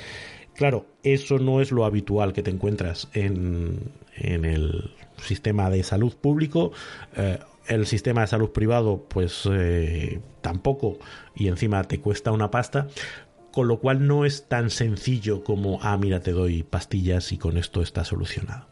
Claro, 0.54 0.86
eso 1.02 1.38
no 1.38 1.60
es 1.60 1.72
lo 1.72 1.84
habitual 1.84 2.32
que 2.32 2.42
te 2.42 2.50
encuentras 2.50 3.08
en, 3.14 3.92
el 4.16 4.90
sistema 5.16 5.70
de 5.70 5.82
salud 5.82 6.14
público. 6.14 6.72
Eh, 7.16 7.38
el 7.68 7.86
sistema 7.86 8.22
de 8.22 8.26
salud 8.26 8.50
privado, 8.50 9.06
pues 9.08 9.48
eh, 9.50 10.20
tampoco, 10.40 10.98
y 11.34 11.48
encima 11.48 11.84
te 11.84 12.00
cuesta 12.00 12.32
una 12.32 12.50
pasta. 12.50 12.88
Con 13.50 13.68
lo 13.68 13.80
cual 13.80 14.06
no 14.06 14.24
es 14.24 14.48
tan 14.48 14.70
sencillo 14.70 15.44
como, 15.44 15.78
ah, 15.82 15.98
mira, 15.98 16.20
te 16.20 16.32
doy 16.32 16.62
pastillas 16.62 17.32
y 17.32 17.38
con 17.38 17.58
esto 17.58 17.82
está 17.82 18.02
solucionado. 18.02 18.66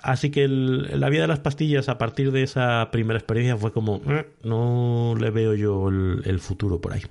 Así 0.00 0.30
que 0.30 0.48
la 0.48 1.10
vida 1.10 1.22
de 1.22 1.28
las 1.28 1.40
pastillas 1.40 1.90
a 1.90 1.98
partir 1.98 2.32
de 2.32 2.42
esa 2.42 2.88
primera 2.90 3.18
experiencia 3.18 3.56
fue 3.58 3.72
como, 3.72 4.00
eh, 4.08 4.30
no 4.44 5.14
le 5.18 5.30
veo 5.30 5.54
yo 5.54 5.88
el 5.88 6.38
futuro 6.40 6.80
por 6.80 6.94
ahí. 6.94 7.02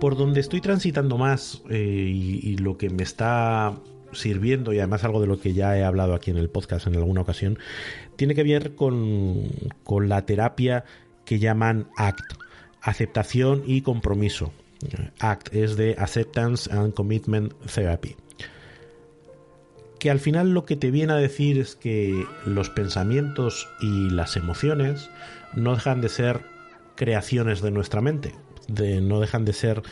Por 0.00 0.16
donde 0.16 0.40
estoy 0.40 0.60
transitando 0.60 1.18
más 1.18 1.62
eh, 1.70 1.78
y, 1.78 2.56
lo 2.56 2.76
que 2.76 2.90
me 2.90 3.02
está 3.02 3.74
sirviendo, 4.12 4.72
y 4.72 4.78
además 4.78 5.04
algo 5.04 5.20
de 5.20 5.26
lo 5.26 5.40
que 5.40 5.52
ya 5.52 5.76
he 5.76 5.84
hablado 5.84 6.14
aquí 6.14 6.30
en 6.30 6.38
el 6.38 6.50
podcast 6.50 6.86
en 6.86 6.96
alguna 6.96 7.22
ocasión, 7.22 7.58
tiene 8.16 8.34
que 8.34 8.42
ver 8.42 8.74
con, 8.74 9.48
la 10.06 10.26
terapia 10.26 10.84
que 11.24 11.38
llaman 11.38 11.88
ACT, 11.96 12.34
aceptación 12.80 13.62
y 13.66 13.82
compromiso. 13.82 14.52
ACT 15.20 15.54
es 15.54 15.76
de 15.76 15.96
Acceptance 15.98 16.70
and 16.72 16.94
Commitment 16.94 17.54
Therapy. 17.72 18.16
Que 19.98 20.10
al 20.10 20.20
final 20.20 20.50
lo 20.50 20.66
que 20.66 20.76
te 20.76 20.90
viene 20.90 21.14
a 21.14 21.16
decir 21.16 21.58
es 21.58 21.76
que 21.76 22.26
los 22.44 22.68
pensamientos 22.68 23.66
y 23.80 24.10
las 24.10 24.36
emociones 24.36 25.08
no 25.54 25.74
dejan 25.74 26.02
de 26.02 26.10
ser 26.10 26.42
creaciones 26.94 27.62
de 27.62 27.70
nuestra 27.70 28.02
mente, 28.02 28.34
no 28.68 29.20
dejan 29.20 29.44
de 29.44 29.52
ser 29.52 29.82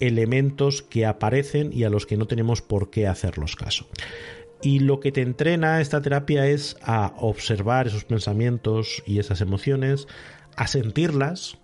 elementos 0.00 0.82
que 0.82 1.06
aparecen 1.06 1.72
y 1.72 1.84
a 1.84 1.90
los 1.90 2.06
que 2.06 2.16
no 2.16 2.26
tenemos 2.26 2.62
por 2.62 2.90
qué 2.90 3.06
hacerlos 3.06 3.56
caso. 3.56 3.86
Y 4.62 4.80
lo 4.80 5.00
que 5.00 5.12
te 5.12 5.22
entrena 5.22 5.80
esta 5.80 6.02
terapia 6.02 6.46
es 6.46 6.76
a 6.82 7.14
observar 7.18 7.86
esos 7.86 8.04
pensamientos 8.04 9.02
y 9.06 9.18
esas 9.18 9.40
emociones, 9.40 10.06
a 10.56 10.66
sentirlas 10.66 11.58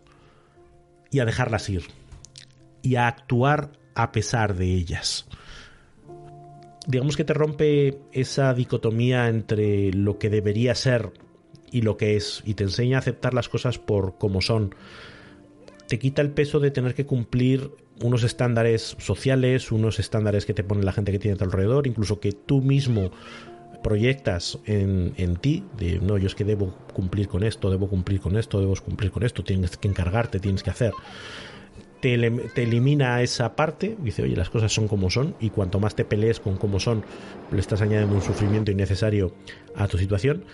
y 1.11 1.21
a 1.21 1.27
dejarlas 1.27 1.69
ir. 1.69 1.85
Y 2.83 2.97
a 2.97 3.07
actuar 3.07 3.73
a 3.95 4.13
pesar 4.13 4.55
de 4.55 4.67
ellas. 4.67 5.27
Digamos 6.87 7.17
que 7.17 7.25
te 7.25 7.35
rompe 7.35 7.99
esa 8.13 8.55
dicotomía 8.55 9.29
entre 9.29 9.93
lo 9.93 10.19
que 10.19 10.31
debería 10.31 10.75
ser 10.75 11.13
y 11.71 11.83
lo 11.83 11.97
que 11.97 12.17
es, 12.17 12.43
y 12.47 12.55
te 12.55 12.65
enseña 12.65 12.99
a 12.99 13.01
aceptar 13.01 13.35
las 13.35 13.49
cosas 13.49 13.79
por 13.79 14.19
como 14.19 14.41
son, 14.41 14.75
te 15.89 15.99
quita 15.99 16.23
el 16.23 16.31
peso 16.31 16.61
de 16.61 16.71
tener 16.71 16.95
que 16.95 17.07
cumplir 17.07 17.71
unos 18.03 18.25
estándares 18.25 18.97
sociales, 18.99 19.73
unos 19.73 19.99
estándares 19.99 20.47
que 20.47 20.55
te 20.55 20.65
pone 20.65 20.83
la 20.83 20.93
gente 20.93 21.13
que 21.13 21.19
tiene 21.19 21.35
a 21.35 21.39
tu 21.39 21.45
alrededor, 21.45 21.87
incluso 21.87 22.21
que 22.21 22.33
tú 22.33 22.61
mismo 22.61 23.11
proyectas 23.83 24.59
en, 24.67 25.37
ti, 25.37 25.63
de 25.79 26.01
no, 26.01 26.19
yo 26.19 26.27
es 26.27 26.35
que 26.35 26.45
debo 26.45 26.75
cumplir 26.93 27.29
con 27.29 27.45
esto, 27.45 27.71
debo 27.71 27.89
cumplir 27.89 28.21
con 28.21 28.37
esto, 28.37 28.59
debo 28.59 28.75
cumplir 28.75 29.13
con 29.13 29.23
esto, 29.23 29.45
tienes 29.45 29.77
que 29.77 29.87
encargarte, 29.89 30.41
tienes 30.41 30.63
que 30.63 30.71
hacer. 30.71 30.93
Te, 32.01 32.15
elimina 32.15 33.23
esa 33.23 33.57
parte, 33.57 33.97
dice, 34.01 34.23
oye, 34.23 34.37
las 34.37 34.51
cosas 34.51 34.73
son 34.73 34.89
como 34.89 35.09
son, 35.09 35.35
y 35.41 35.51
cuanto 35.51 35.79
más 35.79 35.95
te 35.95 36.05
pelees 36.05 36.41
con 36.41 36.57
cómo 36.57 36.81
son, 36.81 37.05
le 37.53 37.61
estás 37.61 37.81
añadiendo 37.81 38.15
un 38.15 38.23
sufrimiento 38.23 38.71
innecesario 38.71 39.33
a 39.77 39.87
tu 39.87 39.99
situación. 39.99 40.45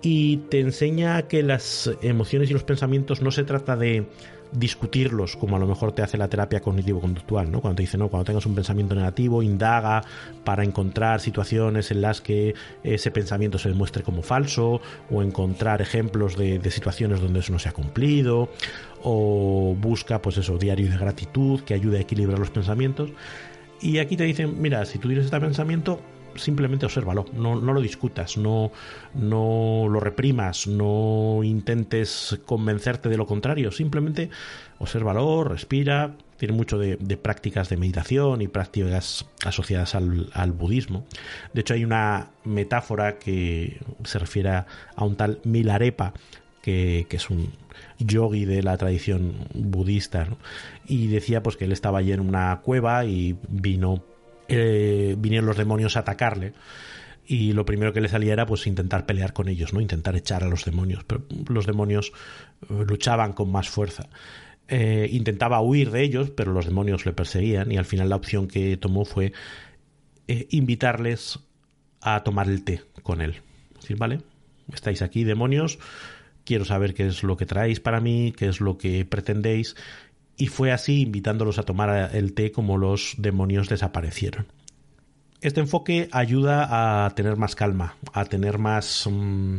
Y 0.00 0.38
te 0.48 0.60
enseña 0.60 1.28
que 1.28 1.42
las 1.42 1.90
emociones 2.02 2.50
y 2.50 2.54
los 2.54 2.64
pensamientos 2.64 3.22
no 3.22 3.30
se 3.30 3.44
trata 3.44 3.76
de 3.76 4.06
discutirlos 4.52 5.36
como 5.36 5.56
a 5.56 5.58
lo 5.58 5.66
mejor 5.66 5.92
te 5.92 6.02
hace 6.02 6.16
la 6.16 6.28
terapia 6.28 6.60
cognitivo-conductual, 6.60 7.50
¿no? 7.50 7.60
Cuando 7.60 7.76
te 7.76 7.82
dice, 7.82 7.98
no, 7.98 8.08
cuando 8.08 8.24
tengas 8.24 8.46
un 8.46 8.54
pensamiento 8.54 8.94
negativo, 8.94 9.42
indaga 9.42 10.04
para 10.44 10.64
encontrar 10.64 11.20
situaciones 11.20 11.90
en 11.90 12.00
las 12.00 12.20
que 12.20 12.54
ese 12.82 13.10
pensamiento 13.10 13.58
se 13.58 13.68
demuestre 13.68 14.02
como 14.02 14.22
falso, 14.22 14.80
o 15.10 15.22
encontrar 15.22 15.82
ejemplos 15.82 16.36
de, 16.36 16.60
situaciones 16.70 17.20
donde 17.20 17.40
eso 17.40 17.52
no 17.52 17.58
se 17.58 17.68
ha 17.68 17.72
cumplido, 17.72 18.48
o 19.02 19.76
busca, 19.78 20.22
pues 20.22 20.38
eso, 20.38 20.58
diario 20.58 20.90
de 20.90 20.96
gratitud 20.96 21.60
que 21.60 21.74
ayude 21.74 21.98
a 21.98 22.00
equilibrar 22.00 22.38
los 22.38 22.50
pensamientos. 22.50 23.10
Y 23.80 23.98
aquí 23.98 24.16
te 24.16 24.24
dicen, 24.24 24.60
mira, 24.60 24.84
si 24.86 24.98
tú 24.98 25.08
tienes 25.08 25.26
este 25.26 25.40
pensamiento, 25.40 26.00
simplemente 26.36 26.86
obsérvalo, 26.86 27.26
no, 27.34 27.56
no 27.60 27.72
lo 27.72 27.80
discutas, 27.80 28.36
no, 28.36 28.72
no 29.14 29.86
lo 29.88 30.00
reprimas, 30.00 30.66
no 30.66 31.40
intentes 31.42 32.38
convencerte 32.46 33.08
de 33.08 33.16
lo 33.16 33.26
contrario, 33.26 33.70
simplemente 33.70 34.30
obsérvalo, 34.78 35.44
respira, 35.44 36.16
tiene 36.36 36.54
mucho 36.54 36.78
de, 36.78 36.96
prácticas 37.16 37.68
de 37.68 37.76
meditación 37.76 38.42
y 38.42 38.48
prácticas 38.48 39.26
asociadas 39.44 39.94
al, 39.94 40.52
budismo. 40.52 41.06
De 41.52 41.60
hecho, 41.60 41.74
hay 41.74 41.84
una 41.84 42.30
metáfora 42.44 43.18
que 43.18 43.80
se 44.04 44.18
refiere 44.18 44.50
a 44.50 44.66
un 45.04 45.16
tal 45.16 45.40
Milarepa, 45.44 46.12
que, 46.62 47.06
que 47.08 47.16
es 47.16 47.30
un 47.30 47.52
yogi 47.98 48.44
de 48.44 48.62
la 48.62 48.76
tradición 48.76 49.48
budista, 49.54 50.26
y 50.86 51.06
decía 51.06 51.42
pues 51.42 51.56
que 51.56 51.64
él 51.64 51.72
estaba 51.72 51.98
allí 51.98 52.12
en 52.12 52.20
una 52.20 52.60
cueva 52.62 53.04
y 53.04 53.38
vino 53.48 54.02
eh, 54.48 55.14
vinieron 55.18 55.46
los 55.46 55.56
demonios 55.56 55.96
a 55.96 56.00
atacarle 56.00 56.52
y 57.26 57.52
lo 57.52 57.64
primero 57.64 57.92
que 57.92 58.00
le 58.00 58.08
salía 58.08 58.34
era 58.34 58.46
pues 58.46 58.66
intentar 58.66 59.06
pelear 59.06 59.32
con 59.32 59.48
ellos, 59.48 59.72
¿no? 59.72 59.80
Intentar 59.80 60.14
echar 60.16 60.44
a 60.44 60.48
los 60.48 60.64
demonios, 60.64 61.04
pero 61.04 61.24
los 61.48 61.66
demonios 61.66 62.12
eh, 62.62 62.84
luchaban 62.86 63.32
con 63.32 63.50
más 63.50 63.68
fuerza. 63.68 64.08
Eh, 64.68 65.08
intentaba 65.10 65.60
huir 65.60 65.90
de 65.90 66.02
ellos, 66.02 66.30
pero 66.30 66.52
los 66.52 66.66
demonios 66.66 67.06
le 67.06 67.12
perseguían 67.12 67.70
y 67.72 67.76
al 67.76 67.84
final 67.84 68.08
la 68.08 68.16
opción 68.16 68.48
que 68.48 68.76
tomó 68.76 69.04
fue 69.04 69.32
invitarles 70.26 71.38
a 72.00 72.22
tomar 72.22 72.48
el 72.48 72.64
té 72.64 72.82
con 73.02 73.20
él. 73.20 73.42
¿Sí, 73.80 73.92
¿Vale? 73.92 74.20
Estáis 74.72 75.02
aquí, 75.02 75.24
demonios, 75.24 75.78
quiero 76.44 76.64
saber 76.64 76.94
qué 76.94 77.06
es 77.06 77.22
lo 77.22 77.36
que 77.36 77.46
traéis 77.46 77.80
para 77.80 78.00
mí, 78.00 78.32
qué 78.36 78.48
es 78.48 78.60
lo 78.60 78.78
que 78.78 79.04
pretendéis 79.04 79.76
y 80.36 80.46
fue 80.48 80.72
así 80.72 81.02
invitándolos 81.02 81.58
a 81.58 81.62
tomar 81.62 82.14
el 82.14 82.34
té 82.34 82.52
como 82.52 82.78
los 82.78 83.14
demonios 83.18 83.68
desaparecieron. 83.68 84.46
Este 85.40 85.60
enfoque 85.60 86.08
ayuda 86.12 87.04
a 87.04 87.10
tener 87.10 87.36
más 87.36 87.54
calma, 87.54 87.96
a 88.12 88.24
tener 88.24 88.58
más 88.58 89.06
mm, 89.10 89.58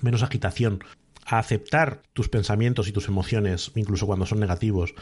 menos 0.00 0.22
agitación, 0.22 0.84
a 1.26 1.38
aceptar 1.38 2.02
tus 2.12 2.28
pensamientos 2.28 2.88
y 2.88 2.92
tus 2.92 3.08
emociones, 3.08 3.72
incluso 3.74 4.06
cuando 4.06 4.26
son 4.26 4.40
negativos, 4.40 4.94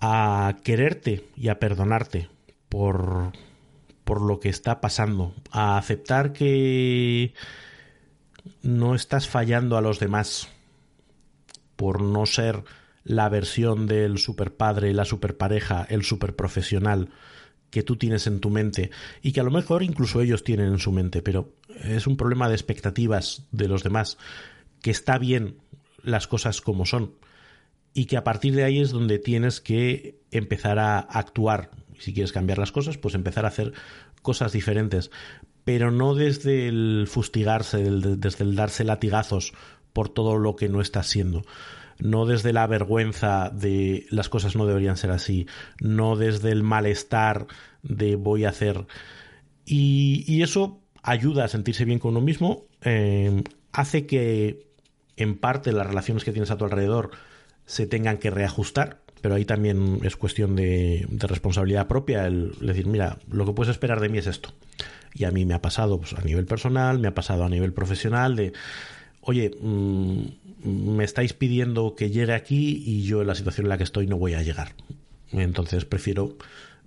a 0.00 0.56
quererte 0.64 1.28
y 1.36 1.48
a 1.48 1.58
perdonarte 1.58 2.28
por, 2.68 3.32
por 4.04 4.20
lo 4.20 4.40
que 4.40 4.48
está 4.48 4.80
pasando, 4.80 5.34
a 5.52 5.78
aceptar 5.78 6.32
que 6.32 7.34
no 8.62 8.94
estás 8.94 9.28
fallando 9.28 9.76
a 9.76 9.80
los 9.80 10.00
demás 10.00 10.48
por 11.76 12.02
no 12.02 12.26
ser 12.26 12.64
la 13.04 13.28
versión 13.28 13.86
del 13.86 14.18
superpadre, 14.18 14.92
la 14.92 15.04
superpareja, 15.04 15.86
el 15.88 16.04
superprofesional 16.04 17.10
que 17.70 17.82
tú 17.82 17.96
tienes 17.96 18.26
en 18.26 18.40
tu 18.40 18.50
mente 18.50 18.90
y 19.22 19.32
que 19.32 19.40
a 19.40 19.44
lo 19.44 19.50
mejor 19.50 19.82
incluso 19.82 20.20
ellos 20.20 20.44
tienen 20.44 20.66
en 20.66 20.78
su 20.78 20.92
mente, 20.92 21.22
pero 21.22 21.54
es 21.82 22.06
un 22.06 22.16
problema 22.16 22.48
de 22.48 22.54
expectativas 22.54 23.46
de 23.50 23.66
los 23.66 23.82
demás, 23.82 24.18
que 24.82 24.90
está 24.90 25.18
bien 25.18 25.56
las 26.02 26.26
cosas 26.26 26.60
como 26.60 26.84
son 26.84 27.14
y 27.94 28.04
que 28.04 28.16
a 28.16 28.24
partir 28.24 28.54
de 28.54 28.64
ahí 28.64 28.80
es 28.80 28.90
donde 28.90 29.18
tienes 29.18 29.60
que 29.60 30.20
empezar 30.30 30.78
a 30.78 30.98
actuar. 30.98 31.70
Si 31.98 32.12
quieres 32.12 32.32
cambiar 32.32 32.58
las 32.58 32.72
cosas, 32.72 32.98
pues 32.98 33.14
empezar 33.14 33.44
a 33.44 33.48
hacer 33.48 33.72
cosas 34.22 34.52
diferentes, 34.52 35.10
pero 35.64 35.90
no 35.90 36.14
desde 36.14 36.68
el 36.68 37.06
fustigarse, 37.08 37.78
desde 37.82 38.44
el 38.44 38.54
darse 38.54 38.84
latigazos 38.84 39.52
por 39.92 40.08
todo 40.08 40.36
lo 40.36 40.56
que 40.56 40.68
no 40.68 40.80
está 40.80 41.00
haciendo 41.00 41.44
no 42.02 42.26
desde 42.26 42.52
la 42.52 42.66
vergüenza 42.66 43.50
de 43.50 44.06
las 44.10 44.28
cosas 44.28 44.56
no 44.56 44.66
deberían 44.66 44.96
ser 44.96 45.12
así, 45.12 45.46
no 45.80 46.16
desde 46.16 46.50
el 46.50 46.64
malestar 46.64 47.46
de 47.82 48.16
voy 48.16 48.44
a 48.44 48.48
hacer. 48.48 48.86
Y, 49.64 50.42
eso 50.42 50.80
ayuda 51.02 51.44
a 51.44 51.48
sentirse 51.48 51.84
bien 51.84 52.00
con 52.00 52.12
uno 52.12 52.20
mismo, 52.20 52.64
eh, 52.82 53.44
hace 53.72 54.06
que 54.06 54.66
en 55.16 55.38
parte 55.38 55.72
las 55.72 55.86
relaciones 55.86 56.24
que 56.24 56.32
tienes 56.32 56.50
a 56.50 56.58
tu 56.58 56.64
alrededor 56.64 57.12
se 57.66 57.86
tengan 57.86 58.18
que 58.18 58.30
reajustar, 58.30 59.02
pero 59.20 59.36
ahí 59.36 59.44
también 59.44 60.00
es 60.02 60.16
cuestión 60.16 60.56
de, 60.56 61.06
responsabilidad 61.20 61.86
propia 61.86 62.26
el 62.26 62.52
decir, 62.60 62.86
mira, 62.86 63.18
lo 63.30 63.46
que 63.46 63.52
puedes 63.52 63.70
esperar 63.70 64.00
de 64.00 64.08
mí 64.08 64.18
es 64.18 64.26
esto. 64.26 64.52
Y 65.14 65.24
a 65.24 65.30
mí 65.30 65.46
me 65.46 65.54
ha 65.54 65.62
pasado 65.62 66.00
pues, 66.00 66.14
a 66.14 66.22
nivel 66.22 66.46
personal, 66.46 66.98
me 66.98 67.06
ha 67.06 67.14
pasado 67.14 67.44
a 67.44 67.48
nivel 67.48 67.72
profesional, 67.72 68.34
de, 68.34 68.52
oye, 69.20 69.52
mm, 69.60 70.22
me 70.64 71.04
estáis 71.04 71.32
pidiendo 71.32 71.94
que 71.94 72.10
llegue 72.10 72.34
aquí 72.34 72.82
y 72.84 73.02
yo 73.02 73.20
en 73.20 73.26
la 73.26 73.34
situación 73.34 73.66
en 73.66 73.70
la 73.70 73.78
que 73.78 73.84
estoy 73.84 74.06
no 74.06 74.16
voy 74.16 74.34
a 74.34 74.42
llegar. 74.42 74.74
Entonces 75.30 75.84
prefiero 75.84 76.36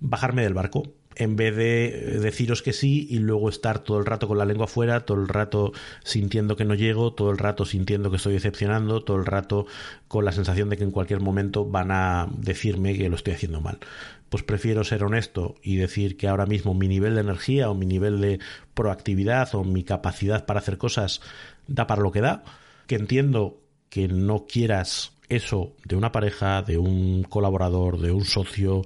bajarme 0.00 0.42
del 0.42 0.54
barco 0.54 0.84
en 1.16 1.34
vez 1.34 1.56
de 1.56 2.18
deciros 2.20 2.62
que 2.62 2.74
sí 2.74 3.06
y 3.10 3.18
luego 3.18 3.48
estar 3.48 3.78
todo 3.78 3.98
el 3.98 4.04
rato 4.04 4.28
con 4.28 4.36
la 4.36 4.44
lengua 4.44 4.66
afuera, 4.66 5.00
todo 5.00 5.18
el 5.18 5.28
rato 5.28 5.72
sintiendo 6.04 6.56
que 6.56 6.66
no 6.66 6.74
llego, 6.74 7.14
todo 7.14 7.30
el 7.30 7.38
rato 7.38 7.64
sintiendo 7.64 8.10
que 8.10 8.16
estoy 8.16 8.34
decepcionando, 8.34 9.02
todo 9.02 9.16
el 9.16 9.24
rato 9.24 9.66
con 10.08 10.26
la 10.26 10.32
sensación 10.32 10.68
de 10.68 10.76
que 10.76 10.84
en 10.84 10.90
cualquier 10.90 11.20
momento 11.20 11.64
van 11.64 11.90
a 11.90 12.28
decirme 12.36 12.96
que 12.98 13.08
lo 13.08 13.16
estoy 13.16 13.32
haciendo 13.32 13.62
mal. 13.62 13.78
Pues 14.28 14.42
prefiero 14.42 14.84
ser 14.84 15.04
honesto 15.04 15.54
y 15.62 15.76
decir 15.76 16.18
que 16.18 16.28
ahora 16.28 16.44
mismo 16.44 16.74
mi 16.74 16.86
nivel 16.86 17.14
de 17.14 17.22
energía 17.22 17.70
o 17.70 17.74
mi 17.74 17.86
nivel 17.86 18.20
de 18.20 18.38
proactividad 18.74 19.54
o 19.54 19.64
mi 19.64 19.84
capacidad 19.84 20.44
para 20.44 20.60
hacer 20.60 20.76
cosas 20.76 21.22
da 21.66 21.86
para 21.86 22.02
lo 22.02 22.12
que 22.12 22.20
da, 22.20 22.44
que 22.86 22.96
entiendo 22.96 23.58
que 23.88 24.08
no 24.08 24.46
quieras 24.46 25.12
eso 25.28 25.74
de 25.84 25.96
una 25.96 26.12
pareja, 26.12 26.62
de 26.62 26.78
un 26.78 27.24
colaborador, 27.24 28.00
de 28.00 28.12
un 28.12 28.24
socio, 28.24 28.82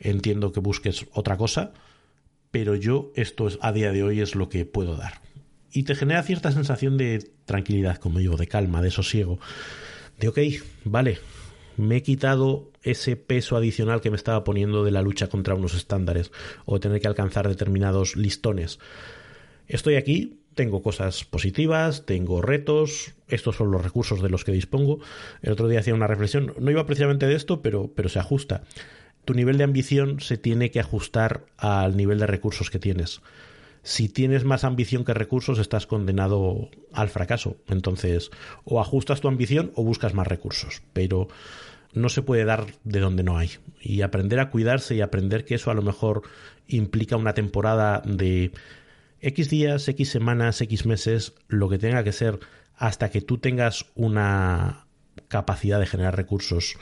entiendo 0.00 0.52
que 0.52 0.60
busques 0.60 1.06
otra 1.12 1.36
cosa, 1.36 1.72
pero 2.50 2.74
yo 2.74 3.12
esto 3.14 3.48
es, 3.48 3.58
a 3.62 3.72
día 3.72 3.92
de 3.92 4.02
hoy 4.02 4.20
es 4.20 4.34
lo 4.34 4.48
que 4.48 4.64
puedo 4.64 4.96
dar. 4.96 5.20
Y 5.72 5.82
te 5.82 5.94
genera 5.94 6.22
cierta 6.22 6.52
sensación 6.52 6.96
de 6.96 7.30
tranquilidad, 7.46 7.96
como 7.96 8.20
digo, 8.20 8.36
de 8.36 8.46
calma, 8.46 8.80
de 8.80 8.90
sosiego. 8.90 9.40
De 10.20 10.28
ok, 10.28 10.38
vale, 10.84 11.18
me 11.76 11.96
he 11.96 12.02
quitado 12.02 12.70
ese 12.82 13.16
peso 13.16 13.56
adicional 13.56 14.00
que 14.00 14.10
me 14.10 14.16
estaba 14.16 14.44
poniendo 14.44 14.84
de 14.84 14.92
la 14.92 15.02
lucha 15.02 15.28
contra 15.28 15.54
unos 15.54 15.74
estándares 15.74 16.30
o 16.64 16.78
tener 16.78 17.00
que 17.00 17.08
alcanzar 17.08 17.48
determinados 17.48 18.14
listones. 18.16 18.78
Estoy 19.66 19.96
aquí, 19.96 20.38
tengo 20.54 20.82
cosas 20.82 21.24
positivas, 21.24 22.06
tengo 22.06 22.42
retos, 22.42 23.14
estos 23.28 23.56
son 23.56 23.70
los 23.70 23.82
recursos 23.82 24.22
de 24.22 24.28
los 24.28 24.44
que 24.44 24.52
dispongo. 24.52 25.00
El 25.42 25.52
otro 25.52 25.68
día 25.68 25.80
hacía 25.80 25.94
una 25.94 26.06
reflexión, 26.06 26.54
no 26.58 26.70
iba 26.70 26.86
precisamente 26.86 27.26
de 27.26 27.34
esto, 27.34 27.62
pero, 27.62 27.90
pero 27.94 28.08
se 28.08 28.18
ajusta. 28.18 28.62
Tu 29.24 29.34
nivel 29.34 29.58
de 29.58 29.64
ambición 29.64 30.20
se 30.20 30.36
tiene 30.36 30.70
que 30.70 30.80
ajustar 30.80 31.46
al 31.56 31.96
nivel 31.96 32.18
de 32.18 32.26
recursos 32.26 32.70
que 32.70 32.78
tienes. 32.78 33.20
Si 33.82 34.08
tienes 34.08 34.44
más 34.44 34.64
ambición 34.64 35.04
que 35.04 35.12
recursos, 35.12 35.58
estás 35.58 35.86
condenado 35.86 36.70
al 36.92 37.10
fracaso. 37.10 37.56
Entonces, 37.68 38.30
o 38.64 38.80
ajustas 38.80 39.20
tu 39.20 39.28
ambición 39.28 39.72
o 39.74 39.84
buscas 39.84 40.14
más 40.14 40.26
recursos. 40.26 40.82
Pero 40.94 41.28
no 41.92 42.08
se 42.08 42.22
puede 42.22 42.44
dar 42.44 42.66
de 42.84 43.00
donde 43.00 43.22
no 43.22 43.36
hay. 43.36 43.50
Y 43.80 44.00
aprender 44.02 44.40
a 44.40 44.50
cuidarse 44.50 44.94
y 44.94 45.02
aprender 45.02 45.44
que 45.44 45.56
eso 45.56 45.70
a 45.70 45.74
lo 45.74 45.82
mejor 45.82 46.22
implica 46.66 47.16
una 47.16 47.34
temporada 47.34 48.02
de 48.06 48.52
X 49.26 49.48
días, 49.48 49.88
X 49.88 50.10
semanas, 50.10 50.60
X 50.60 50.84
meses, 50.84 51.32
lo 51.48 51.68
que 51.70 51.78
tenga 51.78 52.04
que 52.04 52.12
ser 52.12 52.40
hasta 52.76 53.10
que 53.10 53.22
tú 53.22 53.38
tengas 53.38 53.86
una 53.94 54.86
capacidad 55.28 55.80
de 55.80 55.86
generar 55.86 56.16
recursos 56.16 56.76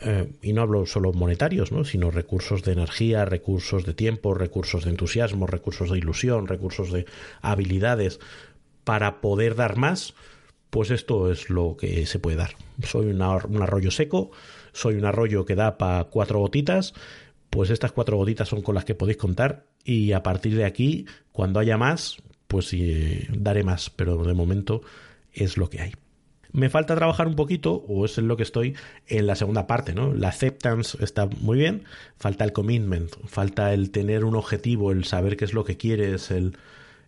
eh, 0.00 0.32
y 0.42 0.54
no 0.54 0.62
hablo 0.62 0.86
solo 0.86 1.12
monetarios, 1.12 1.72
¿no? 1.72 1.84
sino 1.84 2.10
recursos 2.10 2.62
de 2.62 2.72
energía, 2.72 3.26
recursos 3.26 3.84
de 3.84 3.92
tiempo, 3.92 4.32
recursos 4.32 4.84
de 4.84 4.90
entusiasmo, 4.90 5.46
recursos 5.46 5.90
de 5.90 5.98
ilusión, 5.98 6.46
recursos 6.46 6.90
de 6.90 7.04
habilidades 7.42 8.18
para 8.84 9.20
poder 9.20 9.54
dar 9.54 9.76
más, 9.76 10.14
pues 10.70 10.90
esto 10.90 11.30
es 11.30 11.50
lo 11.50 11.76
que 11.76 12.06
se 12.06 12.18
puede 12.18 12.38
dar. 12.38 12.56
Soy 12.82 13.06
un 13.06 13.22
arroyo 13.22 13.90
seco, 13.90 14.30
soy 14.72 14.94
un 14.94 15.04
arroyo 15.04 15.44
que 15.44 15.54
da 15.54 15.76
para 15.76 16.04
cuatro 16.04 16.38
gotitas 16.38 16.94
pues 17.54 17.70
estas 17.70 17.92
cuatro 17.92 18.16
gotitas 18.16 18.48
son 18.48 18.62
con 18.62 18.74
las 18.74 18.84
que 18.84 18.96
podéis 18.96 19.16
contar 19.16 19.64
y 19.84 20.12
a 20.12 20.22
partir 20.22 20.56
de 20.56 20.64
aquí, 20.64 21.06
cuando 21.32 21.60
haya 21.60 21.76
más, 21.76 22.16
pues 22.48 22.68
sí, 22.68 23.26
daré 23.30 23.62
más, 23.62 23.90
pero 23.90 24.24
de 24.24 24.34
momento 24.34 24.82
es 25.32 25.56
lo 25.56 25.68
que 25.68 25.80
hay. 25.80 25.92
Me 26.52 26.70
falta 26.70 26.94
trabajar 26.94 27.26
un 27.26 27.34
poquito, 27.34 27.84
o 27.88 28.04
es 28.04 28.16
en 28.16 28.28
lo 28.28 28.36
que 28.36 28.44
estoy, 28.44 28.76
en 29.08 29.26
la 29.26 29.34
segunda 29.34 29.66
parte, 29.66 29.92
¿no? 29.92 30.14
La 30.14 30.28
acceptance 30.28 30.96
está 31.02 31.26
muy 31.26 31.58
bien, 31.58 31.82
falta 32.16 32.44
el 32.44 32.52
commitment, 32.52 33.10
falta 33.26 33.74
el 33.74 33.90
tener 33.90 34.24
un 34.24 34.36
objetivo, 34.36 34.92
el 34.92 35.04
saber 35.04 35.36
qué 35.36 35.44
es 35.44 35.52
lo 35.52 35.64
que 35.64 35.76
quieres, 35.76 36.30
el 36.30 36.56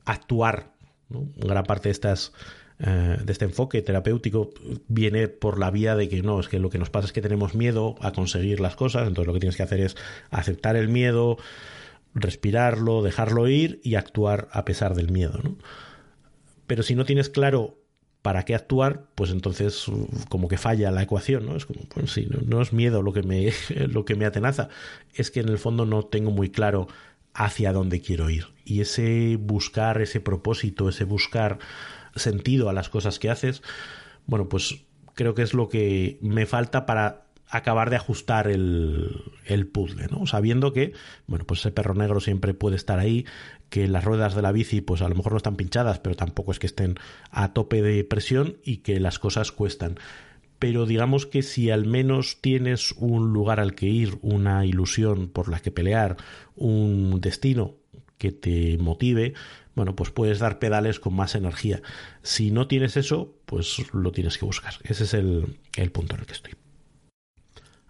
actuar. 0.04 0.72
Gran 1.08 1.62
parte 1.62 1.88
de 1.88 1.92
estas 1.92 2.32
eh, 2.78 3.16
de 3.24 3.32
este 3.32 3.46
enfoque 3.46 3.80
terapéutico 3.80 4.50
viene 4.88 5.28
por 5.28 5.58
la 5.58 5.70
vía 5.70 5.96
de 5.96 6.10
que 6.10 6.20
no, 6.20 6.38
es 6.40 6.48
que 6.48 6.58
lo 6.58 6.68
que 6.68 6.78
nos 6.78 6.90
pasa 6.90 7.06
es 7.06 7.12
que 7.12 7.22
tenemos 7.22 7.54
miedo 7.54 7.94
a 8.00 8.12
conseguir 8.12 8.60
las 8.60 8.76
cosas, 8.76 9.08
entonces 9.08 9.26
lo 9.26 9.32
que 9.32 9.40
tienes 9.40 9.56
que 9.56 9.62
hacer 9.62 9.80
es 9.80 9.96
aceptar 10.30 10.76
el 10.76 10.88
miedo, 10.88 11.38
respirarlo, 12.16 13.02
dejarlo 13.02 13.46
ir 13.48 13.80
y 13.84 13.94
actuar 13.94 14.48
a 14.50 14.64
pesar 14.64 14.94
del 14.94 15.10
miedo. 15.10 15.38
¿no? 15.42 15.56
Pero 16.66 16.82
si 16.82 16.94
no 16.94 17.04
tienes 17.04 17.28
claro 17.28 17.78
para 18.22 18.44
qué 18.44 18.56
actuar, 18.56 19.06
pues 19.14 19.30
entonces 19.30 19.86
uh, 19.86 20.08
como 20.28 20.48
que 20.48 20.58
falla 20.58 20.90
la 20.90 21.02
ecuación, 21.02 21.46
¿no? 21.46 21.54
Es 21.54 21.64
como, 21.64 21.82
pues 21.82 22.10
sí, 22.10 22.26
no, 22.28 22.60
es 22.60 22.72
miedo 22.72 23.00
lo 23.00 23.12
que 23.12 23.22
me 23.22 23.52
lo 23.88 24.04
que 24.04 24.16
me 24.16 24.24
atenaza, 24.24 24.68
es 25.14 25.30
que 25.30 25.38
en 25.38 25.48
el 25.48 25.58
fondo 25.58 25.86
no 25.86 26.02
tengo 26.02 26.32
muy 26.32 26.50
claro 26.50 26.88
hacia 27.34 27.72
dónde 27.72 28.00
quiero 28.00 28.28
ir. 28.28 28.46
Y 28.64 28.80
ese 28.80 29.36
buscar 29.38 30.02
ese 30.02 30.20
propósito, 30.20 30.88
ese 30.88 31.04
buscar 31.04 31.60
sentido 32.16 32.68
a 32.68 32.72
las 32.72 32.88
cosas 32.88 33.20
que 33.20 33.30
haces, 33.30 33.62
bueno, 34.26 34.48
pues 34.48 34.86
creo 35.14 35.34
que 35.34 35.42
es 35.42 35.54
lo 35.54 35.68
que 35.68 36.18
me 36.20 36.46
falta 36.46 36.84
para 36.84 37.25
acabar 37.48 37.90
de 37.90 37.96
ajustar 37.96 38.48
el, 38.48 39.22
el, 39.44 39.66
puzzle, 39.66 40.08
¿no? 40.10 40.26
Sabiendo 40.26 40.72
que, 40.72 40.92
bueno, 41.26 41.44
pues 41.44 41.60
ese 41.60 41.70
perro 41.70 41.94
negro 41.94 42.20
siempre 42.20 42.54
puede 42.54 42.76
estar 42.76 42.98
ahí, 42.98 43.24
que 43.68 43.88
las 43.88 44.04
ruedas 44.04 44.34
de 44.34 44.42
la 44.42 44.52
bici, 44.52 44.80
pues 44.80 45.02
a 45.02 45.08
lo 45.08 45.14
mejor 45.14 45.32
no 45.32 45.38
están 45.38 45.56
pinchadas, 45.56 45.98
pero 45.98 46.16
tampoco 46.16 46.52
es 46.52 46.58
que 46.58 46.66
estén 46.66 46.96
a 47.30 47.52
tope 47.52 47.82
de 47.82 48.04
presión 48.04 48.56
y 48.64 48.78
que 48.78 49.00
las 49.00 49.18
cosas 49.18 49.52
cuestan. 49.52 49.98
Pero 50.58 50.86
digamos 50.86 51.26
que 51.26 51.42
si 51.42 51.70
al 51.70 51.86
menos 51.86 52.40
tienes 52.40 52.92
un 52.92 53.32
lugar 53.32 53.60
al 53.60 53.74
que 53.74 53.86
ir, 53.86 54.18
una 54.22 54.64
ilusión 54.64 55.28
por 55.28 55.48
la 55.48 55.60
que 55.60 55.70
pelear, 55.70 56.16
un 56.54 57.20
destino 57.20 57.74
que 58.16 58.32
te 58.32 58.78
motive, 58.78 59.34
bueno, 59.74 59.94
pues 59.94 60.10
puedes 60.10 60.38
dar 60.38 60.58
pedales 60.58 60.98
con 60.98 61.14
más 61.14 61.34
energía. 61.34 61.82
Si 62.22 62.50
no 62.50 62.66
tienes 62.66 62.96
eso, 62.96 63.34
pues 63.44 63.92
lo 63.92 64.10
tienes 64.10 64.38
que 64.38 64.46
buscar. 64.46 64.74
Ese 64.82 65.04
es 65.04 65.12
el, 65.12 65.58
punto 65.92 66.14
en 66.14 66.20
el 66.20 66.26
que 66.26 66.32
estoy. 66.32 66.52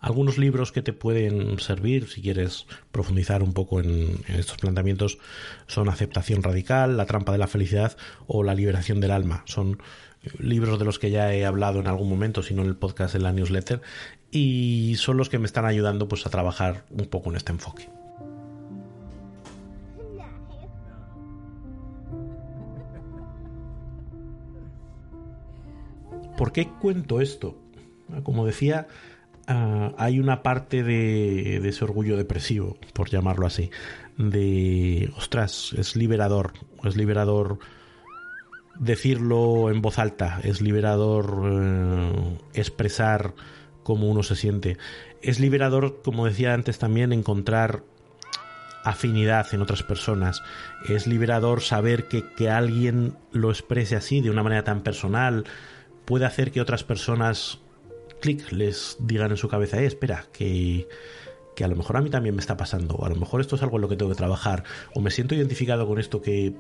Algunos 0.07 0.39
libros 0.39 0.71
que 0.71 0.83
te 0.83 0.93
pueden 0.93 1.59
servir 1.59 2.09
si 2.09 2.23
quieres 2.23 2.69
profundizar 2.93 3.43
un 3.43 3.53
poco 3.53 3.81
en, 3.81 4.21
estos 4.29 4.57
planteamientos 4.57 5.19
son 5.67 5.89
Aceptación 5.89 6.45
Radical, 6.45 6.97
La 6.97 7.07
Trampa 7.07 7.33
de 7.33 7.39
la 7.39 7.49
Felicidad 7.49 7.97
o 8.29 8.45
La 8.45 8.55
Liberación 8.55 9.01
del 9.01 9.11
Alma. 9.11 9.43
Son 9.47 9.83
libros 10.39 10.79
de 10.79 10.85
los 10.85 11.01
que 11.01 11.11
ya 11.11 11.35
he 11.35 11.45
hablado 11.45 11.81
en 11.81 11.89
algún 11.89 12.09
momento, 12.09 12.45
sino 12.45 12.63
en 12.63 12.69
el 12.69 12.77
podcast, 12.77 13.17
en 13.17 13.25
la 13.25 13.33
newsletter, 13.33 13.81
y 14.31 14.95
son 14.97 15.17
los 15.17 15.29
que 15.29 15.41
me 15.41 15.47
están 15.47 15.65
ayudando 15.65 16.07
pues, 16.07 16.25
a 16.25 16.31
trabajar 16.31 16.85
un 16.91 17.07
poco 17.07 17.31
en 17.31 17.37
este 17.39 17.51
enfoque. 17.51 17.89
¿Por 26.39 26.53
qué 26.53 26.69
cuento 26.81 27.21
esto? 27.21 27.59
Como 28.23 28.47
decía, 28.47 28.87
ah, 29.47 29.93
hay 29.99 30.19
una 30.21 30.43
parte 30.43 30.83
de, 30.83 31.61
de 31.61 31.69
ese 31.69 31.85
orgullo 31.85 32.17
depresivo, 32.17 32.77
por 32.93 33.11
llamarlo 33.11 33.47
así, 33.47 33.71
de, 34.17 35.13
ostras, 35.17 35.75
es 35.77 35.97
liberador, 35.97 36.53
es 36.85 36.97
liberador 36.97 37.59
decirlo 38.79 39.71
en 39.71 39.83
voz 39.83 39.99
alta, 39.99 40.41
es 40.43 40.61
liberador 40.61 41.43
eh, 41.45 42.39
expresar 42.55 43.35
cómo 43.83 44.09
uno 44.09 44.23
se 44.23 44.37
siente. 44.37 44.79
Es 45.23 45.41
liberador, 45.41 46.03
como 46.03 46.27
decía 46.27 46.55
antes 46.55 46.79
también, 46.79 47.13
encontrar 47.13 47.85
afinidad 48.85 49.53
en 49.53 49.63
otras 49.63 49.83
personas. 49.83 50.43
Es 50.89 51.07
liberador 51.07 51.61
saber 51.61 52.09
que, 52.09 52.25
que 52.37 52.51
alguien 52.51 53.17
lo 53.33 53.51
exprese 53.51 53.97
así, 53.97 54.21
de 54.21 54.31
una 54.31 54.43
manera 54.43 54.65
tan 54.65 54.83
personal, 54.83 55.45
puede 56.05 56.25
hacer 56.25 56.53
que 56.53 56.61
otras 56.61 56.85
personas, 56.85 57.61
clic, 58.21 58.51
les 58.53 58.97
digan 59.01 59.31
en 59.31 59.37
su 59.37 59.49
cabeza, 59.49 59.81
eh, 59.81 59.87
espera, 59.87 60.27
que 60.33 60.89
que 61.57 61.65
a 61.65 61.69
lo 61.69 61.75
mejor 61.75 61.97
a 61.97 62.03
mí 62.03 62.11
también 62.11 62.37
me 62.37 62.41
está 62.41 62.57
pasando, 62.57 63.03
a 63.03 63.09
lo 63.09 63.17
mejor 63.17 63.41
esto 63.41 63.57
es 63.57 63.63
algo 63.63 63.79
en 63.79 63.83
lo 63.83 63.89
que 63.89 63.97
tengo 63.97 64.13
que 64.13 64.17
trabajar, 64.17 64.63
o 64.95 65.01
me 65.01 65.11
siento 65.11 65.35
identificado 65.35 65.89
con 65.89 65.99
esto 65.99 66.21
que, 66.21 66.55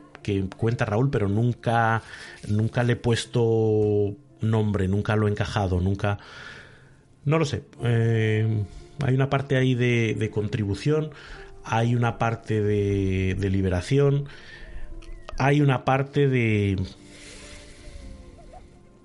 cuenta 0.57 0.87
Raúl, 0.87 1.11
pero 1.11 1.29
nunca, 1.29 2.03
nunca 2.49 2.83
le 2.83 2.95
he 2.95 2.97
puesto 2.97 4.17
nombre, 4.41 4.89
nunca 4.89 5.15
lo 5.15 5.29
he 5.29 5.31
encajado, 5.31 5.81
nunca... 5.81 6.19
No 7.25 7.39
lo 7.39 7.45
sé. 7.45 7.65
Eh, 7.83 8.65
hay 9.05 9.15
una 9.15 9.29
parte 9.29 9.57
ahí 9.57 9.75
de, 9.75 10.31
contribución, 10.33 11.11
hay 11.63 11.95
una 11.95 12.19
parte 12.19 12.61
de 12.63 13.51
liberación, 13.51 14.27
hay 15.39 15.61
una 15.61 15.85
parte 15.85 16.27
de 16.29 16.77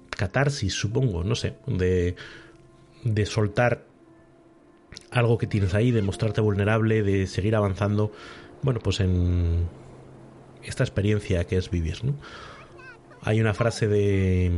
catarsis, 0.09 0.73
supongo, 0.73 1.23
no 1.23 1.35
sé, 1.35 1.55
de, 1.65 2.15
de 3.03 3.25
soltar 3.25 3.85
algo 5.09 5.37
que 5.37 5.47
tienes 5.47 5.73
ahí, 5.73 5.91
de 5.91 6.01
mostrarte 6.01 6.41
vulnerable, 6.41 7.03
de 7.03 7.27
seguir 7.27 7.55
avanzando, 7.55 8.11
bueno, 8.61 8.79
pues 8.79 8.99
en 8.99 9.67
esta 10.63 10.83
experiencia 10.83 11.43
que 11.45 11.57
es 11.57 11.69
vivir, 11.69 12.03
¿no? 12.03 12.15
Hay 13.23 13.39
una 13.39 13.53
frase 13.53 13.87
de 13.87 14.51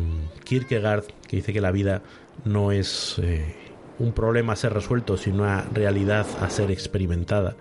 Kierkegaard 0.46 1.04
que 1.28 1.38
dice 1.38 1.52
que 1.52 1.60
la 1.60 1.72
vida 1.72 2.02
no 2.46 2.72
es 2.72 3.20
eh, 3.22 3.56
un 4.00 4.14
problema 4.14 4.54
a 4.54 4.56
ser 4.56 4.74
resuelto, 4.74 5.18
sino 5.18 5.44
una 5.44 5.64
realidad 5.74 6.26
a 6.40 6.50
ser 6.50 6.72
experimentada. 6.72 7.58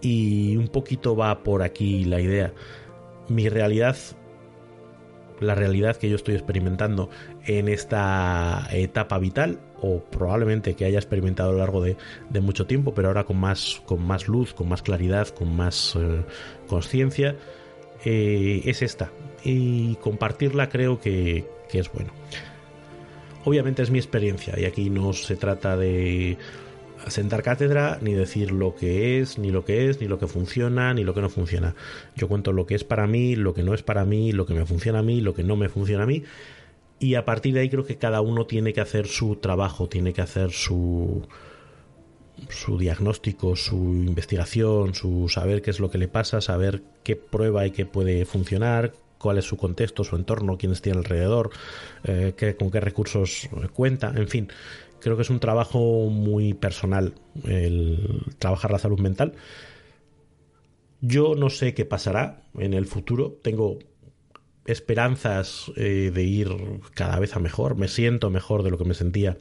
Y 0.00 0.56
un 0.56 0.68
poquito 0.68 1.16
va 1.16 1.42
por 1.42 1.62
aquí 1.62 2.04
la 2.04 2.20
idea. 2.20 2.52
Mi 3.28 3.48
realidad 3.48 3.96
la 5.40 5.54
realidad 5.54 5.96
que 5.96 6.08
yo 6.08 6.16
estoy 6.16 6.34
experimentando 6.34 7.10
en 7.46 7.68
esta 7.68 8.68
etapa 8.70 9.18
vital 9.18 9.58
o 9.80 10.00
probablemente 10.00 10.74
que 10.74 10.84
haya 10.84 10.98
experimentado 10.98 11.50
a 11.50 11.52
lo 11.52 11.58
largo 11.58 11.82
de, 11.82 11.96
mucho 12.40 12.66
tiempo, 12.66 12.94
pero 12.94 13.08
ahora 13.08 13.24
con 13.24 13.38
más, 13.38 13.82
con 13.86 14.06
más 14.06 14.28
luz, 14.28 14.54
con 14.54 14.68
más 14.68 14.82
claridad, 14.82 15.28
con 15.28 15.56
más 15.56 15.96
eh, 15.96 16.22
conciencia, 16.68 17.36
eh, 18.04 18.62
es 18.64 18.82
esta. 18.82 19.10
Y 19.42 19.96
compartirla 19.96 20.68
creo 20.68 21.00
que, 21.00 21.46
que 21.70 21.78
es 21.78 21.90
bueno. 21.92 22.12
Obviamente 23.44 23.82
es 23.82 23.90
mi 23.90 23.98
experiencia 23.98 24.58
y 24.58 24.66
aquí 24.66 24.90
no 24.90 25.14
se 25.14 25.36
trata 25.36 25.76
de 25.76 26.36
sentar 27.08 27.42
cátedra, 27.42 27.98
ni 28.00 28.12
decir 28.12 28.52
lo 28.52 28.74
que 28.74 29.20
es, 29.20 29.38
ni 29.38 29.50
lo 29.50 29.64
que 29.64 29.88
es, 29.88 30.00
ni 30.00 30.08
lo 30.08 30.18
que 30.18 30.26
funciona, 30.26 30.92
ni 30.94 31.04
lo 31.04 31.14
que 31.14 31.20
no 31.20 31.28
funciona. 31.28 31.74
Yo 32.16 32.28
cuento 32.28 32.52
lo 32.52 32.66
que 32.66 32.74
es 32.74 32.84
para 32.84 33.06
mí, 33.06 33.36
lo 33.36 33.54
que 33.54 33.62
no 33.62 33.74
es 33.74 33.82
para 33.82 34.04
mí, 34.04 34.32
lo 34.32 34.46
que 34.46 34.54
me 34.54 34.66
funciona 34.66 35.00
a 35.00 35.02
mí, 35.02 35.20
lo 35.20 35.34
que 35.34 35.44
no 35.44 35.56
me 35.56 35.68
funciona 35.68 36.04
a 36.04 36.06
mí. 36.06 36.22
Y 36.98 37.14
a 37.14 37.24
partir 37.24 37.54
de 37.54 37.60
ahí 37.60 37.70
creo 37.70 37.84
que 37.84 37.96
cada 37.96 38.20
uno 38.20 38.46
tiene 38.46 38.72
que 38.72 38.80
hacer 38.80 39.06
su 39.06 39.36
trabajo, 39.36 39.88
tiene 39.88 40.12
que 40.12 40.20
hacer 40.20 40.50
su, 40.50 41.26
su 42.48 42.78
diagnóstico, 42.78 43.56
su 43.56 43.76
investigación, 43.76 44.94
su 44.94 45.28
saber 45.28 45.62
qué 45.62 45.70
es 45.70 45.80
lo 45.80 45.90
que 45.90 45.98
le 45.98 46.08
pasa, 46.08 46.40
saber 46.40 46.82
qué 47.02 47.16
prueba 47.16 47.66
y 47.66 47.70
qué 47.70 47.86
puede 47.86 48.26
funcionar, 48.26 48.92
cuál 49.16 49.38
es 49.38 49.46
su 49.46 49.56
contexto, 49.56 50.04
su 50.04 50.16
entorno, 50.16 50.58
quiénes 50.58 50.82
tiene 50.82 50.98
alrededor, 50.98 51.50
eh, 52.04 52.34
qué, 52.36 52.54
con 52.56 52.70
qué 52.70 52.80
recursos 52.80 53.48
cuenta, 53.72 54.12
en 54.14 54.28
fin 54.28 54.48
creo 55.00 55.16
que 55.16 55.22
es 55.22 55.30
un 55.30 55.40
trabajo 55.40 56.08
muy 56.10 56.54
personal 56.54 57.14
el 57.44 58.22
trabajar 58.38 58.70
la 58.70 58.78
salud 58.78 59.00
mental. 59.00 59.34
Yo 61.00 61.34
no 61.34 61.50
sé 61.50 61.74
qué 61.74 61.84
pasará 61.84 62.42
en 62.58 62.74
el 62.74 62.86
futuro. 62.86 63.38
Tengo 63.42 63.78
esperanzas 64.66 65.72
eh, 65.76 66.10
de 66.12 66.22
ir 66.22 66.48
cada 66.94 67.18
vez 67.18 67.34
a 67.36 67.40
mejor. 67.40 67.76
Me 67.76 67.88
siento 67.88 68.30
mejor 68.30 68.62
de 68.62 68.70
lo 68.70 68.78
que 68.78 68.84
me 68.84 68.94
sentía 68.94 69.38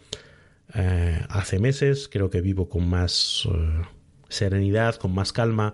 eh, 0.74 1.22
hace 1.30 1.60
meses. 1.60 2.10
Creo 2.12 2.30
que 2.30 2.42
vivo 2.42 2.70
con 2.70 2.90
más 2.90 3.48
eh, 3.52 3.82
serenidad, 4.30 4.96
con 4.96 5.14
más 5.14 5.34
calma, 5.34 5.74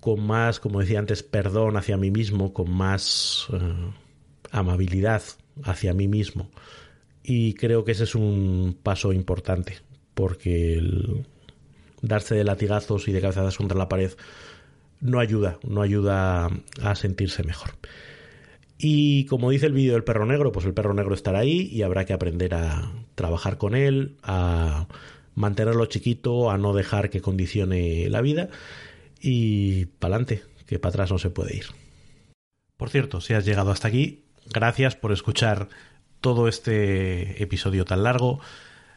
con 0.00 0.26
más, 0.26 0.60
como 0.60 0.80
decía 0.80 0.98
antes, 0.98 1.22
perdón 1.22 1.76
hacia 1.76 1.96
mí 1.96 2.10
mismo, 2.10 2.52
con 2.52 2.70
más 2.70 3.48
amabilidad 4.50 5.22
hacia 5.64 5.94
mí 5.94 6.08
mismo. 6.08 6.50
Y 7.22 7.54
creo 7.54 7.84
que 7.84 7.92
ese 7.92 8.04
es 8.04 8.14
un 8.14 8.76
paso 8.82 9.12
importante, 9.12 9.78
porque 10.14 10.74
el 10.74 11.26
darse 12.00 12.34
de 12.34 12.44
latigazos 12.44 13.06
y 13.08 13.12
de 13.12 13.20
cabezadas 13.20 13.56
contra 13.56 13.78
la 13.78 13.88
pared 13.88 14.12
no 15.00 15.20
ayuda, 15.20 15.58
no 15.62 15.82
ayuda 15.82 16.48
a 16.80 16.94
sentirse 16.94 17.42
mejor. 17.44 17.70
Y 18.78 19.26
como 19.26 19.50
dice 19.50 19.66
el 19.66 19.72
vídeo 19.72 19.92
del 19.92 20.02
perro 20.02 20.26
negro, 20.26 20.50
pues 20.50 20.66
el 20.66 20.74
perro 20.74 20.94
negro 20.94 21.14
estará 21.14 21.40
ahí 21.40 21.68
y 21.72 21.82
habrá 21.82 22.04
que 22.04 22.12
aprender 22.12 22.54
a 22.54 22.92
trabajar 23.14 23.56
con 23.56 23.76
él, 23.76 24.16
a 24.22 24.88
mantenerlo 25.34 25.86
chiquito, 25.86 26.50
a 26.50 26.58
no 26.58 26.72
dejar 26.72 27.08
que 27.08 27.20
condicione 27.20 28.08
la 28.08 28.20
vida 28.20 28.48
y 29.20 29.86
para 29.86 30.16
adelante, 30.16 30.42
que 30.66 30.80
para 30.80 30.90
atrás 30.90 31.10
no 31.12 31.18
se 31.18 31.30
puede 31.30 31.56
ir. 31.56 31.66
Por 32.76 32.90
cierto, 32.90 33.20
si 33.20 33.34
has 33.34 33.44
llegado 33.44 33.70
hasta 33.70 33.86
aquí, 33.86 34.24
gracias 34.52 34.96
por 34.96 35.12
escuchar 35.12 35.68
todo 36.22 36.48
este 36.48 37.42
episodio 37.42 37.84
tan 37.84 38.04
largo. 38.04 38.40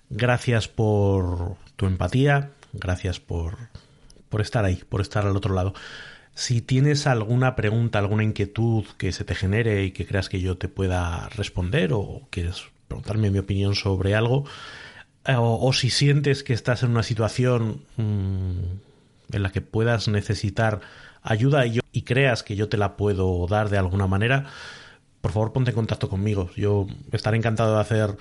Gracias 0.09 0.69
por 0.69 1.55
tu 1.75 1.87
empatía, 1.87 2.51
gracias 2.71 3.19
por, 3.19 3.57
por 4.29 4.39
estar 4.39 4.63
ahí, 4.63 4.81
por 4.87 5.01
estar 5.01 5.25
al 5.27 5.35
otro 5.35 5.53
lado. 5.53 5.73
Si 6.35 6.61
tienes 6.61 7.07
alguna 7.07 7.55
pregunta, 7.55 7.99
alguna 7.99 8.23
inquietud 8.23 8.85
que 8.97 9.11
se 9.11 9.25
te 9.25 9.35
genere 9.35 9.83
y 9.83 9.91
que 9.91 10.05
creas 10.05 10.29
que 10.29 10.39
yo 10.39 10.57
te 10.57 10.67
pueda 10.69 11.27
responder 11.29 11.91
o 11.93 12.27
quieres 12.29 12.63
preguntarme 12.87 13.31
mi 13.31 13.39
opinión 13.39 13.75
sobre 13.75 14.15
algo, 14.15 14.45
eh, 15.25 15.35
o, 15.37 15.73
si 15.73 15.89
sientes 15.89 16.43
que 16.43 16.53
estás 16.53 16.83
en 16.83 16.91
una 16.91 17.03
situación 17.03 17.81
mm, 17.97 19.33
en 19.33 19.43
la 19.43 19.51
que 19.51 19.61
puedas 19.61 20.07
necesitar 20.07 20.81
ayuda 21.23 21.65
y, 21.65 21.79
y 21.91 22.01
creas 22.03 22.43
que 22.43 22.55
yo 22.55 22.69
te 22.69 22.77
la 22.77 22.95
puedo 22.95 23.47
dar 23.47 23.69
de 23.69 23.79
alguna 23.79 24.05
manera, 24.05 24.45
por 25.25 25.31
favor 25.31 25.53
ponte 25.53 25.71
en 25.71 25.75
contacto 25.75 26.07
conmigo. 26.07 26.51
Yo 26.55 26.85
estaré 27.11 27.35
encantado 27.35 27.73
de 27.73 27.81
hacer 27.81 28.15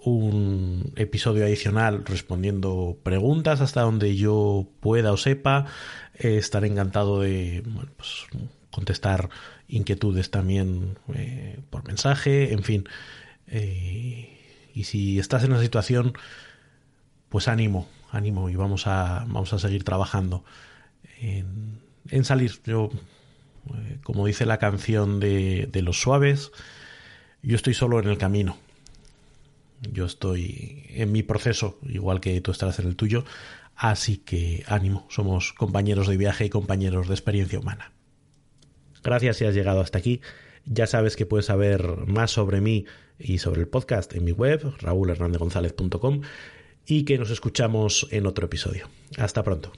un 0.00 0.92
episodio 0.96 1.44
adicional 1.44 2.04
respondiendo 2.04 2.98
preguntas 3.04 3.60
hasta 3.60 3.82
donde 3.82 4.16
yo 4.16 4.66
pueda 4.80 5.12
o 5.12 5.16
sepa. 5.16 5.66
Eh, 6.14 6.36
estaré 6.36 6.66
encantado 6.66 7.20
de 7.20 7.62
pues, 7.96 8.26
contestar 8.72 9.28
inquietudes 9.68 10.32
también 10.32 10.98
eh, 11.14 11.60
por 11.70 11.86
mensaje, 11.86 12.52
en 12.52 12.64
fin. 12.64 12.88
Eh, 13.46 14.68
y 14.74 14.82
si 14.82 15.20
estás 15.20 15.44
en 15.44 15.52
una 15.52 15.62
situación, 15.62 16.14
pues 17.28 17.46
ánimo, 17.46 17.86
ánimo 18.10 18.50
y 18.50 18.56
vamos 18.56 18.88
a, 18.88 19.24
vamos 19.28 19.52
a 19.52 19.60
seguir 19.60 19.84
trabajando 19.84 20.42
en, 21.20 21.78
en 22.10 22.24
salir. 22.24 22.60
Yo 22.64 22.90
como 24.02 24.26
dice 24.26 24.46
la 24.46 24.58
canción 24.58 25.20
de, 25.20 25.68
de 25.70 25.82
Los 25.82 26.00
Suaves, 26.00 26.52
yo 27.42 27.56
estoy 27.56 27.74
solo 27.74 28.00
en 28.00 28.08
el 28.08 28.18
camino. 28.18 28.56
Yo 29.92 30.06
estoy 30.06 30.86
en 30.90 31.12
mi 31.12 31.22
proceso, 31.22 31.78
igual 31.82 32.20
que 32.20 32.40
tú 32.40 32.50
estarás 32.50 32.78
en 32.80 32.88
el 32.88 32.96
tuyo. 32.96 33.24
Así 33.76 34.18
que 34.18 34.64
ánimo, 34.66 35.06
somos 35.08 35.52
compañeros 35.52 36.08
de 36.08 36.16
viaje 36.16 36.44
y 36.44 36.50
compañeros 36.50 37.06
de 37.06 37.14
experiencia 37.14 37.60
humana. 37.60 37.92
Gracias 39.04 39.36
si 39.36 39.44
has 39.44 39.54
llegado 39.54 39.80
hasta 39.80 39.98
aquí. 39.98 40.20
Ya 40.64 40.86
sabes 40.86 41.14
que 41.14 41.26
puedes 41.26 41.46
saber 41.46 42.06
más 42.06 42.32
sobre 42.32 42.60
mí 42.60 42.86
y 43.18 43.38
sobre 43.38 43.60
el 43.60 43.68
podcast 43.68 44.14
en 44.14 44.24
mi 44.24 44.32
web, 44.32 44.74
raúlhernandezgonzalez.com, 44.80 46.22
y 46.86 47.04
que 47.04 47.18
nos 47.18 47.30
escuchamos 47.30 48.08
en 48.10 48.26
otro 48.26 48.46
episodio. 48.46 48.88
Hasta 49.16 49.44
pronto. 49.44 49.72